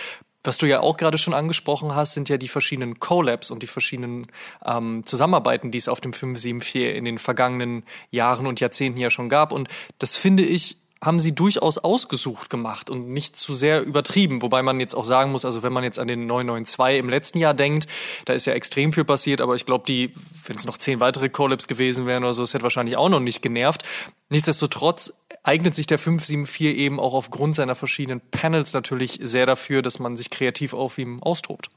was 0.45 0.59
du 0.59 0.67
ja 0.67 0.81
auch 0.81 0.99
gerade 0.99 1.17
schon 1.17 1.33
angesprochen 1.33 1.95
hast, 1.95 2.13
sind 2.13 2.29
ja 2.29 2.37
die 2.37 2.49
verschiedenen 2.49 3.01
Collabs 3.01 3.51
und 3.51 3.63
die 3.63 3.67
verschiedenen 3.67 4.27
ähm, 4.65 5.03
Zusammenarbeiten, 5.07 5.71
die 5.71 5.79
es 5.79 5.89
auf 5.89 6.03
dem 6.03 6.13
574 6.13 6.97
in 6.97 7.07
den 7.07 7.19
vergangenen 7.19 7.85
Jahren 8.11 8.47
und 8.47 8.61
Jahrzehnten 8.61 9.01
ja 9.01 9.09
schon 9.09 9.31
gab. 9.31 9.53
Und 9.53 9.69
das 9.99 10.17
finde 10.17 10.43
ich 10.43 10.77
haben 11.05 11.21
sie 11.21 11.35
durchaus 11.35 11.79
ausgesucht 11.79 12.51
gemacht 12.51 12.91
und 12.91 13.09
nicht 13.09 13.37
zu 13.37 13.55
sehr 13.55 13.83
übertrieben. 13.83 14.43
Wobei 14.43 14.63
man 14.63 14.81
jetzt 14.81 14.95
auch 14.95 15.05
sagen 15.05 15.33
muss, 15.33 15.45
also 15.45 15.63
wenn 15.63 15.73
man 15.73 15.85
jetzt 15.85 15.99
an 15.99 16.09
den 16.09 16.27
992 16.27 16.99
im 16.99 17.09
letzten 17.09 17.39
Jahr 17.39 17.55
denkt, 17.55 17.87
da 18.25 18.33
ist 18.33 18.47
ja 18.47 18.55
extrem 18.55 18.93
viel 18.93 19.05
passiert, 19.05 19.41
aber 19.41 19.55
ich 19.55 19.67
glaube, 19.67 19.85
die, 19.87 20.13
wenn 20.47 20.57
es 20.57 20.65
noch 20.65 20.79
zehn 20.79 21.01
weitere 21.01 21.29
Collabs 21.29 21.67
gewesen 21.67 22.07
wären 22.07 22.25
oder 22.25 22.33
so, 22.33 22.43
es 22.43 22.55
hätte 22.55 22.63
wahrscheinlich 22.63 22.97
auch 22.97 23.09
noch 23.09 23.21
nicht 23.21 23.43
genervt. 23.43 23.83
Nichtsdestotrotz 24.31 25.13
eignet 25.43 25.75
sich 25.75 25.87
der 25.87 25.99
574 25.99 26.77
eben 26.77 26.99
auch 26.99 27.15
aufgrund 27.15 27.55
seiner 27.55 27.75
verschiedenen 27.75 28.21
Panels 28.31 28.73
natürlich 28.73 29.21
sehr 29.23 29.47
dafür, 29.47 29.83
dass 29.83 29.99
man 29.99 30.17
sich 30.17 30.31
kreativ 30.31 30.73
auf 30.73 30.99
ihm 30.99 31.23
austobt. 31.23 31.71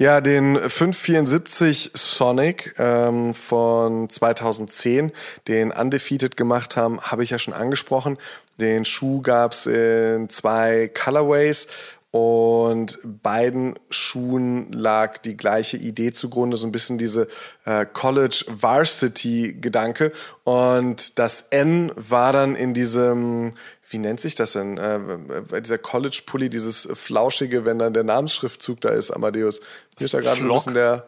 Ja, 0.00 0.20
den 0.20 0.54
574 0.54 1.90
Sonic 1.92 2.72
ähm, 2.78 3.34
von 3.34 4.08
2010, 4.08 5.10
den 5.48 5.72
Undefeated 5.72 6.36
gemacht 6.36 6.76
haben, 6.76 7.00
habe 7.00 7.24
ich 7.24 7.30
ja 7.30 7.38
schon 7.40 7.52
angesprochen. 7.52 8.16
Den 8.60 8.84
Schuh 8.84 9.22
gab's 9.22 9.66
in 9.66 10.30
zwei 10.30 10.88
Colorways 10.94 11.66
und 12.12 13.00
beiden 13.02 13.74
Schuhen 13.90 14.72
lag 14.72 15.18
die 15.18 15.36
gleiche 15.36 15.76
Idee 15.76 16.12
zugrunde, 16.12 16.56
so 16.56 16.68
ein 16.68 16.72
bisschen 16.72 16.96
diese 16.96 17.26
äh, 17.64 17.84
College 17.84 18.44
Varsity 18.46 19.58
Gedanke. 19.60 20.12
Und 20.44 21.18
das 21.18 21.48
N 21.50 21.90
war 21.96 22.32
dann 22.32 22.54
in 22.54 22.72
diesem 22.72 23.54
wie 23.90 23.98
nennt 23.98 24.20
sich 24.20 24.34
das 24.34 24.52
denn? 24.52 24.76
Äh, 24.76 24.98
bei 25.48 25.60
dieser 25.60 25.78
College-Pulli, 25.78 26.50
dieses 26.50 26.88
Flauschige, 26.92 27.64
wenn 27.64 27.78
dann 27.78 27.94
der 27.94 28.04
Namensschriftzug 28.04 28.80
da 28.80 28.90
ist, 28.90 29.10
Amadeus. 29.10 29.60
Hier 29.96 30.04
ist 30.04 30.12
ja 30.12 30.20
gerade 30.20 30.40
so 30.40 30.48
ein 30.48 30.54
bisschen 30.54 30.74
der. 30.74 31.06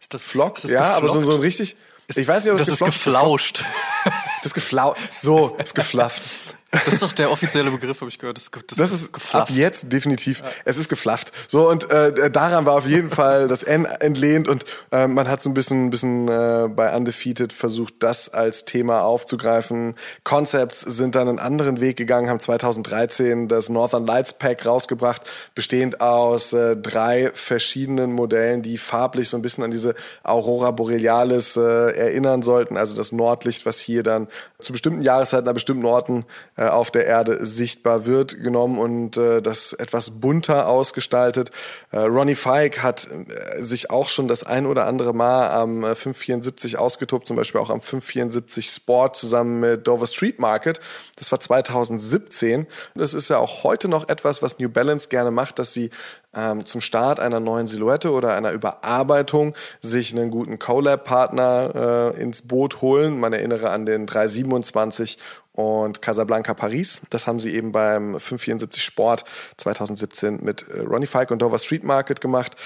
Ist 0.00 0.12
das 0.14 0.22
Flock? 0.22 0.56
Ist 0.56 0.64
das 0.64 0.72
ja, 0.72 0.94
geflockt? 0.94 1.14
aber 1.14 1.24
so, 1.24 1.30
so 1.30 1.36
ein 1.36 1.42
richtig. 1.42 1.76
Ich 2.16 2.26
weiß 2.26 2.44
nicht, 2.44 2.52
ob 2.52 2.58
das, 2.58 2.68
das 2.68 2.80
ist 2.80 2.84
geflauscht. 2.84 3.64
Das 4.04 4.46
ist 4.46 4.54
geflauscht. 4.54 5.00
So, 5.20 5.56
ist 5.62 5.74
geflafft. 5.74 6.22
Das 6.70 6.86
ist 6.94 7.02
doch 7.02 7.12
der 7.12 7.32
offizielle 7.32 7.70
Begriff, 7.70 8.00
habe 8.00 8.10
ich 8.10 8.18
gehört. 8.18 8.36
Das, 8.36 8.50
das, 8.50 8.78
das 8.78 8.92
ist 8.92 9.12
geflafft. 9.12 9.50
ab 9.50 9.56
jetzt 9.56 9.92
definitiv. 9.92 10.38
Ja. 10.40 10.46
Es 10.64 10.76
ist 10.76 10.88
geflafft. 10.88 11.32
So 11.48 11.68
und 11.68 11.90
äh, 11.90 12.30
daran 12.30 12.64
war 12.64 12.74
auf 12.74 12.86
jeden 12.86 13.10
Fall 13.20 13.48
das 13.48 13.64
N 13.64 13.86
entlehnt 13.86 14.48
und 14.48 14.64
äh, 14.92 15.08
man 15.08 15.26
hat 15.26 15.42
so 15.42 15.50
ein 15.50 15.54
bisschen, 15.54 15.90
bisschen 15.90 16.28
äh, 16.28 16.68
bei 16.68 16.94
Undefeated 16.94 17.52
versucht, 17.52 17.94
das 17.98 18.28
als 18.32 18.66
Thema 18.66 19.02
aufzugreifen. 19.02 19.96
Concepts 20.22 20.80
sind 20.80 21.16
dann 21.16 21.28
einen 21.28 21.38
anderen 21.40 21.80
Weg 21.80 21.96
gegangen, 21.96 22.30
haben 22.30 22.38
2013 22.38 23.48
das 23.48 23.68
Northern 23.68 24.06
Lights 24.06 24.34
Pack 24.34 24.64
rausgebracht, 24.64 25.22
bestehend 25.56 26.00
aus 26.00 26.52
äh, 26.52 26.76
drei 26.76 27.32
verschiedenen 27.34 28.12
Modellen, 28.12 28.62
die 28.62 28.78
farblich 28.78 29.28
so 29.28 29.36
ein 29.36 29.42
bisschen 29.42 29.64
an 29.64 29.72
diese 29.72 29.96
Aurora 30.22 30.70
Borealis 30.70 31.56
äh, 31.56 31.60
erinnern 31.60 32.42
sollten. 32.44 32.76
Also 32.76 32.94
das 32.94 33.10
Nordlicht, 33.10 33.66
was 33.66 33.80
hier 33.80 34.04
dann 34.04 34.28
zu 34.60 34.70
bestimmten 34.70 35.02
Jahreszeiten 35.02 35.48
an 35.48 35.54
bestimmten 35.54 35.84
Orten 35.84 36.24
äh, 36.60 36.66
auf 36.66 36.90
der 36.90 37.06
Erde 37.06 37.44
sichtbar 37.44 38.04
wird, 38.04 38.42
genommen 38.42 38.78
und 38.78 39.16
äh, 39.16 39.40
das 39.40 39.72
etwas 39.72 40.20
bunter 40.20 40.68
ausgestaltet. 40.68 41.50
Äh, 41.90 42.00
Ronnie 42.00 42.34
Fike 42.34 42.82
hat 42.82 43.08
äh, 43.08 43.62
sich 43.62 43.90
auch 43.90 44.10
schon 44.10 44.28
das 44.28 44.44
ein 44.44 44.66
oder 44.66 44.86
andere 44.86 45.14
Mal 45.14 45.48
am 45.48 45.80
574 45.80 46.74
äh, 46.74 46.76
ausgetobt, 46.76 47.26
zum 47.26 47.36
Beispiel 47.36 47.62
auch 47.62 47.70
am 47.70 47.80
574 47.80 48.68
Sport 48.68 49.16
zusammen 49.16 49.60
mit 49.60 49.86
Dover 49.86 50.06
Street 50.06 50.38
Market. 50.38 50.80
Das 51.16 51.32
war 51.32 51.40
2017. 51.40 52.66
Das 52.94 53.14
ist 53.14 53.30
ja 53.30 53.38
auch 53.38 53.64
heute 53.64 53.88
noch 53.88 54.10
etwas, 54.10 54.42
was 54.42 54.58
New 54.58 54.68
Balance 54.68 55.08
gerne 55.08 55.30
macht, 55.30 55.58
dass 55.58 55.72
sie 55.72 55.90
ähm, 56.34 56.64
zum 56.64 56.80
Start 56.80 57.18
einer 57.20 57.40
neuen 57.40 57.66
Silhouette 57.66 58.12
oder 58.12 58.34
einer 58.34 58.52
Überarbeitung 58.52 59.54
sich 59.80 60.12
einen 60.12 60.30
guten 60.30 60.58
Collab-Partner 60.58 62.12
äh, 62.14 62.20
ins 62.20 62.42
Boot 62.42 62.82
holen. 62.82 63.18
Man 63.18 63.32
erinnere 63.32 63.70
an 63.70 63.86
den 63.86 64.06
327 64.06 65.18
und 65.60 66.02
Casablanca 66.02 66.54
Paris. 66.54 67.02
Das 67.10 67.26
haben 67.26 67.40
sie 67.40 67.54
eben 67.54 67.72
beim 67.72 68.12
574 68.12 68.82
Sport 68.82 69.24
2017 69.56 70.40
mit 70.42 70.66
äh, 70.68 70.80
Ronnie 70.80 71.06
Fike 71.06 71.32
und 71.32 71.42
Dover 71.42 71.58
Street 71.58 71.84
Market 71.84 72.20
gemacht. 72.20 72.56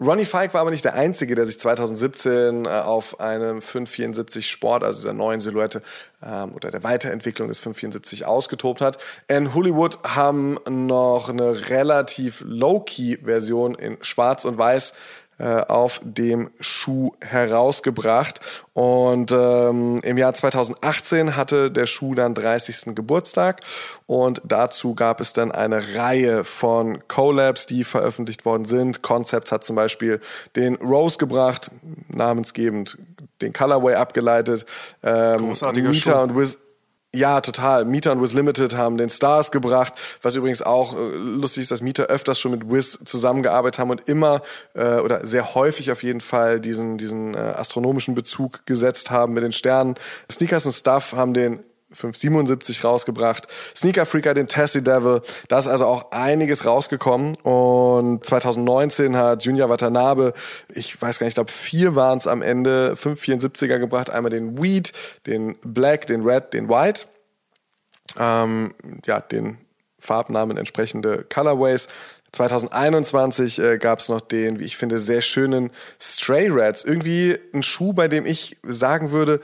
Ronnie 0.00 0.26
Fike 0.26 0.54
war 0.54 0.60
aber 0.60 0.70
nicht 0.70 0.84
der 0.84 0.94
Einzige, 0.94 1.34
der 1.34 1.44
sich 1.44 1.58
2017 1.58 2.66
äh, 2.66 2.68
auf 2.68 3.18
einem 3.18 3.60
574 3.60 4.48
Sport, 4.48 4.84
also 4.84 5.00
dieser 5.00 5.12
neuen 5.12 5.40
Silhouette 5.40 5.82
ähm, 6.22 6.52
oder 6.54 6.70
der 6.70 6.84
Weiterentwicklung 6.84 7.48
des 7.48 7.58
574 7.58 8.24
ausgetobt 8.24 8.80
hat. 8.80 8.98
In 9.26 9.54
Hollywood 9.54 9.98
haben 10.04 10.56
noch 10.68 11.28
eine 11.30 11.68
relativ 11.68 12.44
low-key-Version 12.46 13.74
in 13.74 13.98
Schwarz 14.00 14.44
und 14.44 14.56
Weiß 14.56 14.94
äh, 15.38 15.60
auf 15.62 16.00
dem 16.02 16.50
Schuh 16.60 17.12
herausgebracht. 17.20 18.40
Und 18.74 19.32
ähm, 19.32 19.98
im 20.02 20.18
Jahr 20.18 20.34
2018 20.34 21.36
hatte 21.36 21.70
der 21.70 21.86
Schuh 21.86 22.14
dann 22.14 22.34
30. 22.34 22.94
Geburtstag 22.94 23.60
und 24.06 24.40
dazu 24.44 24.94
gab 24.94 25.20
es 25.20 25.32
dann 25.32 25.50
eine 25.50 25.96
Reihe 25.96 26.44
von 26.44 27.06
Collabs, 27.08 27.66
die 27.66 27.84
veröffentlicht 27.84 28.44
worden 28.44 28.66
sind. 28.66 29.02
Concepts 29.02 29.52
hat 29.52 29.64
zum 29.64 29.76
Beispiel 29.76 30.20
den 30.56 30.76
Rose 30.76 31.18
gebracht, 31.18 31.70
namensgebend 32.08 32.98
den 33.40 33.52
Colorway 33.52 33.94
abgeleitet. 33.94 34.66
Ähm, 35.02 35.38
Großartiger 35.38 35.94
Schuh. 35.94 36.14
und 36.14 36.36
Wiz 36.36 36.58
ja, 37.14 37.40
total. 37.40 37.86
Meter 37.86 38.12
und 38.12 38.22
Wiz 38.22 38.34
Limited 38.34 38.76
haben 38.76 38.98
den 38.98 39.08
Stars 39.08 39.50
gebracht, 39.50 39.94
was 40.20 40.34
übrigens 40.34 40.60
auch 40.60 40.94
äh, 40.94 41.16
lustig 41.16 41.62
ist, 41.62 41.70
dass 41.70 41.80
Meter 41.80 42.06
öfters 42.06 42.38
schon 42.38 42.50
mit 42.50 42.70
Wiz 42.70 42.98
zusammengearbeitet 43.02 43.78
haben 43.78 43.90
und 43.90 44.08
immer 44.08 44.42
äh, 44.74 44.96
oder 44.98 45.26
sehr 45.26 45.54
häufig 45.54 45.90
auf 45.90 46.02
jeden 46.02 46.20
Fall 46.20 46.60
diesen, 46.60 46.98
diesen 46.98 47.34
äh, 47.34 47.38
astronomischen 47.38 48.14
Bezug 48.14 48.66
gesetzt 48.66 49.10
haben 49.10 49.32
mit 49.32 49.42
den 49.42 49.52
Sternen. 49.52 49.94
Sneakers 50.30 50.66
und 50.66 50.72
Stuff 50.72 51.14
haben 51.14 51.32
den 51.32 51.64
577 51.92 52.84
rausgebracht. 52.84 53.48
Sneaker 53.74 54.04
Freaker, 54.04 54.34
den 54.34 54.46
Tessie 54.46 54.82
Devil. 54.82 55.22
Da 55.48 55.58
ist 55.58 55.68
also 55.68 55.86
auch 55.86 56.10
einiges 56.10 56.66
rausgekommen. 56.66 57.36
Und 57.36 58.24
2019 58.24 59.16
hat 59.16 59.44
Junior 59.44 59.68
Watanabe, 59.70 60.34
ich 60.74 61.00
weiß 61.00 61.18
gar 61.18 61.24
nicht, 61.24 61.32
ich 61.32 61.36
glaube 61.36 61.52
vier 61.52 61.94
waren 61.94 62.18
es 62.18 62.26
am 62.26 62.42
Ende, 62.42 62.94
574er 62.94 63.78
gebracht. 63.78 64.10
Einmal 64.10 64.30
den 64.30 64.62
Weed, 64.62 64.92
den 65.26 65.56
Black, 65.62 66.06
den 66.06 66.22
Red, 66.22 66.52
den 66.52 66.68
White. 66.68 67.06
Ähm, 68.18 68.74
ja, 69.06 69.20
den 69.20 69.58
Farbnamen 69.98 70.56
entsprechende 70.56 71.24
Colorways. 71.24 71.88
2021 72.32 73.58
äh, 73.58 73.78
gab 73.78 74.00
es 74.00 74.08
noch 74.08 74.20
den, 74.20 74.60
wie 74.60 74.64
ich 74.64 74.76
finde, 74.76 74.98
sehr 74.98 75.22
schönen 75.22 75.70
Stray 76.00 76.48
Reds. 76.48 76.84
Irgendwie 76.84 77.38
ein 77.54 77.62
Schuh, 77.62 77.92
bei 77.92 78.08
dem 78.08 78.26
ich 78.26 78.58
sagen 78.62 79.10
würde, 79.10 79.40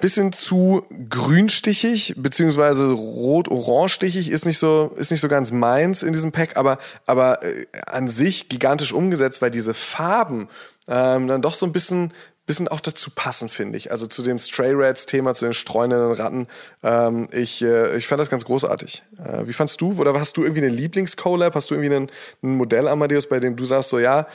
bisschen 0.00 0.32
zu 0.32 0.84
grünstichig, 1.08 2.14
beziehungsweise 2.16 2.92
rot-orange-stichig 2.92 4.30
ist 4.30 4.46
nicht 4.46 4.58
so, 4.58 4.92
ist 4.96 5.10
nicht 5.10 5.20
so 5.20 5.28
ganz 5.28 5.52
meins 5.52 6.02
in 6.02 6.12
diesem 6.12 6.32
Pack, 6.32 6.56
aber, 6.56 6.78
aber 7.06 7.42
äh, 7.42 7.66
an 7.86 8.08
sich 8.08 8.48
gigantisch 8.48 8.92
umgesetzt, 8.92 9.42
weil 9.42 9.50
diese 9.50 9.74
Farben 9.74 10.48
ähm, 10.86 11.28
dann 11.28 11.42
doch 11.42 11.54
so 11.54 11.66
ein 11.66 11.72
bisschen, 11.72 12.12
bisschen 12.46 12.68
auch 12.68 12.80
dazu 12.80 13.10
passen, 13.14 13.48
finde 13.48 13.78
ich. 13.78 13.90
Also 13.90 14.06
zu 14.06 14.22
dem 14.22 14.38
Stray 14.38 14.72
Rats-Thema, 14.74 15.34
zu 15.34 15.44
den 15.44 15.54
streunenden 15.54 16.12
Ratten. 16.12 16.46
Ähm, 16.82 17.28
ich, 17.32 17.62
äh, 17.62 17.96
ich 17.96 18.06
fand 18.06 18.20
das 18.20 18.30
ganz 18.30 18.44
großartig. 18.44 19.02
Äh, 19.18 19.46
wie 19.46 19.52
fandst 19.52 19.80
du? 19.80 19.92
Oder 19.98 20.18
hast 20.18 20.36
du 20.36 20.42
irgendwie 20.42 20.62
eine 20.62 20.74
Lieblings-Collab? 20.74 21.54
Hast 21.54 21.70
du 21.70 21.74
irgendwie 21.74 21.94
ein 21.94 22.56
Modell, 22.56 22.88
Amadeus, 22.88 23.28
bei 23.28 23.40
dem 23.40 23.56
du 23.56 23.64
sagst, 23.64 23.90
so 23.90 23.98
ja, 23.98 24.26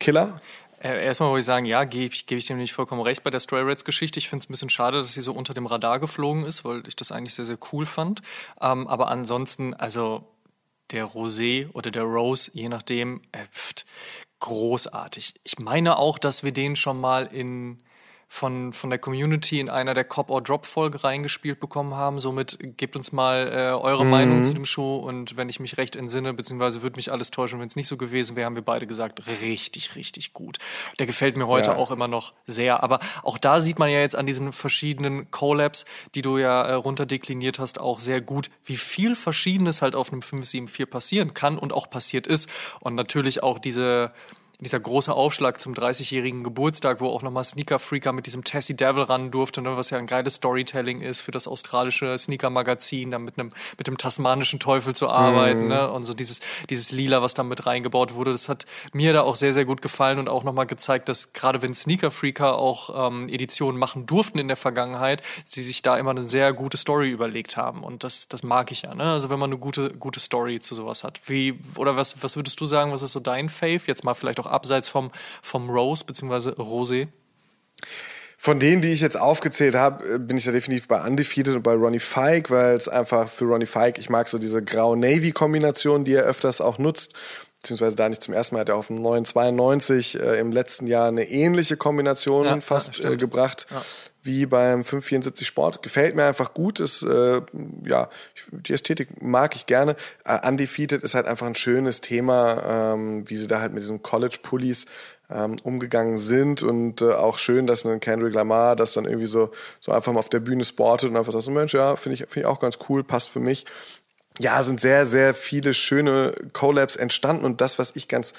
Killer? 0.00 0.40
Äh, 0.84 1.02
erstmal 1.02 1.30
wollte 1.30 1.40
ich 1.40 1.46
sagen, 1.46 1.64
ja, 1.64 1.84
gebe 1.84 2.14
ich, 2.14 2.26
geb 2.26 2.36
ich 2.36 2.44
dem 2.44 2.58
nicht 2.58 2.74
vollkommen 2.74 3.00
recht 3.00 3.22
bei 3.22 3.30
der 3.30 3.40
Stray 3.40 3.62
Rats 3.62 3.86
Geschichte. 3.86 4.18
Ich 4.18 4.28
finde 4.28 4.42
es 4.42 4.50
ein 4.50 4.52
bisschen 4.52 4.68
schade, 4.68 4.98
dass 4.98 5.14
sie 5.14 5.22
so 5.22 5.32
unter 5.32 5.54
dem 5.54 5.64
Radar 5.64 5.98
geflogen 5.98 6.44
ist, 6.44 6.64
weil 6.64 6.86
ich 6.86 6.94
das 6.94 7.10
eigentlich 7.10 7.32
sehr, 7.32 7.46
sehr 7.46 7.58
cool 7.72 7.86
fand. 7.86 8.20
Ähm, 8.60 8.86
aber 8.86 9.08
ansonsten, 9.08 9.72
also 9.72 10.28
der 10.90 11.06
Rosé 11.06 11.72
oder 11.72 11.90
der 11.90 12.02
Rose, 12.02 12.50
je 12.52 12.68
nachdem, 12.68 13.22
äh, 13.32 13.46
pft, 13.50 13.86
großartig. 14.40 15.34
Ich 15.42 15.58
meine 15.58 15.96
auch, 15.96 16.18
dass 16.18 16.44
wir 16.44 16.52
den 16.52 16.76
schon 16.76 17.00
mal 17.00 17.26
in 17.26 17.82
von, 18.28 18.72
von 18.72 18.90
der 18.90 18.98
Community 18.98 19.60
in 19.60 19.68
einer 19.68 19.94
der 19.94 20.04
Cop 20.04 20.30
or 20.30 20.42
Drop 20.42 20.66
Folge 20.66 21.04
reingespielt 21.04 21.60
bekommen 21.60 21.94
haben. 21.94 22.20
Somit 22.20 22.58
gebt 22.76 22.96
uns 22.96 23.12
mal 23.12 23.48
äh, 23.52 23.72
eure 23.72 24.04
mhm. 24.04 24.10
Meinung 24.10 24.44
zu 24.44 24.54
dem 24.54 24.64
Show 24.64 24.96
und 24.96 25.36
wenn 25.36 25.48
ich 25.48 25.60
mich 25.60 25.76
recht 25.76 25.96
entsinne, 25.96 26.34
beziehungsweise 26.34 26.82
würde 26.82 26.96
mich 26.96 27.12
alles 27.12 27.30
täuschen, 27.30 27.60
wenn 27.60 27.68
es 27.68 27.76
nicht 27.76 27.88
so 27.88 27.96
gewesen 27.96 28.36
wäre, 28.36 28.46
haben 28.46 28.56
wir 28.56 28.62
beide 28.62 28.86
gesagt, 28.86 29.22
richtig, 29.42 29.96
richtig 29.96 30.32
gut. 30.32 30.58
Der 30.98 31.06
gefällt 31.06 31.36
mir 31.36 31.46
heute 31.46 31.70
ja. 31.70 31.76
auch 31.76 31.90
immer 31.90 32.08
noch 32.08 32.32
sehr. 32.46 32.82
Aber 32.82 33.00
auch 33.22 33.38
da 33.38 33.60
sieht 33.60 33.78
man 33.78 33.88
ja 33.88 34.00
jetzt 34.00 34.16
an 34.16 34.26
diesen 34.26 34.52
verschiedenen 34.52 35.30
Collabs, 35.30 35.84
die 36.14 36.22
du 36.22 36.38
ja 36.38 36.62
äh, 36.62 36.72
runterdekliniert 36.74 37.58
hast, 37.58 37.80
auch 37.80 38.00
sehr 38.00 38.20
gut, 38.20 38.50
wie 38.64 38.76
viel 38.76 39.16
Verschiedenes 39.16 39.82
halt 39.82 39.94
auf 39.94 40.12
einem 40.12 40.22
574 40.22 40.88
passieren 40.88 41.34
kann 41.34 41.58
und 41.58 41.72
auch 41.72 41.90
passiert 41.90 42.26
ist. 42.26 42.48
Und 42.80 42.94
natürlich 42.94 43.42
auch 43.42 43.58
diese 43.58 44.12
dieser 44.60 44.78
große 44.78 45.12
Aufschlag 45.12 45.60
zum 45.60 45.74
30-jährigen 45.74 46.44
Geburtstag, 46.44 47.00
wo 47.00 47.08
auch 47.08 47.22
nochmal 47.22 47.44
Sneaker 47.44 47.78
Freaker 47.78 48.12
mit 48.12 48.26
diesem 48.26 48.44
Tessie 48.44 48.76
Devil 48.76 49.04
ran 49.04 49.30
durfte, 49.30 49.60
ne, 49.60 49.76
was 49.76 49.90
ja 49.90 49.98
ein 49.98 50.06
geiles 50.06 50.34
Storytelling 50.34 51.00
ist 51.00 51.20
für 51.20 51.32
das 51.32 51.48
australische 51.48 52.16
Sneaker-Magazin, 52.16 53.10
dann 53.10 53.24
mit 53.24 53.38
einem 53.38 53.50
mit 53.78 53.86
dem 53.86 53.98
tasmanischen 53.98 54.60
Teufel 54.60 54.94
zu 54.94 55.08
arbeiten, 55.08 55.66
mm. 55.66 55.68
ne, 55.68 55.90
und 55.90 56.04
so 56.04 56.14
dieses 56.14 56.40
dieses 56.70 56.92
Lila, 56.92 57.20
was 57.22 57.34
da 57.34 57.42
mit 57.42 57.66
reingebaut 57.66 58.14
wurde, 58.14 58.32
das 58.32 58.48
hat 58.48 58.64
mir 58.92 59.12
da 59.12 59.22
auch 59.22 59.36
sehr 59.36 59.52
sehr 59.52 59.64
gut 59.64 59.82
gefallen 59.82 60.18
und 60.18 60.28
auch 60.28 60.44
nochmal 60.44 60.66
gezeigt, 60.66 61.08
dass 61.08 61.32
gerade 61.32 61.60
wenn 61.62 61.74
Sneaker 61.74 62.10
Freaker 62.10 62.58
auch 62.58 63.08
ähm, 63.08 63.28
Editionen 63.28 63.78
machen 63.78 64.06
durften 64.06 64.38
in 64.38 64.48
der 64.48 64.56
Vergangenheit, 64.56 65.22
sie 65.44 65.62
sich 65.62 65.82
da 65.82 65.98
immer 65.98 66.10
eine 66.10 66.22
sehr 66.22 66.52
gute 66.52 66.76
Story 66.76 67.10
überlegt 67.10 67.56
haben 67.56 67.82
und 67.82 68.04
das 68.04 68.28
das 68.28 68.42
mag 68.44 68.70
ich 68.70 68.82
ja, 68.82 68.94
ne? 68.94 69.04
Also 69.04 69.30
wenn 69.30 69.38
man 69.38 69.50
eine 69.50 69.58
gute 69.58 69.90
gute 69.90 70.20
Story 70.20 70.60
zu 70.60 70.74
sowas 70.74 71.02
hat. 71.02 71.20
Wie 71.26 71.58
oder 71.76 71.96
was 71.96 72.22
was 72.22 72.36
würdest 72.36 72.60
du 72.60 72.66
sagen, 72.66 72.92
was 72.92 73.02
ist 73.02 73.12
so 73.12 73.20
dein 73.20 73.48
Fave 73.48 73.80
jetzt 73.86 74.04
mal 74.04 74.14
vielleicht 74.14 74.38
auch 74.40 74.43
abseits 74.46 74.88
vom, 74.88 75.10
vom 75.42 75.70
Rose 75.70 76.04
bzw. 76.04 76.50
Rosé? 76.50 77.08
Von 78.36 78.60
denen, 78.60 78.82
die 78.82 78.92
ich 78.92 79.00
jetzt 79.00 79.18
aufgezählt 79.18 79.74
habe, 79.74 80.16
äh, 80.16 80.18
bin 80.18 80.36
ich 80.36 80.44
ja 80.44 80.52
definitiv 80.52 80.86
bei 80.86 81.00
Undefeated 81.00 81.56
und 81.56 81.62
bei 81.62 81.72
Ronnie 81.72 81.98
Fike, 81.98 82.50
weil 82.50 82.76
es 82.76 82.88
einfach 82.88 83.28
für 83.28 83.46
Ronnie 83.46 83.66
Fike, 83.66 83.98
ich 83.98 84.10
mag 84.10 84.28
so 84.28 84.38
diese 84.38 84.62
grau-navy-Kombination, 84.62 86.04
die 86.04 86.14
er 86.14 86.24
öfters 86.24 86.60
auch 86.60 86.78
nutzt, 86.78 87.14
beziehungsweise 87.62 87.96
da 87.96 88.08
nicht 88.08 88.22
zum 88.22 88.34
ersten 88.34 88.54
Mal, 88.54 88.60
hat 88.60 88.68
er 88.68 88.76
auf 88.76 88.88
dem 88.88 89.00
992 89.00 90.20
äh, 90.20 90.38
im 90.40 90.52
letzten 90.52 90.86
Jahr 90.86 91.08
eine 91.08 91.28
ähnliche 91.28 91.78
Kombination 91.78 92.44
ja, 92.44 92.60
fast 92.60 92.98
ja, 92.98 93.12
äh, 93.12 93.16
gebracht. 93.16 93.66
Ja 93.70 93.82
wie 94.24 94.46
beim 94.46 94.84
574 94.84 95.46
Sport. 95.46 95.82
Gefällt 95.82 96.16
mir 96.16 96.24
einfach 96.24 96.54
gut. 96.54 96.80
Ist, 96.80 97.02
äh, 97.02 97.40
ja, 97.84 98.08
die 98.50 98.72
Ästhetik 98.72 99.22
mag 99.22 99.54
ich 99.56 99.66
gerne. 99.66 99.96
Äh, 100.24 100.46
Undefeated 100.46 101.02
ist 101.02 101.14
halt 101.14 101.26
einfach 101.26 101.46
ein 101.46 101.54
schönes 101.54 102.00
Thema, 102.00 102.94
ähm, 102.94 103.28
wie 103.28 103.36
sie 103.36 103.46
da 103.46 103.60
halt 103.60 103.72
mit 103.72 103.82
diesen 103.82 104.02
College-Pullis 104.02 104.86
ähm, 105.30 105.56
umgegangen 105.62 106.18
sind 106.18 106.62
und 106.62 107.00
äh, 107.00 107.12
auch 107.12 107.38
schön, 107.38 107.66
dass 107.66 107.84
ein 107.86 108.00
Kendrick 108.00 108.34
Lamar 108.34 108.76
das 108.76 108.92
dann 108.92 109.04
irgendwie 109.04 109.26
so, 109.26 109.52
so 109.80 109.92
einfach 109.92 110.12
mal 110.12 110.18
auf 110.18 110.28
der 110.28 110.40
Bühne 110.40 110.64
sportet 110.64 111.10
und 111.10 111.16
einfach 111.16 111.32
sagt, 111.32 111.44
so, 111.44 111.50
Mensch, 111.50 111.74
ja, 111.74 111.96
finde 111.96 112.14
ich, 112.14 112.20
finde 112.20 112.40
ich 112.40 112.46
auch 112.46 112.60
ganz 112.60 112.78
cool, 112.88 113.04
passt 113.04 113.30
für 113.30 113.40
mich 113.40 113.64
ja, 114.38 114.62
sind 114.62 114.80
sehr, 114.80 115.06
sehr 115.06 115.32
viele 115.34 115.74
schöne 115.74 116.34
Collabs 116.52 116.96
entstanden 116.96 117.44
und 117.44 117.60
das, 117.60 117.78
was 117.78 117.94
ich 117.94 118.08
ganz, 118.08 118.34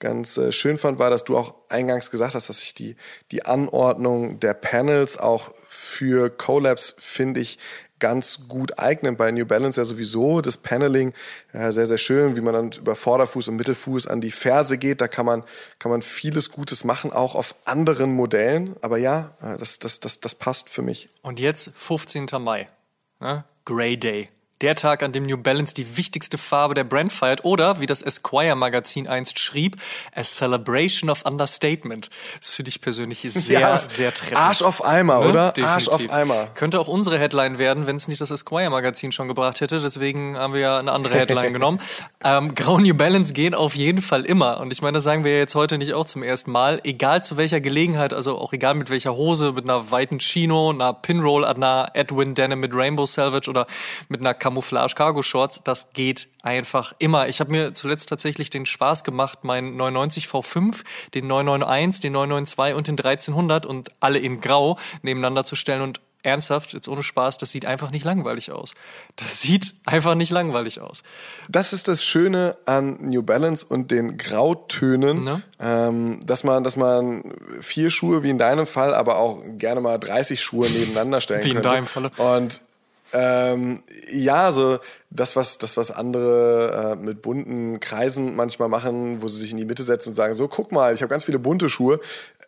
ganz 0.00 0.36
äh, 0.36 0.50
schön 0.50 0.78
fand, 0.78 0.98
war, 0.98 1.10
dass 1.10 1.24
du 1.24 1.36
auch 1.38 1.54
eingangs 1.68 2.10
gesagt 2.10 2.34
hast, 2.34 2.48
dass 2.48 2.60
sich 2.60 2.74
die, 2.74 2.96
die 3.30 3.44
Anordnung 3.44 4.40
der 4.40 4.54
Panels 4.54 5.16
auch 5.16 5.52
für 5.68 6.30
Collabs, 6.30 6.96
finde 6.98 7.40
ich, 7.40 7.58
ganz 8.00 8.48
gut 8.48 8.78
eignen. 8.78 9.16
Bei 9.16 9.30
New 9.30 9.46
Balance 9.46 9.78
ja 9.78 9.84
sowieso 9.84 10.40
das 10.40 10.56
Paneling 10.56 11.12
äh, 11.52 11.70
sehr, 11.70 11.86
sehr 11.86 11.98
schön, 11.98 12.34
wie 12.34 12.40
man 12.40 12.54
dann 12.54 12.72
über 12.72 12.96
Vorderfuß 12.96 13.48
und 13.48 13.56
Mittelfuß 13.56 14.06
an 14.08 14.20
die 14.20 14.30
Ferse 14.30 14.78
geht. 14.78 15.00
Da 15.00 15.06
kann 15.06 15.26
man, 15.26 15.44
kann 15.78 15.92
man 15.92 16.02
vieles 16.02 16.50
Gutes 16.50 16.82
machen, 16.82 17.12
auch 17.12 17.34
auf 17.34 17.54
anderen 17.64 18.10
Modellen. 18.10 18.74
Aber 18.80 18.98
ja, 18.98 19.36
äh, 19.42 19.58
das, 19.58 19.78
das, 19.78 20.00
das, 20.00 20.18
das 20.18 20.34
passt 20.34 20.70
für 20.70 20.82
mich. 20.82 21.10
Und 21.22 21.38
jetzt 21.38 21.70
15. 21.76 22.26
Mai, 22.40 22.66
ne? 23.20 23.44
Grey 23.66 23.98
Day 23.98 24.30
der 24.60 24.74
Tag, 24.74 25.02
an 25.02 25.12
dem 25.12 25.24
New 25.24 25.36
Balance 25.36 25.74
die 25.74 25.96
wichtigste 25.96 26.38
Farbe 26.38 26.74
der 26.74 26.84
Brand 26.84 27.12
feiert 27.12 27.44
oder, 27.44 27.80
wie 27.80 27.86
das 27.86 28.02
Esquire 28.02 28.54
Magazin 28.56 29.08
einst 29.08 29.38
schrieb, 29.38 29.76
a 30.14 30.22
celebration 30.22 31.10
of 31.10 31.24
understatement. 31.24 32.10
Das 32.38 32.54
finde 32.54 32.68
ich 32.68 32.80
persönlich 32.80 33.20
sehr, 33.28 33.60
ja, 33.60 33.78
sehr 33.78 34.12
treffend. 34.12 34.36
Arsch 34.36 34.62
auf 34.62 34.84
Eimer, 34.84 35.20
ne? 35.20 35.28
oder? 35.28 35.52
Definitiv. 35.52 35.72
Arsch 35.72 35.88
auf 35.88 36.10
Eimer. 36.10 36.48
Könnte 36.54 36.80
auch 36.80 36.88
unsere 36.88 37.18
Headline 37.18 37.58
werden, 37.58 37.86
wenn 37.86 37.96
es 37.96 38.08
nicht 38.08 38.20
das 38.20 38.30
Esquire 38.30 38.70
Magazin 38.70 39.12
schon 39.12 39.28
gebracht 39.28 39.60
hätte. 39.60 39.80
Deswegen 39.80 40.36
haben 40.36 40.52
wir 40.52 40.60
ja 40.60 40.78
eine 40.78 40.92
andere 40.92 41.14
Headline 41.14 41.52
genommen. 41.52 41.80
Ähm, 42.22 42.54
Grau 42.54 42.78
New 42.78 42.94
Balance 42.94 43.32
gehen 43.32 43.54
auf 43.54 43.74
jeden 43.74 44.02
Fall 44.02 44.22
immer. 44.22 44.60
Und 44.60 44.72
ich 44.72 44.82
meine, 44.82 44.96
das 44.96 45.04
sagen 45.04 45.24
wir 45.24 45.38
jetzt 45.38 45.54
heute 45.54 45.78
nicht 45.78 45.94
auch 45.94 46.04
zum 46.04 46.22
ersten 46.22 46.50
Mal. 46.50 46.80
Egal 46.84 47.24
zu 47.24 47.36
welcher 47.36 47.60
Gelegenheit, 47.60 48.12
also 48.12 48.38
auch 48.38 48.52
egal 48.52 48.74
mit 48.74 48.90
welcher 48.90 49.14
Hose, 49.14 49.52
mit 49.52 49.64
einer 49.64 49.90
weiten 49.90 50.18
Chino, 50.18 50.70
einer 50.70 50.92
Pinroll, 50.92 51.44
einer 51.44 51.88
Edwin 51.94 52.34
Denim 52.34 52.60
mit 52.60 52.74
Rainbow 52.74 53.06
Salvage 53.06 53.48
oder 53.48 53.66
mit 54.08 54.20
einer 54.20 54.34
Camouflage 54.50 54.94
Cargo 54.96 55.22
Shorts, 55.22 55.60
das 55.62 55.92
geht 55.92 56.28
einfach 56.42 56.92
immer. 56.98 57.28
Ich 57.28 57.38
habe 57.38 57.52
mir 57.52 57.72
zuletzt 57.72 58.08
tatsächlich 58.08 58.50
den 58.50 58.66
Spaß 58.66 59.04
gemacht, 59.04 59.44
meinen 59.44 59.76
990 59.76 60.26
V5, 60.26 60.82
den 61.14 61.28
991, 61.28 62.00
den 62.00 62.12
992 62.14 62.76
und 62.76 62.88
den 62.88 62.98
1300 62.98 63.64
und 63.64 63.90
alle 64.00 64.18
in 64.18 64.40
Grau 64.40 64.76
nebeneinander 65.02 65.44
zu 65.44 65.54
stellen 65.54 65.82
und 65.82 66.00
ernsthaft, 66.22 66.74
jetzt 66.74 66.88
ohne 66.88 67.02
Spaß, 67.02 67.38
das 67.38 67.52
sieht 67.52 67.64
einfach 67.64 67.92
nicht 67.92 68.04
langweilig 68.04 68.50
aus. 68.50 68.74
Das 69.16 69.40
sieht 69.40 69.72
einfach 69.86 70.16
nicht 70.16 70.30
langweilig 70.30 70.80
aus. 70.80 71.02
Das 71.48 71.72
ist 71.72 71.88
das 71.88 72.04
Schöne 72.04 72.56
an 72.66 72.98
New 73.00 73.22
Balance 73.22 73.64
und 73.64 73.90
den 73.90 74.18
Grautönen, 74.18 75.24
ne? 75.24 75.42
ähm, 75.60 76.20
dass 76.26 76.44
man, 76.44 76.64
dass 76.64 76.76
man 76.76 77.22
vier 77.60 77.90
Schuhe 77.90 78.22
wie 78.22 78.30
in 78.30 78.38
deinem 78.38 78.66
Fall, 78.66 78.94
aber 78.94 79.16
auch 79.16 79.38
gerne 79.56 79.80
mal 79.80 79.98
30 79.98 80.42
Schuhe 80.42 80.68
nebeneinander 80.68 81.20
stellen 81.20 81.44
wie 81.44 81.52
könnte. 81.52 81.68
Wie 81.68 81.68
in 81.68 81.74
deinem 81.74 81.86
Falle. 81.86 82.10
Und 82.18 82.60
ähm, 83.12 83.82
ja, 84.12 84.52
so 84.52 84.78
das, 85.10 85.34
was, 85.36 85.58
das, 85.58 85.76
was 85.76 85.90
andere 85.90 86.92
äh, 86.92 86.96
mit 86.96 87.22
bunten 87.22 87.80
Kreisen 87.80 88.36
manchmal 88.36 88.68
machen, 88.68 89.22
wo 89.22 89.28
sie 89.28 89.38
sich 89.38 89.50
in 89.50 89.56
die 89.56 89.64
Mitte 89.64 89.82
setzen 89.82 90.10
und 90.10 90.14
sagen, 90.14 90.34
so, 90.34 90.48
guck 90.48 90.70
mal, 90.72 90.94
ich 90.94 91.02
habe 91.02 91.10
ganz 91.10 91.24
viele 91.24 91.38
bunte 91.38 91.68
Schuhe. 91.68 92.00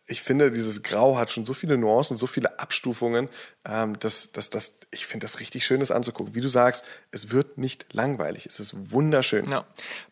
Ich 0.07 0.23
finde, 0.23 0.51
dieses 0.51 0.83
Grau 0.83 1.17
hat 1.17 1.31
schon 1.31 1.45
so 1.45 1.55
viele 1.55 1.77
Nuancen, 1.79 2.17
so 2.17 2.27
viele 2.27 2.59
Abstufungen, 2.61 3.29
ähm, 3.69 3.99
dass, 3.99 4.33
dass, 4.33 4.51
dass 4.51 4.73
ich 4.91 5.07
finde 5.07 5.25
das 5.25 5.41
richtig 5.41 5.65
schön, 5.65 5.81
das 5.81 5.91
anzugucken. 5.91 6.35
Wie 6.35 6.41
du 6.41 6.49
sagst, 6.49 6.85
es 7.11 7.31
wird 7.31 7.59
nicht 7.59 7.87
langweilig. 7.93 8.47
Es 8.47 8.61
ist 8.61 8.93
wunderschön. 8.93 9.49
Ja. 9.49 9.65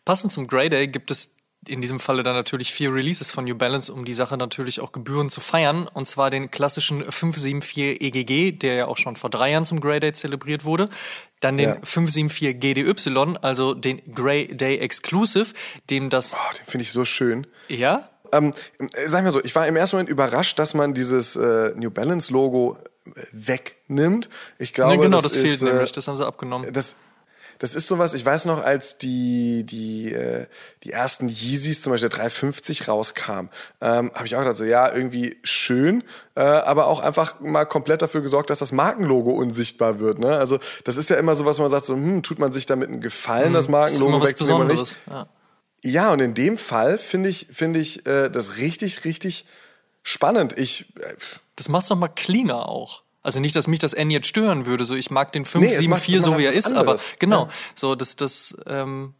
Passend 0.05 0.33
zum 0.33 0.47
Grey 0.47 0.69
Day 0.69 0.87
gibt 0.87 1.11
es 1.11 1.35
in 1.67 1.81
diesem 1.81 1.99
Falle 1.99 2.23
dann 2.23 2.35
natürlich 2.35 2.73
vier 2.73 2.93
Releases 2.93 3.31
von 3.31 3.45
New 3.45 3.55
Balance, 3.55 3.93
um 3.93 4.03
die 4.03 4.13
Sache 4.13 4.35
natürlich 4.35 4.79
auch 4.79 4.91
gebührend 4.91 5.31
zu 5.31 5.41
feiern. 5.41 5.87
Und 5.87 6.07
zwar 6.07 6.29
den 6.29 6.49
klassischen 6.49 7.03
574 7.03 8.01
EGG, 8.01 8.51
der 8.53 8.73
ja 8.73 8.85
auch 8.87 8.97
schon 8.97 9.15
vor 9.15 9.29
drei 9.29 9.51
Jahren 9.51 9.65
zum 9.65 9.79
Grey 9.79 9.99
Day 9.99 10.13
zelebriert 10.13 10.65
wurde. 10.65 10.89
Dann 11.39 11.57
den 11.57 11.69
ja. 11.69 11.75
574 11.83 12.59
GDY, 12.59 13.37
also 13.41 13.73
den 13.73 14.01
Grey 14.13 14.55
Day 14.55 14.79
Exclusive, 14.79 15.53
dem 15.89 16.09
das. 16.09 16.33
Oh, 16.33 16.55
den 16.57 16.65
finde 16.65 16.83
ich 16.83 16.91
so 16.91 17.05
schön. 17.05 17.45
Ja? 17.67 18.09
Ähm, 18.31 18.53
sag 19.05 19.23
mal 19.23 19.31
so, 19.31 19.43
ich 19.43 19.53
war 19.55 19.67
im 19.67 19.75
ersten 19.75 19.97
Moment 19.97 20.09
überrascht, 20.09 20.57
dass 20.57 20.73
man 20.73 20.93
dieses 20.93 21.35
äh, 21.35 21.73
New 21.75 21.91
Balance 21.91 22.31
Logo 22.31 22.77
äh, 23.05 23.21
wegnimmt. 23.33 24.29
Ich 24.57 24.73
glaube, 24.73 24.95
nee, 24.95 25.03
genau, 25.03 25.17
das, 25.17 25.33
das 25.33 25.35
ist, 25.35 25.59
fehlt 25.59 25.61
äh, 25.61 25.73
nämlich, 25.73 25.91
das 25.91 26.07
haben 26.07 26.15
sie 26.15 26.25
abgenommen. 26.25 26.71
Das, 26.73 26.95
das 27.61 27.75
ist 27.75 27.85
sowas, 27.85 28.15
ich 28.15 28.25
weiß 28.25 28.45
noch, 28.45 28.63
als 28.63 28.97
die, 28.97 29.63
die, 29.67 30.11
äh, 30.11 30.47
die 30.83 30.93
ersten 30.93 31.29
Yeezys, 31.29 31.83
zum 31.83 31.91
Beispiel 31.91 32.09
der 32.09 32.17
350 32.17 32.87
rauskam, 32.87 33.49
ähm, 33.81 34.11
habe 34.15 34.25
ich 34.25 34.35
auch 34.35 34.39
gedacht, 34.39 34.55
so 34.55 34.63
ja, 34.63 34.91
irgendwie 34.91 35.37
schön, 35.43 36.03
äh, 36.33 36.41
aber 36.41 36.87
auch 36.87 37.01
einfach 37.01 37.39
mal 37.39 37.65
komplett 37.65 38.01
dafür 38.01 38.21
gesorgt, 38.21 38.49
dass 38.49 38.57
das 38.57 38.71
Markenlogo 38.71 39.29
unsichtbar 39.29 39.99
wird. 39.99 40.17
Ne? 40.17 40.35
Also 40.35 40.57
das 40.85 40.97
ist 40.97 41.11
ja 41.11 41.17
immer 41.17 41.35
so, 41.35 41.45
was 41.45 41.59
man 41.59 41.69
sagt, 41.69 41.85
so, 41.85 41.93
hm, 41.93 42.23
tut 42.23 42.39
man 42.39 42.51
sich 42.51 42.65
damit 42.65 42.89
einen 42.89 42.99
Gefallen, 42.99 43.49
hm, 43.49 43.53
das 43.53 43.69
Markenlogo 43.69 44.25
wegzunehmen 44.25 44.63
oder 44.63 44.73
nicht? 44.73 44.97
Ja. 45.07 45.27
ja, 45.83 46.11
und 46.13 46.19
in 46.19 46.33
dem 46.33 46.57
Fall 46.57 46.97
finde 46.97 47.29
ich, 47.29 47.45
finde 47.51 47.79
ich 47.79 48.07
äh, 48.07 48.29
das 48.29 48.57
richtig, 48.57 49.05
richtig 49.05 49.45
spannend. 50.01 50.57
Ich, 50.57 50.95
äh, 50.97 51.13
das 51.57 51.69
macht's 51.69 51.91
noch 51.91 51.97
mal 51.97 52.07
cleaner 52.07 52.67
auch. 52.67 53.03
Also 53.23 53.39
nicht, 53.39 53.55
dass 53.55 53.67
mich 53.67 53.79
das 53.79 53.93
N 53.93 54.09
jetzt 54.09 54.27
stören 54.27 54.65
würde, 54.65 54.83
so 54.83 54.95
ich 54.95 55.11
mag 55.11 55.31
den 55.31 55.45
574 55.45 56.13
nee, 56.13 56.19
so 56.19 56.37
wie 56.39 56.45
er 56.45 56.53
ist, 56.53 56.67
anderes. 56.67 57.09
aber 57.09 57.17
genau, 57.19 57.43
ja. 57.43 57.49
so 57.75 57.95
das, 57.95 58.15
das 58.15 58.57
ähm, 58.65 59.13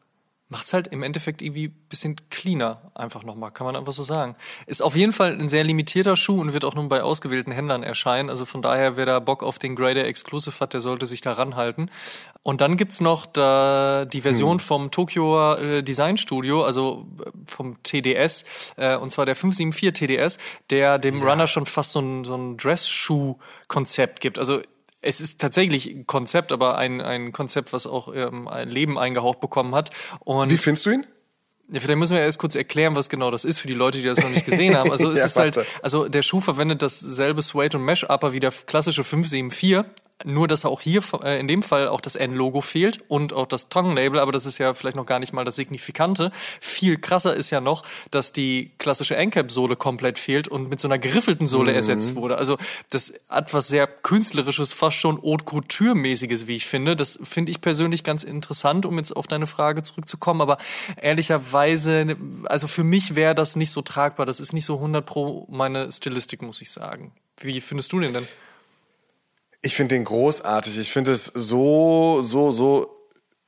macht 0.51 0.65
es 0.65 0.73
halt 0.73 0.87
im 0.87 1.01
Endeffekt 1.01 1.41
irgendwie 1.41 1.69
ein 1.69 1.85
bisschen 1.87 2.17
cleaner, 2.29 2.91
einfach 2.93 3.23
nochmal, 3.23 3.51
kann 3.51 3.65
man 3.65 3.77
einfach 3.77 3.93
so 3.93 4.03
sagen. 4.03 4.35
Ist 4.67 4.83
auf 4.83 4.97
jeden 4.97 5.13
Fall 5.13 5.31
ein 5.31 5.47
sehr 5.47 5.63
limitierter 5.63 6.17
Schuh 6.17 6.41
und 6.41 6.51
wird 6.51 6.65
auch 6.65 6.75
nur 6.75 6.89
bei 6.89 7.03
ausgewählten 7.03 7.53
Händlern 7.53 7.83
erscheinen. 7.83 8.29
Also 8.29 8.45
von 8.45 8.61
daher, 8.61 8.97
wer 8.97 9.05
da 9.05 9.19
Bock 9.19 9.43
auf 9.43 9.59
den 9.59 9.77
Grader 9.77 10.05
Exclusive 10.05 10.59
hat, 10.59 10.73
der 10.73 10.81
sollte 10.81 11.05
sich 11.05 11.21
da 11.21 11.31
ranhalten. 11.31 11.89
Und 12.43 12.59
dann 12.59 12.75
gibt's 12.75 12.99
noch 12.99 13.25
da 13.27 14.03
die 14.03 14.19
Version 14.19 14.57
hm. 14.57 14.59
vom 14.59 14.91
Tokyo 14.91 15.53
äh, 15.53 15.83
Design 15.83 16.17
Studio, 16.17 16.65
also 16.65 17.07
äh, 17.25 17.31
vom 17.47 17.81
TDS, 17.83 18.73
äh, 18.75 18.97
und 18.97 19.09
zwar 19.11 19.25
der 19.25 19.35
574 19.35 19.93
TDS, 19.93 20.37
der 20.69 20.97
dem 20.97 21.19
ja. 21.19 21.29
Runner 21.29 21.47
schon 21.47 21.65
fast 21.65 21.93
so 21.93 22.01
ein, 22.01 22.25
so 22.25 22.35
ein 22.35 22.57
Dress-Schuh-Konzept 22.57 24.19
gibt. 24.19 24.37
Also 24.37 24.61
es 25.01 25.21
ist 25.21 25.41
tatsächlich 25.41 25.87
ein 25.87 26.05
Konzept, 26.05 26.51
aber 26.51 26.77
ein, 26.77 27.01
ein 27.01 27.31
Konzept, 27.31 27.73
was 27.73 27.87
auch 27.87 28.13
ähm, 28.13 28.47
ein 28.47 28.69
Leben 28.69 28.97
eingehaucht 28.99 29.39
bekommen 29.39 29.73
hat. 29.75 29.89
Und 30.19 30.49
Wie 30.49 30.57
findest 30.57 30.85
du 30.85 30.91
ihn? 30.91 31.05
Ja, 31.71 31.79
vielleicht 31.79 31.99
müssen 31.99 32.17
wir 32.17 32.21
erst 32.21 32.37
kurz 32.37 32.55
erklären, 32.55 32.95
was 32.95 33.09
genau 33.09 33.31
das 33.31 33.45
ist 33.45 33.59
für 33.59 33.67
die 33.67 33.73
Leute, 33.73 33.97
die 33.99 34.03
das 34.03 34.21
noch 34.21 34.29
nicht 34.29 34.45
gesehen 34.45 34.75
haben. 34.75 34.91
Also 34.91 35.09
es 35.09 35.19
ja, 35.19 35.25
ist 35.25 35.37
halt, 35.37 35.59
also 35.81 36.09
der 36.09 36.21
Schuh 36.21 36.41
verwendet 36.41 36.81
dasselbe 36.81 37.41
Suede 37.41 37.77
und 37.77 37.85
Mesh 37.85 38.03
Upper 38.03 38.33
wie 38.33 38.41
der 38.41 38.51
klassische 38.51 39.05
574, 39.05 39.85
nur, 40.25 40.47
dass 40.47 40.65
auch 40.65 40.81
hier 40.81 41.01
äh, 41.23 41.39
in 41.39 41.47
dem 41.47 41.63
Fall 41.63 41.87
auch 41.87 42.01
das 42.01 42.15
N-Logo 42.15 42.61
fehlt 42.61 42.99
und 43.07 43.33
auch 43.33 43.47
das 43.47 43.69
Tongue-Label, 43.69 44.19
aber 44.19 44.31
das 44.31 44.45
ist 44.45 44.57
ja 44.57 44.73
vielleicht 44.73 44.95
noch 44.95 45.05
gar 45.05 45.19
nicht 45.19 45.33
mal 45.33 45.45
das 45.45 45.55
Signifikante. 45.55 46.31
Viel 46.59 46.97
krasser 46.97 47.35
ist 47.35 47.49
ja 47.49 47.61
noch, 47.61 47.83
dass 48.11 48.33
die 48.33 48.71
klassische 48.77 49.15
Endcap-Sohle 49.15 49.75
komplett 49.75 50.19
fehlt 50.19 50.47
und 50.47 50.69
mit 50.69 50.79
so 50.79 50.87
einer 50.87 50.97
geriffelten 50.97 51.47
Sohle 51.47 51.71
mhm. 51.71 51.77
ersetzt 51.77 52.15
wurde. 52.15 52.37
Also 52.37 52.57
das 52.89 53.13
hat 53.29 53.53
was 53.53 53.67
sehr 53.67 53.87
Künstlerisches, 53.87 54.73
fast 54.73 54.97
schon 54.97 55.21
Haute 55.21 55.45
Couture-mäßiges, 55.45 56.47
wie 56.47 56.55
ich 56.55 56.65
finde. 56.65 56.95
Das 56.95 57.19
finde 57.23 57.51
ich 57.51 57.61
persönlich 57.61 58.03
ganz 58.03 58.23
interessant, 58.23 58.85
um 58.85 58.97
jetzt 58.97 59.15
auf 59.15 59.27
deine 59.27 59.47
Frage 59.47 59.83
zurückzukommen. 59.83 60.41
Aber 60.41 60.57
ehrlicherweise, 61.01 62.15
also 62.45 62.67
für 62.67 62.83
mich 62.83 63.15
wäre 63.15 63.35
das 63.35 63.55
nicht 63.55 63.71
so 63.71 63.81
tragbar. 63.81 64.25
Das 64.25 64.39
ist 64.39 64.53
nicht 64.53 64.65
so 64.65 64.75
100 64.75 65.05
pro 65.05 65.47
meine 65.49 65.91
Stilistik, 65.91 66.41
muss 66.41 66.61
ich 66.61 66.71
sagen. 66.71 67.11
Wie 67.39 67.59
findest 67.61 67.91
du 67.93 67.99
den 67.99 68.13
denn? 68.13 68.27
Ich 69.61 69.75
finde 69.75 69.95
den 69.95 70.05
großartig. 70.05 70.79
Ich 70.79 70.91
finde 70.91 71.11
es 71.11 71.25
so, 71.25 72.21
so, 72.23 72.51
so 72.51 72.95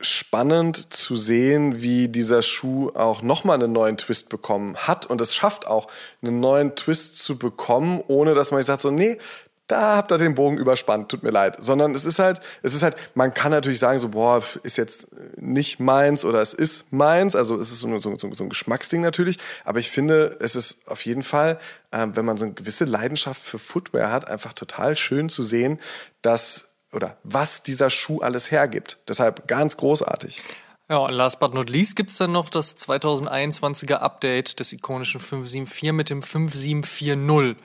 spannend 0.00 0.92
zu 0.92 1.16
sehen, 1.16 1.80
wie 1.80 2.08
dieser 2.08 2.42
Schuh 2.42 2.90
auch 2.94 3.22
nochmal 3.22 3.60
einen 3.60 3.72
neuen 3.72 3.96
Twist 3.96 4.28
bekommen 4.28 4.76
hat 4.76 5.06
und 5.06 5.20
es 5.20 5.34
schafft 5.34 5.66
auch, 5.66 5.88
einen 6.22 6.40
neuen 6.40 6.76
Twist 6.76 7.18
zu 7.18 7.38
bekommen, 7.38 8.02
ohne 8.06 8.34
dass 8.34 8.50
man 8.50 8.62
sagt 8.62 8.82
so, 8.82 8.90
nee, 8.90 9.18
da 9.66 9.96
habt 9.96 10.12
ihr 10.12 10.18
den 10.18 10.34
Bogen 10.34 10.58
überspannt, 10.58 11.08
tut 11.08 11.22
mir 11.22 11.30
leid. 11.30 11.56
Sondern 11.58 11.94
es 11.94 12.04
ist 12.04 12.18
halt, 12.18 12.40
es 12.62 12.74
ist 12.74 12.82
halt, 12.82 12.96
man 13.14 13.32
kann 13.32 13.50
natürlich 13.50 13.78
sagen, 13.78 13.98
so, 13.98 14.10
boah, 14.10 14.42
ist 14.62 14.76
jetzt 14.76 15.08
nicht 15.36 15.80
meins 15.80 16.24
oder 16.24 16.42
es 16.42 16.52
ist 16.52 16.92
meins. 16.92 17.34
Also 17.34 17.56
es 17.56 17.72
ist 17.72 17.80
so, 17.80 17.98
so, 17.98 18.16
so, 18.18 18.32
so 18.34 18.44
ein 18.44 18.48
Geschmacksding 18.50 19.00
natürlich. 19.00 19.38
Aber 19.64 19.78
ich 19.78 19.90
finde, 19.90 20.36
es 20.40 20.54
ist 20.54 20.88
auf 20.88 21.04
jeden 21.06 21.22
Fall, 21.22 21.58
äh, 21.92 22.06
wenn 22.12 22.24
man 22.24 22.36
so 22.36 22.44
eine 22.44 22.54
gewisse 22.54 22.84
Leidenschaft 22.84 23.42
für 23.42 23.58
Footwear 23.58 24.12
hat, 24.12 24.28
einfach 24.28 24.52
total 24.52 24.96
schön 24.96 25.28
zu 25.28 25.42
sehen, 25.42 25.80
dass 26.20 26.74
oder 26.92 27.16
was 27.24 27.62
dieser 27.62 27.90
Schuh 27.90 28.20
alles 28.20 28.50
hergibt. 28.50 28.98
Deshalb 29.08 29.48
ganz 29.48 29.76
großartig. 29.76 30.42
Ja, 30.88 31.08
last 31.08 31.40
but 31.40 31.54
not 31.54 31.70
least 31.70 31.96
gibt's 31.96 32.18
dann 32.18 32.32
noch 32.32 32.50
das 32.50 32.76
2021er 32.76 33.94
Update 33.94 34.60
des 34.60 34.72
ikonischen 34.74 35.18
574 35.18 35.92
mit 35.92 36.10
dem 36.10 36.22
5740. 36.22 37.56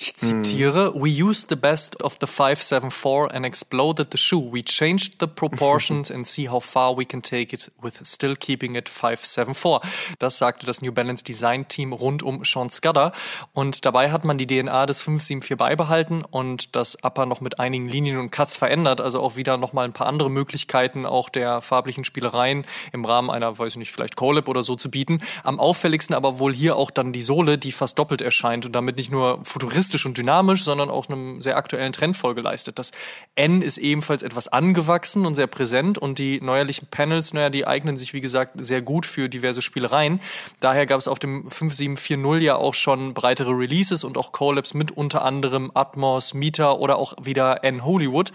Ich 0.00 0.14
zitiere, 0.14 0.92
mm. 0.94 1.02
We 1.02 1.08
used 1.08 1.48
the 1.48 1.56
best 1.56 2.04
of 2.04 2.18
the 2.20 2.28
574 2.28 3.34
and 3.34 3.44
exploded 3.44 4.12
the 4.12 4.16
shoe. 4.16 4.48
We 4.52 4.62
changed 4.62 5.14
the 5.18 5.26
proportions 5.26 6.12
and 6.12 6.24
see 6.24 6.48
how 6.48 6.62
far 6.62 6.96
we 6.96 7.04
can 7.04 7.20
take 7.20 7.52
it 7.52 7.72
with 7.82 7.94
still 8.04 8.36
keeping 8.36 8.76
it 8.76 8.88
574. 8.88 9.80
Das 10.20 10.38
sagte 10.38 10.66
das 10.66 10.82
New 10.82 10.92
Balance 10.92 11.24
Design 11.24 11.66
Team 11.66 11.92
rund 11.92 12.22
um 12.22 12.44
Sean 12.44 12.70
Scudder. 12.70 13.10
Und 13.54 13.86
dabei 13.86 14.12
hat 14.12 14.24
man 14.24 14.38
die 14.38 14.46
DNA 14.46 14.86
des 14.86 15.02
574 15.02 15.56
beibehalten 15.56 16.22
und 16.22 16.76
das 16.76 17.02
Upper 17.02 17.26
noch 17.26 17.40
mit 17.40 17.58
einigen 17.58 17.88
Linien 17.88 18.18
und 18.18 18.30
Cuts 18.30 18.54
verändert. 18.54 19.00
Also 19.00 19.20
auch 19.20 19.34
wieder 19.34 19.56
nochmal 19.56 19.84
ein 19.84 19.94
paar 19.94 20.06
andere 20.06 20.30
Möglichkeiten 20.30 21.06
auch 21.06 21.28
der 21.28 21.60
farblichen 21.60 22.04
Spielereien 22.04 22.64
im 22.92 23.04
Rahmen 23.04 23.30
einer, 23.30 23.58
weiß 23.58 23.72
ich 23.72 23.78
nicht, 23.78 23.90
vielleicht 23.90 24.14
Collab 24.14 24.46
oder 24.46 24.62
so 24.62 24.76
zu 24.76 24.92
bieten. 24.92 25.20
Am 25.42 25.58
auffälligsten 25.58 26.14
aber 26.14 26.38
wohl 26.38 26.54
hier 26.54 26.76
auch 26.76 26.92
dann 26.92 27.12
die 27.12 27.22
Sohle, 27.22 27.58
die 27.58 27.72
fast 27.72 27.98
doppelt 27.98 28.22
erscheint 28.22 28.64
und 28.64 28.76
damit 28.76 28.96
nicht 28.96 29.10
nur 29.10 29.40
futuristisch 29.42 29.87
futuristisch 29.88 30.06
und 30.06 30.18
dynamisch, 30.18 30.64
sondern 30.64 30.90
auch 30.90 31.08
einem 31.08 31.40
sehr 31.40 31.56
aktuellen 31.56 31.92
Trend 31.92 32.16
Folge 32.16 32.42
leistet. 32.42 32.78
Das 32.78 32.92
N 33.34 33.62
ist 33.62 33.78
ebenfalls 33.78 34.22
etwas 34.22 34.48
angewachsen 34.48 35.24
und 35.24 35.34
sehr 35.34 35.46
präsent 35.46 35.98
und 35.98 36.18
die 36.18 36.40
neuerlichen 36.40 36.88
Panels, 36.88 37.32
naja, 37.32 37.50
die 37.50 37.66
eignen 37.66 37.96
sich, 37.96 38.12
wie 38.12 38.20
gesagt, 38.20 38.52
sehr 38.56 38.82
gut 38.82 39.06
für 39.06 39.28
diverse 39.28 39.62
Spielereien. 39.62 40.20
Daher 40.60 40.86
gab 40.86 40.98
es 40.98 41.08
auf 41.08 41.18
dem 41.18 41.48
5740 41.50 42.44
ja 42.44 42.56
auch 42.56 42.74
schon 42.74 43.14
breitere 43.14 43.50
Releases 43.50 44.04
und 44.04 44.18
auch 44.18 44.32
Collabs 44.32 44.74
mit 44.74 44.90
unter 44.92 45.24
anderem 45.24 45.70
Atmos, 45.74 46.34
Meter 46.34 46.78
oder 46.78 46.96
auch 46.96 47.14
wieder 47.22 47.64
N 47.64 47.84
Hollywood. 47.84 48.32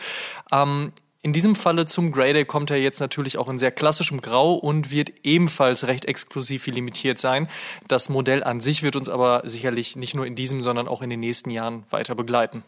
Ähm, 0.51 0.91
in 1.23 1.31
diesem 1.31 1.55
Falle 1.55 1.85
zum 1.85 2.11
Grey 2.11 2.43
kommt 2.43 2.69
er 2.69 2.77
jetzt 2.77 2.99
natürlich 2.99 3.37
auch 3.37 3.47
in 3.47 3.57
sehr 3.57 3.71
klassischem 3.71 4.19
Grau 4.19 4.55
und 4.55 4.91
wird 4.91 5.13
ebenfalls 5.23 5.87
recht 5.87 6.03
exklusiv 6.03 6.67
limitiert 6.67 7.17
sein. 7.17 7.47
Das 7.87 8.09
Modell 8.09 8.43
an 8.43 8.59
sich 8.59 8.83
wird 8.83 8.97
uns 8.97 9.07
aber 9.07 9.41
sicherlich 9.45 9.95
nicht 9.95 10.15
nur 10.15 10.27
in 10.27 10.35
diesem, 10.35 10.61
sondern 10.61 10.89
auch 10.89 11.01
in 11.01 11.09
den 11.09 11.21
nächsten 11.21 11.49
Jahren 11.49 11.85
weiter 11.89 12.13
begleiten. 12.13 12.63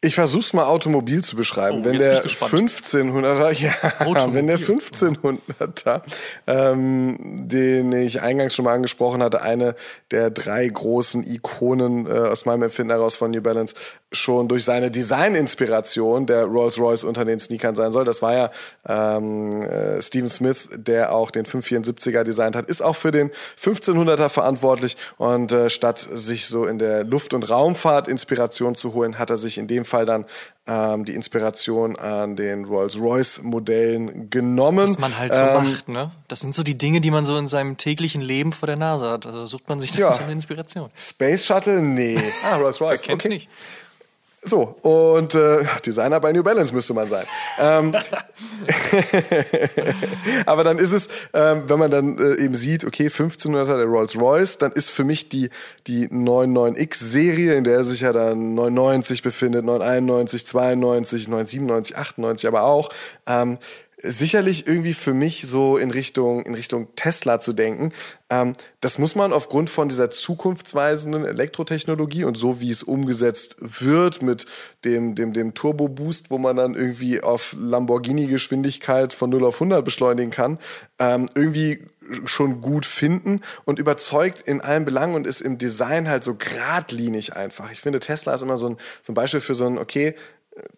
Ich 0.00 0.14
versuch's 0.14 0.52
mal 0.52 0.66
automobil 0.66 1.24
zu 1.24 1.34
beschreiben. 1.34 1.80
Oh, 1.80 1.84
wenn, 1.84 1.98
der 1.98 2.24
1500er, 2.24 3.50
ja, 3.60 4.32
wenn 4.32 4.46
der 4.46 4.60
1500er, 4.60 6.02
ähm, 6.46 7.48
den 7.48 7.90
ich 7.90 8.22
eingangs 8.22 8.54
schon 8.54 8.64
mal 8.64 8.74
angesprochen 8.74 9.24
hatte, 9.24 9.42
eine 9.42 9.74
der 10.12 10.30
drei 10.30 10.68
großen 10.68 11.26
Ikonen 11.26 12.06
äh, 12.06 12.10
aus 12.10 12.46
meinem 12.46 12.62
Empfinden 12.62 12.92
heraus 12.92 13.16
von 13.16 13.32
New 13.32 13.42
Balance, 13.42 13.74
schon 14.10 14.48
durch 14.48 14.64
seine 14.64 14.90
Design-Inspiration 14.90 16.26
der 16.26 16.44
Rolls-Royce 16.44 17.04
unter 17.04 17.24
den 17.24 17.40
Sneakern 17.40 17.74
sein 17.74 17.92
soll. 17.92 18.04
Das 18.04 18.22
war 18.22 18.34
ja 18.34 18.50
ähm, 18.86 19.62
äh, 19.62 20.00
Steven 20.00 20.30
Smith, 20.30 20.68
der 20.74 21.12
auch 21.12 21.30
den 21.30 21.44
574er 21.44 22.22
designt 22.24 22.56
hat, 22.56 22.66
ist 22.66 22.82
auch 22.82 22.96
für 22.96 23.10
den 23.10 23.30
1500er 23.62 24.30
verantwortlich 24.30 24.96
und 25.18 25.52
äh, 25.52 25.68
statt 25.68 25.98
sich 25.98 26.46
so 26.46 26.66
in 26.66 26.78
der 26.78 27.04
Luft- 27.04 27.34
und 27.34 27.48
Raumfahrt 27.48 28.08
Inspiration 28.08 28.74
zu 28.74 28.94
holen, 28.94 29.18
hat 29.18 29.28
er 29.28 29.36
sich 29.36 29.58
in 29.58 29.66
dem 29.66 29.84
Fall 29.84 30.06
dann 30.06 30.24
ähm, 30.66 31.04
die 31.04 31.14
Inspiration 31.14 31.96
an 31.96 32.36
den 32.36 32.64
Rolls-Royce-Modellen 32.64 34.30
genommen. 34.30 34.88
Was 34.88 34.98
man 34.98 35.18
halt 35.18 35.34
so 35.34 35.42
ähm, 35.42 35.64
macht, 35.64 35.88
ne? 35.88 36.12
Das 36.28 36.40
sind 36.40 36.54
so 36.54 36.62
die 36.62 36.76
Dinge, 36.76 37.00
die 37.00 37.10
man 37.10 37.24
so 37.24 37.36
in 37.36 37.46
seinem 37.46 37.76
täglichen 37.78 38.20
Leben 38.20 38.52
vor 38.52 38.66
der 38.66 38.76
Nase 38.76 39.10
hat. 39.10 39.26
Also 39.26 39.46
sucht 39.46 39.68
man 39.68 39.80
sich 39.80 39.92
da 39.92 39.98
ja. 39.98 40.12
so 40.12 40.22
eine 40.22 40.32
Inspiration. 40.32 40.90
Space 40.98 41.46
Shuttle? 41.46 41.82
Nee. 41.82 42.18
Ah, 42.44 42.56
Rolls-Royce. 42.56 43.08
okay. 43.08 43.28
nicht. 43.28 43.48
So, 44.42 44.76
und 44.82 45.34
äh, 45.34 45.64
Designer 45.84 46.20
bei 46.20 46.30
New 46.30 46.44
Balance 46.44 46.72
müsste 46.72 46.94
man 46.94 47.08
sein. 47.08 47.24
ähm, 47.58 47.92
aber 50.46 50.62
dann 50.62 50.78
ist 50.78 50.92
es, 50.92 51.08
ähm, 51.34 51.64
wenn 51.66 51.78
man 51.78 51.90
dann 51.90 52.18
äh, 52.18 52.42
eben 52.42 52.54
sieht, 52.54 52.84
okay, 52.84 53.08
1500er 53.08 53.78
der 53.78 53.86
Rolls-Royce, 53.86 54.58
dann 54.58 54.70
ist 54.70 54.92
für 54.92 55.02
mich 55.02 55.28
die, 55.28 55.50
die 55.88 56.08
99X-Serie, 56.08 57.54
in 57.54 57.64
der 57.64 57.82
sich 57.82 58.02
ja 58.02 58.12
dann 58.12 58.54
99 58.54 59.22
befindet, 59.22 59.64
991, 59.64 60.46
92, 60.46 61.28
997, 61.28 61.96
98 61.96 62.46
aber 62.46 62.62
auch, 62.62 62.90
ähm, 63.26 63.58
sicherlich 64.00 64.66
irgendwie 64.66 64.94
für 64.94 65.12
mich 65.12 65.42
so 65.46 65.76
in 65.76 65.90
Richtung, 65.90 66.46
in 66.46 66.54
Richtung 66.54 66.94
Tesla 66.94 67.40
zu 67.40 67.52
denken. 67.52 67.92
Ähm, 68.30 68.52
das 68.80 68.98
muss 68.98 69.16
man 69.16 69.32
aufgrund 69.32 69.70
von 69.70 69.88
dieser 69.88 70.10
zukunftsweisenden 70.10 71.24
Elektrotechnologie 71.24 72.24
und 72.24 72.36
so 72.36 72.60
wie 72.60 72.70
es 72.70 72.84
umgesetzt 72.84 73.56
wird 73.60 74.22
mit 74.22 74.46
dem, 74.84 75.16
dem, 75.16 75.32
dem 75.32 75.54
Turbo 75.54 75.88
Boost, 75.88 76.30
wo 76.30 76.38
man 76.38 76.56
dann 76.56 76.74
irgendwie 76.74 77.22
auf 77.22 77.56
Lamborghini-Geschwindigkeit 77.58 79.12
von 79.12 79.30
0 79.30 79.44
auf 79.44 79.56
100 79.56 79.84
beschleunigen 79.84 80.30
kann, 80.30 80.58
ähm, 81.00 81.28
irgendwie 81.34 81.80
schon 82.24 82.60
gut 82.60 82.86
finden 82.86 83.40
und 83.64 83.78
überzeugt 83.78 84.40
in 84.42 84.60
allen 84.60 84.84
Belangen 84.84 85.14
und 85.14 85.26
ist 85.26 85.40
im 85.40 85.58
Design 85.58 86.08
halt 86.08 86.24
so 86.24 86.34
geradlinig 86.34 87.34
einfach. 87.34 87.70
Ich 87.72 87.80
finde, 87.80 88.00
Tesla 88.00 88.34
ist 88.34 88.42
immer 88.42 88.56
so 88.56 88.70
ein, 88.70 88.76
so 89.02 89.12
ein 89.12 89.14
Beispiel 89.14 89.40
für 89.40 89.54
so 89.54 89.66
ein, 89.66 89.78
okay, 89.78 90.14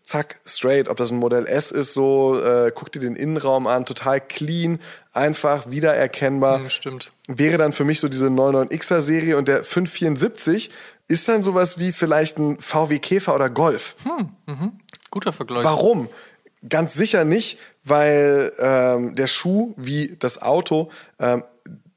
zack, 0.05 0.41
straight, 0.45 0.89
ob 0.89 0.97
das 0.97 1.11
ein 1.11 1.19
Modell 1.19 1.47
S 1.47 1.71
ist, 1.71 1.95
so, 1.95 2.41
äh, 2.41 2.73
guck 2.75 2.93
dir 2.93 3.01
den 3.01 3.17
Innenraum 3.17 3.67
an, 3.67 3.85
total 3.85 4.21
clean, 4.21 4.81
einfach, 5.13 5.71
wiedererkennbar. 5.71 6.59
Mhm, 6.59 6.71
stimmt. 6.71 7.13
Wäre 7.27 7.59
dann 7.59 7.73
für 7.73 7.85
mich 7.85 8.01
so 8.01 8.09
diese 8.09 8.27
99er 8.27 9.01
Serie 9.01 9.37
und 9.37 9.49
der 9.49 9.65
574 9.65 10.71
ist 11.09 11.29
dann 11.29 11.43
sowas 11.43 11.79
wie 11.79 11.93
vielleicht 11.93 12.39
ein 12.39 12.59
VW 12.61 12.99
Käfer 12.99 13.35
oder 13.35 13.51
Golf. 13.51 13.97
Hm, 14.05 14.29
mhm. 14.47 14.73
Guter 15.11 15.33
Vergleich. 15.33 15.65
Warum? 15.65 16.09
Ganz 16.69 16.95
sicher 16.95 17.25
nicht, 17.25 17.59
weil 17.85 18.53
ähm, 18.59 19.17
der 19.17 19.27
Schuh 19.27 19.75
wie 19.77 20.17
das 20.19 20.43
Auto 20.43 20.91
ähm, 21.19 21.43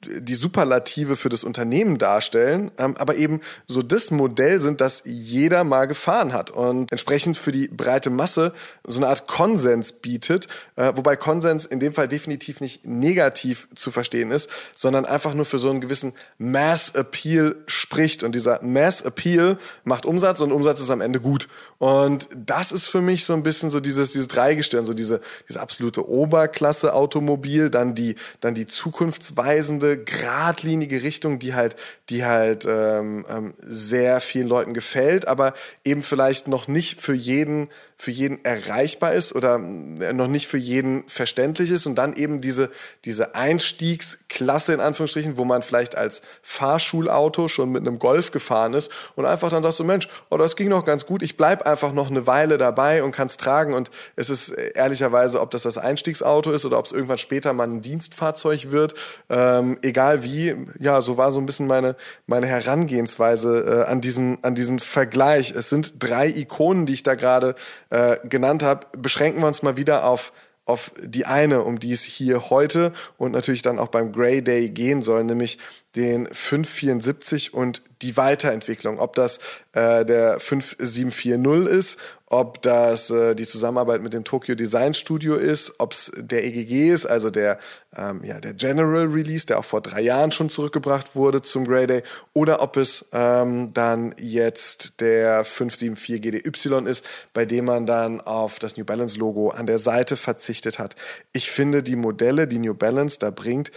die 0.05 0.35
Superlative 0.35 1.15
für 1.15 1.29
das 1.29 1.43
Unternehmen 1.43 1.97
darstellen, 1.97 2.71
ähm, 2.77 2.95
aber 2.97 3.15
eben 3.15 3.41
so 3.67 3.81
das 3.81 4.11
Modell 4.11 4.59
sind, 4.59 4.81
das 4.81 5.03
jeder 5.05 5.63
mal 5.63 5.85
gefahren 5.85 6.33
hat 6.33 6.51
und 6.51 6.91
entsprechend 6.91 7.37
für 7.37 7.51
die 7.51 7.67
breite 7.67 8.09
Masse 8.09 8.53
so 8.85 8.99
eine 8.99 9.07
Art 9.07 9.27
Konsens 9.27 9.93
bietet, 9.93 10.47
äh, 10.75 10.91
wobei 10.95 11.15
Konsens 11.15 11.65
in 11.65 11.79
dem 11.79 11.93
Fall 11.93 12.07
definitiv 12.07 12.61
nicht 12.61 12.85
negativ 12.85 13.67
zu 13.75 13.91
verstehen 13.91 14.31
ist, 14.31 14.49
sondern 14.75 15.05
einfach 15.05 15.33
nur 15.33 15.45
für 15.45 15.57
so 15.57 15.69
einen 15.69 15.81
gewissen 15.81 16.13
Mass 16.37 16.95
Appeal 16.95 17.55
spricht. 17.67 18.23
Und 18.23 18.33
dieser 18.35 18.63
Mass 18.63 19.01
Appeal 19.01 19.57
macht 19.83 20.05
Umsatz 20.05 20.41
und 20.41 20.51
Umsatz 20.51 20.81
ist 20.81 20.89
am 20.89 21.01
Ende 21.01 21.19
gut. 21.19 21.47
Und 21.77 22.27
das 22.35 22.71
ist 22.71 22.87
für 22.87 23.01
mich 23.01 23.25
so 23.25 23.33
ein 23.33 23.43
bisschen 23.43 23.69
so 23.69 23.79
dieses 23.79 24.11
dieses 24.11 24.27
Dreigestirn, 24.27 24.85
so 24.85 24.93
diese 24.93 25.21
diese 25.47 25.61
absolute 25.61 26.07
Oberklasse 26.07 26.93
Automobil, 26.93 27.69
dann 27.69 27.95
die 27.95 28.15
dann 28.39 28.55
die 28.55 28.67
zukunftsweisende 28.67 29.92
geradlinige 29.97 31.03
Richtung, 31.03 31.39
die 31.39 31.53
halt, 31.53 31.75
die 32.09 32.25
halt 32.25 32.65
ähm, 32.65 33.25
ähm, 33.29 33.53
sehr 33.59 34.21
vielen 34.21 34.47
Leuten 34.47 34.73
gefällt, 34.73 35.27
aber 35.27 35.53
eben 35.83 36.03
vielleicht 36.03 36.47
noch 36.47 36.67
nicht 36.67 37.01
für 37.01 37.13
jeden 37.13 37.69
für 38.03 38.11
jeden 38.11 38.43
erreichbar 38.43 39.13
ist 39.13 39.33
oder 39.33 39.55
äh, 39.55 40.11
noch 40.11 40.27
nicht 40.27 40.47
für 40.47 40.57
jeden 40.57 41.07
verständlich 41.07 41.71
ist. 41.71 41.85
Und 41.85 41.95
dann 41.95 42.11
eben 42.11 42.41
diese, 42.41 42.69
diese 43.05 43.33
Einstiegsklasse 43.33 44.73
in 44.73 44.81
Anführungsstrichen, 44.81 45.37
wo 45.37 45.45
man 45.45 45.63
vielleicht 45.63 45.97
als 45.97 46.21
Fahrschulauto 46.41 47.47
schon 47.47 47.71
mit 47.71 47.81
einem 47.81 47.99
Golf 47.99 48.31
gefahren 48.31 48.73
ist 48.73 48.91
und 49.15 49.25
einfach 49.25 49.49
dann 49.49 49.63
sagt 49.63 49.75
so, 49.75 49.85
Mensch, 49.85 50.09
oh, 50.29 50.35
das 50.35 50.57
ging 50.57 50.67
noch 50.67 50.83
ganz 50.83 51.05
gut, 51.05 51.23
ich 51.23 51.37
bleib 51.37 51.65
einfach 51.65 51.93
noch 51.93 52.11
eine 52.11 52.27
Weile 52.27 52.57
dabei 52.57 53.03
und 53.03 53.13
kann 53.13 53.27
es 53.27 53.37
tragen. 53.37 53.73
Und 53.73 53.89
es 54.17 54.29
ist 54.29 54.49
äh, 54.49 54.71
ehrlicherweise, 54.75 55.39
ob 55.39 55.51
das 55.51 55.61
das 55.61 55.77
Einstiegsauto 55.77 56.51
ist 56.51 56.65
oder 56.65 56.79
ob 56.79 56.87
es 56.87 56.91
irgendwann 56.91 57.19
später 57.19 57.53
mal 57.53 57.69
ein 57.69 57.79
Dienstfahrzeug 57.81 58.69
wird, 58.71 58.95
ähm, 59.29 59.77
egal 59.81 60.23
wie, 60.23 60.57
ja, 60.77 61.01
so 61.01 61.15
war 61.15 61.31
so 61.31 61.39
ein 61.39 61.45
bisschen 61.45 61.67
meine, 61.67 61.95
meine 62.27 62.47
Herangehensweise 62.47 63.85
äh, 63.87 63.89
an, 63.89 64.01
diesen, 64.01 64.43
an 64.43 64.55
diesen 64.55 64.79
Vergleich. 64.79 65.51
Es 65.51 65.69
sind 65.69 66.03
drei 66.03 66.27
Ikonen, 66.27 66.85
die 66.85 66.95
ich 66.95 67.03
da 67.03 67.15
gerade 67.15 67.55
äh, 67.93 68.17
genannt 68.27 68.63
habe, 68.63 68.87
beschränken 68.97 69.41
wir 69.41 69.47
uns 69.47 69.61
mal 69.61 69.77
wieder 69.77 70.05
auf 70.05 70.33
auf 70.65 70.91
die 70.97 71.25
eine, 71.25 71.61
um 71.63 71.77
die 71.77 71.91
es 71.91 72.03
hier 72.03 72.49
heute 72.49 72.93
und 73.17 73.33
natürlich 73.33 73.61
dann 73.61 73.79
auch 73.79 73.89
beim 73.89 74.13
Grey 74.13 74.41
Day 74.41 74.69
gehen 74.69 75.03
soll, 75.03 75.25
nämlich 75.25 75.59
den 75.97 76.25
574 76.27 77.53
und 77.53 77.81
die 78.01 78.15
Weiterentwicklung. 78.15 78.99
Ob 78.99 79.13
das 79.15 79.39
äh, 79.73 80.05
der 80.05 80.39
5740 80.39 81.77
ist, 81.77 81.99
ob 82.33 82.63
das 82.63 83.11
äh, 83.11 83.35
die 83.35 83.45
Zusammenarbeit 83.45 84.01
mit 84.01 84.11
dem 84.11 84.23
Tokyo 84.23 84.55
Design 84.55 84.95
Studio 84.95 85.35
ist, 85.35 85.75
ob 85.77 85.93
es 85.93 86.11
der 86.17 86.43
EGG 86.43 86.89
ist, 86.89 87.05
also 87.05 87.29
der, 87.29 87.59
ähm, 87.95 88.23
ja, 88.23 88.39
der 88.39 88.55
General 88.55 89.05
Release, 89.05 89.45
der 89.45 89.59
auch 89.59 89.65
vor 89.65 89.81
drei 89.81 90.01
Jahren 90.01 90.31
schon 90.31 90.49
zurückgebracht 90.49 91.15
wurde 91.15 91.43
zum 91.43 91.67
Grey 91.67 91.85
Day, 91.85 92.01
oder 92.33 92.63
ob 92.63 92.77
es 92.77 93.09
ähm, 93.13 93.71
dann 93.75 94.15
jetzt 94.17 94.99
der 94.99 95.45
574 95.45 96.23
GDY 96.23 96.89
ist, 96.89 97.05
bei 97.35 97.45
dem 97.45 97.65
man 97.65 97.85
dann 97.85 98.19
auf 98.19 98.57
das 98.57 98.77
New 98.77 98.83
Balance 98.83 99.19
Logo 99.19 99.51
an 99.51 99.67
der 99.67 99.77
Seite 99.77 100.17
verzichtet 100.17 100.79
hat. 100.79 100.95
Ich 101.33 101.51
finde 101.51 101.83
die 101.83 101.95
Modelle, 101.95 102.47
die 102.47 102.57
New 102.57 102.73
Balance 102.73 103.19
da 103.19 103.29
bringt, 103.29 103.71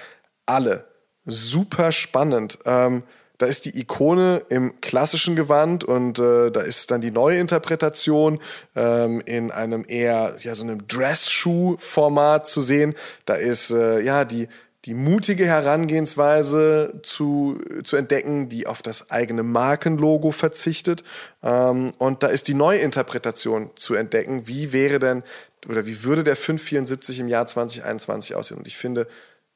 alle 0.46 0.86
super 1.26 1.92
spannend. 1.92 2.59
Ähm, 2.64 3.02
da 3.39 3.47
ist 3.47 3.64
die 3.64 3.78
Ikone 3.78 4.43
im 4.49 4.80
klassischen 4.80 5.37
Gewand 5.37 5.84
und 5.84 6.18
äh, 6.18 6.51
da 6.51 6.61
ist 6.61 6.91
dann 6.91 7.01
die 7.01 7.11
neue 7.11 7.39
Interpretation 7.39 8.41
ähm, 8.74 9.20
in 9.24 9.51
einem 9.51 9.84
eher 9.87 10.37
ja 10.41 10.55
so 10.55 10.62
einem 10.62 10.87
Dress-Shoe-Format 10.87 12.47
zu 12.47 12.61
sehen. 12.61 12.95
Da 13.24 13.34
ist 13.34 13.70
äh, 13.70 14.01
ja 14.01 14.24
die 14.24 14.49
die 14.87 14.95
mutige 14.95 15.47
Herangehensweise 15.47 17.01
zu, 17.03 17.59
zu 17.82 17.97
entdecken, 17.97 18.49
die 18.49 18.68
auf 18.68 18.82
das 18.82 19.11
eigene 19.11 19.43
Markenlogo 19.43 20.30
verzichtet. 20.30 21.03
Ähm, 21.43 21.93
und 21.99 22.22
da 22.22 22.28
ist 22.28 22.47
die 22.47 22.55
Neuinterpretation 22.55 23.70
zu 23.74 23.95
entdecken. 23.95 24.47
Wie 24.47 24.72
wäre 24.72 25.01
denn 25.01 25.24
oder 25.68 25.87
wie 25.87 26.05
würde 26.05 26.22
der 26.22 26.37
574 26.37 27.18
im 27.18 27.26
Jahr 27.26 27.49
2021 27.49 28.37
aussehen? 28.37 28.59
Und 28.59 28.68
ich 28.68 28.76
finde, 28.76 29.09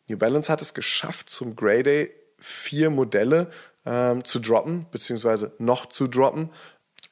New 0.09 0.19
Balance 0.19 0.51
hat 0.51 0.63
es 0.63 0.75
geschafft, 0.75 1.31
zum 1.31 1.55
Grey 1.55 1.85
Day 1.85 2.11
vier 2.37 2.91
Modelle 2.91 3.51
ähm, 3.91 4.25
zu 4.25 4.39
droppen, 4.39 4.87
beziehungsweise 4.93 5.53
noch 5.59 5.87
zu 5.87 6.07
droppen, 6.07 6.49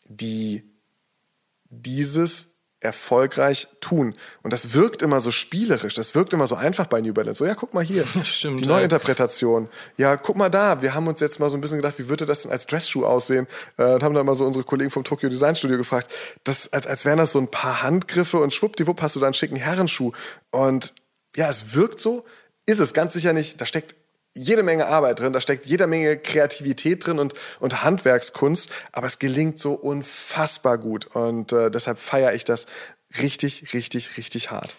die 0.08 0.62
dieses 1.64 2.54
erfolgreich 2.80 3.66
tun. 3.80 4.14
Und 4.44 4.52
das 4.52 4.72
wirkt 4.72 5.02
immer 5.02 5.18
so 5.18 5.32
spielerisch, 5.32 5.94
das 5.94 6.14
wirkt 6.14 6.32
immer 6.32 6.46
so 6.46 6.54
einfach 6.54 6.86
bei 6.86 7.00
New 7.00 7.12
Balance. 7.12 7.38
So, 7.38 7.46
ja, 7.46 7.56
guck 7.56 7.74
mal 7.74 7.82
hier, 7.82 8.06
Stimmt, 8.22 8.60
die 8.60 8.66
Neuinterpretation. 8.66 9.68
Ja, 9.96 10.16
guck 10.16 10.36
mal 10.36 10.48
da, 10.48 10.80
wir 10.80 10.94
haben 10.94 11.08
uns 11.08 11.18
jetzt 11.18 11.40
mal 11.40 11.50
so 11.50 11.56
ein 11.56 11.60
bisschen 11.60 11.78
gedacht, 11.78 11.98
wie 11.98 12.08
würde 12.08 12.24
das 12.24 12.42
denn 12.42 12.52
als 12.52 12.68
Dressschuh 12.68 13.04
aussehen? 13.04 13.48
Äh, 13.76 13.94
und 13.94 14.04
haben 14.04 14.14
dann 14.14 14.24
mal 14.24 14.36
so 14.36 14.46
unsere 14.46 14.64
Kollegen 14.64 14.92
vom 14.92 15.02
Tokyo 15.02 15.28
Design 15.28 15.56
Studio 15.56 15.76
gefragt, 15.76 16.12
das, 16.44 16.72
als, 16.72 16.86
als 16.86 17.04
wären 17.04 17.18
das 17.18 17.32
so 17.32 17.40
ein 17.40 17.50
paar 17.50 17.82
Handgriffe 17.82 18.38
und 18.38 18.54
schwuppdiwupp 18.54 19.02
hast 19.02 19.16
du 19.16 19.20
da 19.20 19.26
einen 19.26 19.34
schicken 19.34 19.56
Herrenschuh. 19.56 20.12
Und 20.52 20.94
ja, 21.34 21.50
es 21.50 21.74
wirkt 21.74 21.98
so, 21.98 22.24
ist 22.66 22.78
es 22.78 22.94
ganz 22.94 23.14
sicher 23.14 23.32
nicht. 23.32 23.60
Da 23.60 23.66
steckt 23.66 23.96
jede 24.38 24.62
Menge 24.62 24.86
Arbeit 24.86 25.20
drin, 25.20 25.32
da 25.32 25.40
steckt 25.40 25.66
jede 25.66 25.86
Menge 25.86 26.16
Kreativität 26.16 27.06
drin 27.06 27.18
und, 27.18 27.34
und 27.60 27.82
Handwerkskunst, 27.82 28.70
aber 28.92 29.06
es 29.06 29.18
gelingt 29.18 29.58
so 29.58 29.74
unfassbar 29.74 30.78
gut 30.78 31.06
und 31.06 31.52
äh, 31.52 31.70
deshalb 31.70 31.98
feiere 31.98 32.34
ich 32.34 32.44
das 32.44 32.66
richtig, 33.20 33.72
richtig, 33.74 34.16
richtig 34.16 34.50
hart. 34.50 34.76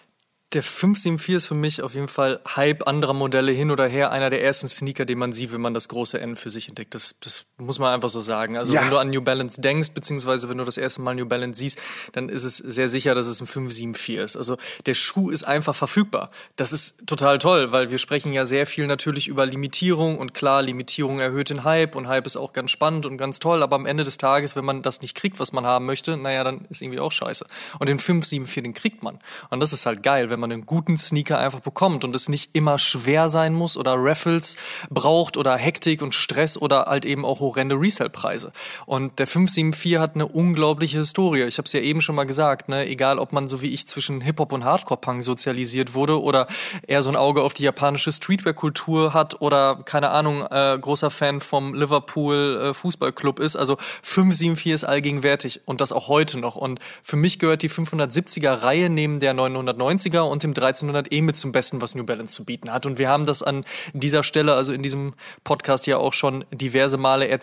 Der 0.52 0.64
574 0.64 1.34
ist 1.36 1.46
für 1.46 1.54
mich 1.54 1.80
auf 1.80 1.94
jeden 1.94 2.08
Fall 2.08 2.40
Hype 2.56 2.88
anderer 2.88 3.14
Modelle 3.14 3.52
hin 3.52 3.70
oder 3.70 3.86
her. 3.86 4.10
Einer 4.10 4.30
der 4.30 4.42
ersten 4.42 4.68
Sneaker, 4.68 5.04
den 5.04 5.18
man 5.18 5.32
sieht, 5.32 5.52
wenn 5.52 5.60
man 5.60 5.74
das 5.74 5.86
große 5.88 6.20
N 6.20 6.34
für 6.34 6.50
sich 6.50 6.68
entdeckt. 6.68 6.96
Das, 6.96 7.14
das 7.20 7.46
muss 7.60 7.78
man 7.78 7.92
einfach 7.92 8.08
so 8.08 8.20
sagen. 8.20 8.56
Also 8.56 8.72
ja. 8.72 8.82
wenn 8.82 8.90
du 8.90 8.98
an 8.98 9.10
New 9.10 9.20
Balance 9.20 9.60
denkst, 9.60 9.90
beziehungsweise 9.90 10.48
wenn 10.48 10.58
du 10.58 10.64
das 10.64 10.76
erste 10.76 11.02
Mal 11.02 11.14
New 11.14 11.26
Balance 11.26 11.58
siehst, 11.58 11.80
dann 12.12 12.28
ist 12.28 12.44
es 12.44 12.58
sehr 12.58 12.88
sicher, 12.88 13.14
dass 13.14 13.26
es 13.26 13.40
ein 13.40 13.46
574 13.46 14.16
ist. 14.16 14.36
Also 14.36 14.56
der 14.86 14.94
Schuh 14.94 15.30
ist 15.30 15.44
einfach 15.44 15.74
verfügbar. 15.74 16.30
Das 16.56 16.72
ist 16.72 17.06
total 17.06 17.38
toll, 17.38 17.72
weil 17.72 17.90
wir 17.90 17.98
sprechen 17.98 18.32
ja 18.32 18.46
sehr 18.46 18.66
viel 18.66 18.86
natürlich 18.86 19.28
über 19.28 19.46
Limitierung 19.46 20.18
und 20.18 20.34
klar, 20.34 20.62
Limitierung 20.62 21.20
erhöht 21.20 21.50
den 21.50 21.64
Hype 21.64 21.94
und 21.94 22.08
Hype 22.08 22.26
ist 22.26 22.36
auch 22.36 22.52
ganz 22.52 22.70
spannend 22.70 23.06
und 23.06 23.16
ganz 23.16 23.38
toll. 23.38 23.62
Aber 23.62 23.76
am 23.76 23.86
Ende 23.86 24.04
des 24.04 24.18
Tages, 24.18 24.56
wenn 24.56 24.64
man 24.64 24.82
das 24.82 25.02
nicht 25.02 25.14
kriegt, 25.14 25.38
was 25.40 25.52
man 25.52 25.66
haben 25.66 25.86
möchte, 25.86 26.16
naja, 26.16 26.44
dann 26.44 26.66
ist 26.70 26.82
irgendwie 26.82 27.00
auch 27.00 27.12
scheiße. 27.12 27.46
Und 27.78 27.88
den 27.88 27.98
574, 27.98 28.62
den 28.62 28.74
kriegt 28.74 29.02
man. 29.02 29.18
Und 29.50 29.60
das 29.60 29.72
ist 29.72 29.86
halt 29.86 30.02
geil, 30.02 30.30
wenn 30.30 30.40
man 30.40 30.52
einen 30.52 30.66
guten 30.66 30.96
Sneaker 30.96 31.38
einfach 31.38 31.60
bekommt 31.60 32.04
und 32.04 32.14
es 32.14 32.28
nicht 32.28 32.54
immer 32.54 32.78
schwer 32.78 33.28
sein 33.28 33.54
muss 33.54 33.76
oder 33.76 33.94
Raffles 33.96 34.56
braucht 34.88 35.36
oder 35.36 35.56
Hektik 35.56 36.02
und 36.02 36.14
Stress 36.14 36.56
oder 36.56 36.86
halt 36.86 37.04
eben 37.04 37.24
auch 37.24 37.40
horrende 37.50 37.74
Resale-Preise. 37.74 38.52
Und 38.86 39.18
der 39.18 39.26
574 39.26 39.98
hat 39.98 40.14
eine 40.14 40.26
unglaubliche 40.26 40.98
Historie. 40.98 41.42
Ich 41.42 41.58
habe 41.58 41.66
es 41.66 41.72
ja 41.72 41.80
eben 41.80 42.00
schon 42.00 42.14
mal 42.14 42.24
gesagt, 42.24 42.68
ne? 42.68 42.86
egal 42.86 43.18
ob 43.18 43.32
man 43.32 43.48
so 43.48 43.62
wie 43.62 43.68
ich 43.68 43.86
zwischen 43.86 44.20
Hip-Hop 44.20 44.52
und 44.52 44.64
Hardcore-Punk 44.64 45.24
sozialisiert 45.24 45.94
wurde 45.94 46.20
oder 46.20 46.46
eher 46.86 47.02
so 47.02 47.10
ein 47.10 47.16
Auge 47.16 47.42
auf 47.42 47.54
die 47.54 47.64
japanische 47.64 48.12
Streetwear-Kultur 48.12 49.14
hat 49.14 49.40
oder 49.40 49.80
keine 49.84 50.10
Ahnung, 50.10 50.46
äh, 50.50 50.78
großer 50.80 51.10
Fan 51.10 51.40
vom 51.40 51.74
Liverpool 51.74 52.70
äh, 52.70 52.74
Fußballclub 52.74 53.38
ist. 53.38 53.56
Also 53.56 53.76
574 54.02 54.72
ist 54.72 54.84
allgegenwärtig 54.84 55.60
und 55.64 55.80
das 55.80 55.92
auch 55.92 56.08
heute 56.08 56.38
noch. 56.38 56.56
Und 56.56 56.80
für 57.02 57.16
mich 57.16 57.38
gehört 57.38 57.62
die 57.62 57.70
570er 57.70 58.62
Reihe 58.62 58.90
neben 58.90 59.20
der 59.20 59.34
990er 59.34 60.20
und 60.20 60.42
dem 60.42 60.50
1300 60.50 61.12
eh 61.12 61.22
mit 61.22 61.36
zum 61.36 61.52
Besten, 61.52 61.80
was 61.80 61.94
New 61.94 62.04
Balance 62.04 62.34
zu 62.34 62.44
bieten 62.44 62.72
hat. 62.72 62.86
Und 62.86 62.98
wir 62.98 63.08
haben 63.08 63.26
das 63.26 63.42
an 63.42 63.64
dieser 63.92 64.22
Stelle, 64.22 64.54
also 64.54 64.72
in 64.72 64.82
diesem 64.82 65.14
Podcast 65.44 65.86
ja 65.86 65.96
auch 65.96 66.12
schon 66.12 66.44
diverse 66.50 66.96
Male 66.96 67.28
erzählt, 67.28 67.39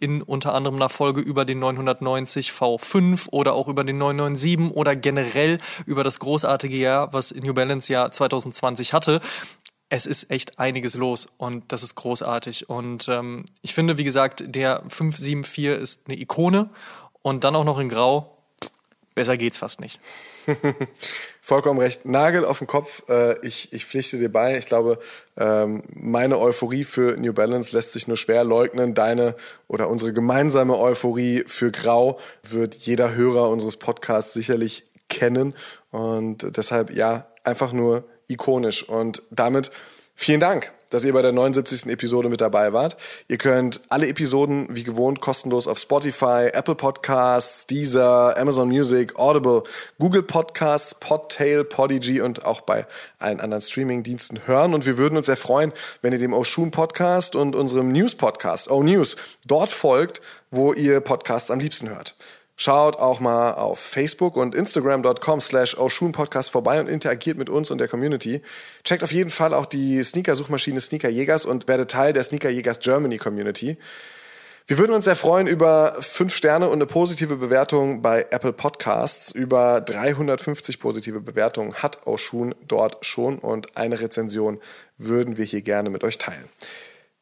in 0.00 0.22
unter 0.22 0.54
anderem 0.54 0.76
einer 0.76 0.88
Folge 0.88 1.20
über 1.20 1.44
den 1.44 1.58
990 1.58 2.50
V5 2.50 3.28
oder 3.30 3.54
auch 3.54 3.68
über 3.68 3.84
den 3.84 3.98
997 3.98 4.76
oder 4.76 4.96
generell 4.96 5.58
über 5.86 6.04
das 6.04 6.18
großartige 6.18 6.76
Jahr, 6.76 7.12
was 7.12 7.34
New 7.34 7.54
Balance 7.54 7.92
ja 7.92 8.10
2020 8.10 8.92
hatte 8.92 9.20
es 9.88 10.06
ist 10.06 10.30
echt 10.30 10.58
einiges 10.58 10.96
los 10.96 11.28
und 11.36 11.70
das 11.72 11.82
ist 11.82 11.94
großartig. 11.94 12.68
Und 12.68 13.08
ähm, 13.08 13.44
ich 13.62 13.74
finde, 13.74 13.98
wie 13.98 14.04
gesagt, 14.04 14.42
der 14.46 14.82
574 14.88 15.80
ist 15.80 16.08
eine 16.08 16.18
Ikone 16.18 16.70
und 17.22 17.44
dann 17.44 17.54
auch 17.54 17.64
noch 17.64 17.78
in 17.78 17.88
Grau. 17.88 18.35
Besser 19.16 19.38
geht's 19.38 19.56
fast 19.56 19.80
nicht. 19.80 19.98
Vollkommen 21.40 21.80
recht. 21.80 22.04
Nagel 22.04 22.44
auf 22.44 22.58
den 22.58 22.66
Kopf. 22.66 23.02
Äh, 23.08 23.40
ich, 23.46 23.72
ich 23.72 23.86
pflichte 23.86 24.18
dir 24.18 24.30
bei. 24.30 24.58
Ich 24.58 24.66
glaube, 24.66 24.98
ähm, 25.38 25.82
meine 25.94 26.38
Euphorie 26.38 26.84
für 26.84 27.16
New 27.16 27.32
Balance 27.32 27.74
lässt 27.74 27.94
sich 27.94 28.06
nur 28.06 28.18
schwer 28.18 28.44
leugnen. 28.44 28.92
Deine 28.92 29.34
oder 29.68 29.88
unsere 29.88 30.12
gemeinsame 30.12 30.78
Euphorie 30.78 31.44
für 31.46 31.72
Grau 31.72 32.20
wird 32.42 32.74
jeder 32.74 33.14
Hörer 33.14 33.48
unseres 33.48 33.78
Podcasts 33.78 34.34
sicherlich 34.34 34.84
kennen. 35.08 35.54
Und 35.90 36.54
deshalb, 36.54 36.90
ja, 36.90 37.26
einfach 37.42 37.72
nur 37.72 38.04
ikonisch. 38.28 38.86
Und 38.86 39.22
damit 39.30 39.70
vielen 40.14 40.40
Dank 40.40 40.74
dass 40.90 41.04
ihr 41.04 41.12
bei 41.12 41.22
der 41.22 41.32
79. 41.32 41.86
Episode 41.86 42.28
mit 42.28 42.40
dabei 42.40 42.72
wart. 42.72 42.96
Ihr 43.28 43.38
könnt 43.38 43.80
alle 43.88 44.08
Episoden 44.08 44.68
wie 44.70 44.84
gewohnt 44.84 45.20
kostenlos 45.20 45.68
auf 45.68 45.78
Spotify, 45.78 46.50
Apple 46.52 46.74
Podcasts, 46.74 47.66
Deezer, 47.66 48.36
Amazon 48.36 48.68
Music, 48.68 49.18
Audible, 49.18 49.62
Google 49.98 50.22
Podcasts, 50.22 50.94
Podtail, 50.94 51.64
Podigy 51.64 52.20
und 52.20 52.44
auch 52.44 52.60
bei 52.60 52.86
allen 53.18 53.40
anderen 53.40 53.62
Streaming-Diensten 53.62 54.46
hören. 54.46 54.74
Und 54.74 54.86
wir 54.86 54.98
würden 54.98 55.16
uns 55.16 55.26
sehr 55.26 55.36
freuen, 55.36 55.72
wenn 56.02 56.12
ihr 56.12 56.18
dem 56.18 56.32
Oshun 56.32 56.70
Podcast 56.70 57.36
und 57.36 57.56
unserem 57.56 57.92
News-Podcast, 57.92 58.70
O 58.70 58.82
News, 58.82 59.16
dort 59.46 59.70
folgt, 59.70 60.20
wo 60.50 60.72
ihr 60.72 61.00
Podcasts 61.00 61.50
am 61.50 61.58
liebsten 61.58 61.88
hört. 61.88 62.14
Schaut 62.58 62.96
auch 62.96 63.20
mal 63.20 63.52
auf 63.52 63.78
Facebook 63.78 64.36
und 64.36 64.54
Instagram.com 64.54 65.42
slash 65.42 65.76
Podcast 66.12 66.50
vorbei 66.50 66.80
und 66.80 66.88
interagiert 66.88 67.36
mit 67.36 67.50
uns 67.50 67.70
und 67.70 67.78
der 67.78 67.88
Community. 67.88 68.40
Checkt 68.82 69.04
auf 69.04 69.12
jeden 69.12 69.30
Fall 69.30 69.52
auch 69.52 69.66
die 69.66 70.02
Sneaker-Suchmaschine 70.02 70.80
Sneaker 70.80 71.10
Jägers 71.10 71.44
und 71.44 71.68
werdet 71.68 71.90
Teil 71.90 72.14
der 72.14 72.24
Sneaker 72.24 72.48
Jägers 72.48 72.80
Germany 72.80 73.18
Community. 73.18 73.76
Wir 74.68 74.78
würden 74.78 74.94
uns 74.94 75.04
sehr 75.04 75.14
freuen 75.14 75.46
über 75.46 75.96
fünf 76.00 76.34
Sterne 76.34 76.66
und 76.66 76.74
eine 76.74 76.86
positive 76.86 77.36
Bewertung 77.36 78.02
bei 78.02 78.26
Apple 78.30 78.52
Podcasts. 78.52 79.30
Über 79.30 79.80
350 79.82 80.80
positive 80.80 81.20
Bewertungen 81.20 81.74
hat 81.74 82.04
Oshun 82.06 82.54
dort 82.66 83.04
schon 83.04 83.38
und 83.38 83.76
eine 83.76 84.00
Rezension 84.00 84.58
würden 84.98 85.36
wir 85.36 85.44
hier 85.44 85.62
gerne 85.62 85.88
mit 85.88 86.02
euch 86.02 86.18
teilen. 86.18 86.48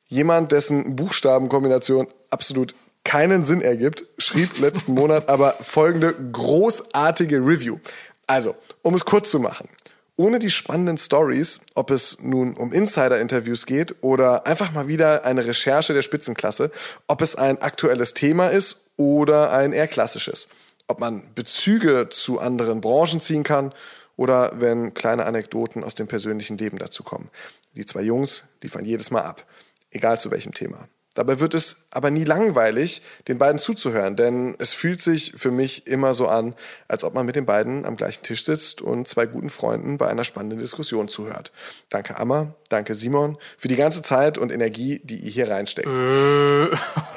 Jemand, 0.09 0.53
dessen 0.53 0.97
Buchstabenkombination 0.97 2.07
absolut 2.31 2.75
keinen 3.05 3.45
Sinn 3.45 3.63
ergibt, 3.63 4.05
schrieb 4.19 4.59
letzten 4.59 4.95
Monat 4.95 5.29
aber 5.29 5.53
folgende 5.53 6.15
großartige 6.33 7.37
Review. 7.37 7.79
Also, 8.27 8.57
um 8.83 8.95
es 8.95 9.05
kurz 9.05 9.31
zu 9.31 9.39
machen. 9.39 9.69
Ohne 10.17 10.39
die 10.39 10.51
spannenden 10.51 10.97
Stories, 10.97 11.61
ob 11.75 11.91
es 11.91 12.23
nun 12.23 12.55
um 12.55 12.73
Insider-Interviews 12.73 13.67
geht 13.67 13.97
oder 14.01 14.47
einfach 14.47 14.71
mal 14.73 14.87
wieder 14.87 15.25
eine 15.25 15.45
Recherche 15.45 15.93
der 15.93 16.03
Spitzenklasse, 16.03 16.71
ob 17.09 17.21
es 17.21 17.35
ein 17.35 17.61
aktuelles 17.61 18.15
Thema 18.15 18.49
ist 18.49 18.91
oder 18.97 19.51
ein 19.51 19.73
eher 19.73 19.89
klassisches, 19.89 20.49
ob 20.87 21.01
man 21.01 21.25
Bezüge 21.35 22.09
zu 22.11 22.39
anderen 22.39 22.81
Branchen 22.81 23.21
ziehen 23.21 23.43
kann 23.43 23.75
oder 24.17 24.53
wenn 24.55 24.95
kleine 24.95 25.27
Anekdoten 25.27 25.83
aus 25.83 25.97
dem 25.97 26.07
persönlichen 26.07 26.59
Leben 26.59 26.79
dazu 26.79 27.03
kommen. 27.03 27.29
Die 27.75 27.85
zwei 27.85 28.03
Jungs 28.03 28.45
liefern 28.63 28.85
jedes 28.85 29.11
Mal 29.11 29.23
ab, 29.23 29.45
egal 29.91 30.21
zu 30.21 30.31
welchem 30.31 30.55
Thema. 30.55 30.89
Dabei 31.15 31.39
wird 31.39 31.55
es 31.55 31.87
aber 31.91 32.11
nie 32.11 32.25
langweilig, 32.25 33.03
den 33.29 33.39
beiden 33.39 33.61
zuzuhören, 33.61 34.17
denn 34.17 34.57
es 34.59 34.73
fühlt 34.73 35.01
sich 35.01 35.33
für 35.37 35.53
mich 35.53 35.87
immer 35.87 36.13
so 36.13 36.27
an, 36.27 36.55
als 36.89 37.05
ob 37.05 37.15
man 37.15 37.25
mit 37.25 37.37
den 37.37 37.47
beiden 37.47 37.87
am 37.87 37.97
gleichen 37.97 38.25
Tisch 38.25 38.45
sitzt 38.45 38.83
und 38.83 39.07
zwei 39.07 39.27
guten 39.27 39.49
Freunden 39.49 39.97
bei 39.97 40.09
einer 40.09 40.25
spannenden 40.25 40.59
Diskussion 40.59 41.09
zuhört. 41.09 41.53
Danke 41.89 42.19
Amma, 42.19 42.55
danke 42.69 42.95
Simon 42.95 43.39
für 43.57 43.69
die 43.69 43.77
ganze 43.77 44.03
Zeit 44.03 44.39
und 44.39 44.51
Energie, 44.51 45.01
die 45.05 45.17
ihr 45.17 45.31
hier 45.31 45.49
reinsteckt. 45.49 45.87
Äh, 45.87 46.67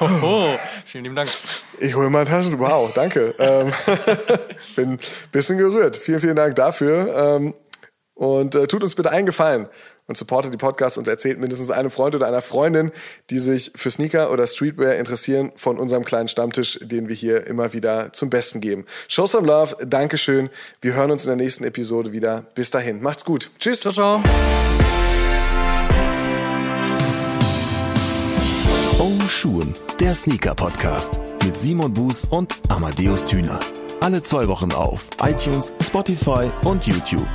oh, 0.22 0.56
vielen 0.86 1.04
lieben 1.04 1.16
Dank. 1.16 1.28
Ich 1.80 1.94
hole 1.94 2.08
mal 2.08 2.24
Taschen. 2.24 2.58
Wow, 2.58 2.92
danke. 2.94 3.34
ähm, 3.38 3.72
bin 4.76 4.90
ein 4.92 4.98
bisschen 5.32 5.58
gerührt. 5.58 5.96
Vielen, 5.96 6.20
vielen 6.20 6.36
Dank 6.36 6.54
dafür. 6.54 7.36
Ähm, 7.36 7.54
und 8.14 8.54
äh, 8.54 8.66
tut 8.66 8.82
uns 8.82 8.94
bitte 8.94 9.10
einen 9.10 9.26
Gefallen 9.26 9.68
und 10.08 10.16
supportet 10.16 10.52
die 10.52 10.58
Podcasts 10.58 10.98
und 10.98 11.06
erzählt 11.06 11.38
mindestens 11.38 11.70
einem 11.70 11.90
Freund 11.90 12.14
oder 12.14 12.26
einer 12.26 12.42
Freundin, 12.42 12.90
die 13.30 13.38
sich 13.38 13.70
für 13.76 13.90
Sneaker 13.90 14.32
oder 14.32 14.46
Streetwear 14.46 14.96
interessieren, 14.96 15.52
von 15.54 15.78
unserem 15.78 16.04
kleinen 16.04 16.28
Stammtisch, 16.28 16.80
den 16.82 17.08
wir 17.08 17.14
hier 17.14 17.46
immer 17.46 17.72
wieder 17.72 18.12
zum 18.12 18.30
Besten 18.30 18.60
geben. 18.60 18.86
Show 19.06 19.26
some 19.26 19.46
love, 19.46 19.76
Dankeschön. 19.86 20.50
Wir 20.80 20.94
hören 20.94 21.10
uns 21.10 21.24
in 21.24 21.28
der 21.28 21.36
nächsten 21.36 21.64
Episode 21.64 22.12
wieder. 22.12 22.44
Bis 22.54 22.70
dahin, 22.70 23.00
macht's 23.02 23.24
gut. 23.24 23.50
Tschüss. 23.60 23.80
Ciao, 23.80 23.92
ciao. 23.92 24.22
Oh 28.98 29.28
Schuhen, 29.28 29.74
der 30.00 30.14
Sneaker-Podcast 30.14 31.20
mit 31.44 31.56
Simon 31.56 31.92
Buß 31.92 32.24
und 32.30 32.56
Amadeus 32.68 33.24
Thüner. 33.24 33.60
Alle 34.00 34.22
zwei 34.22 34.48
Wochen 34.48 34.72
auf 34.72 35.10
iTunes, 35.20 35.72
Spotify 35.80 36.50
und 36.64 36.86
YouTube. 36.86 37.26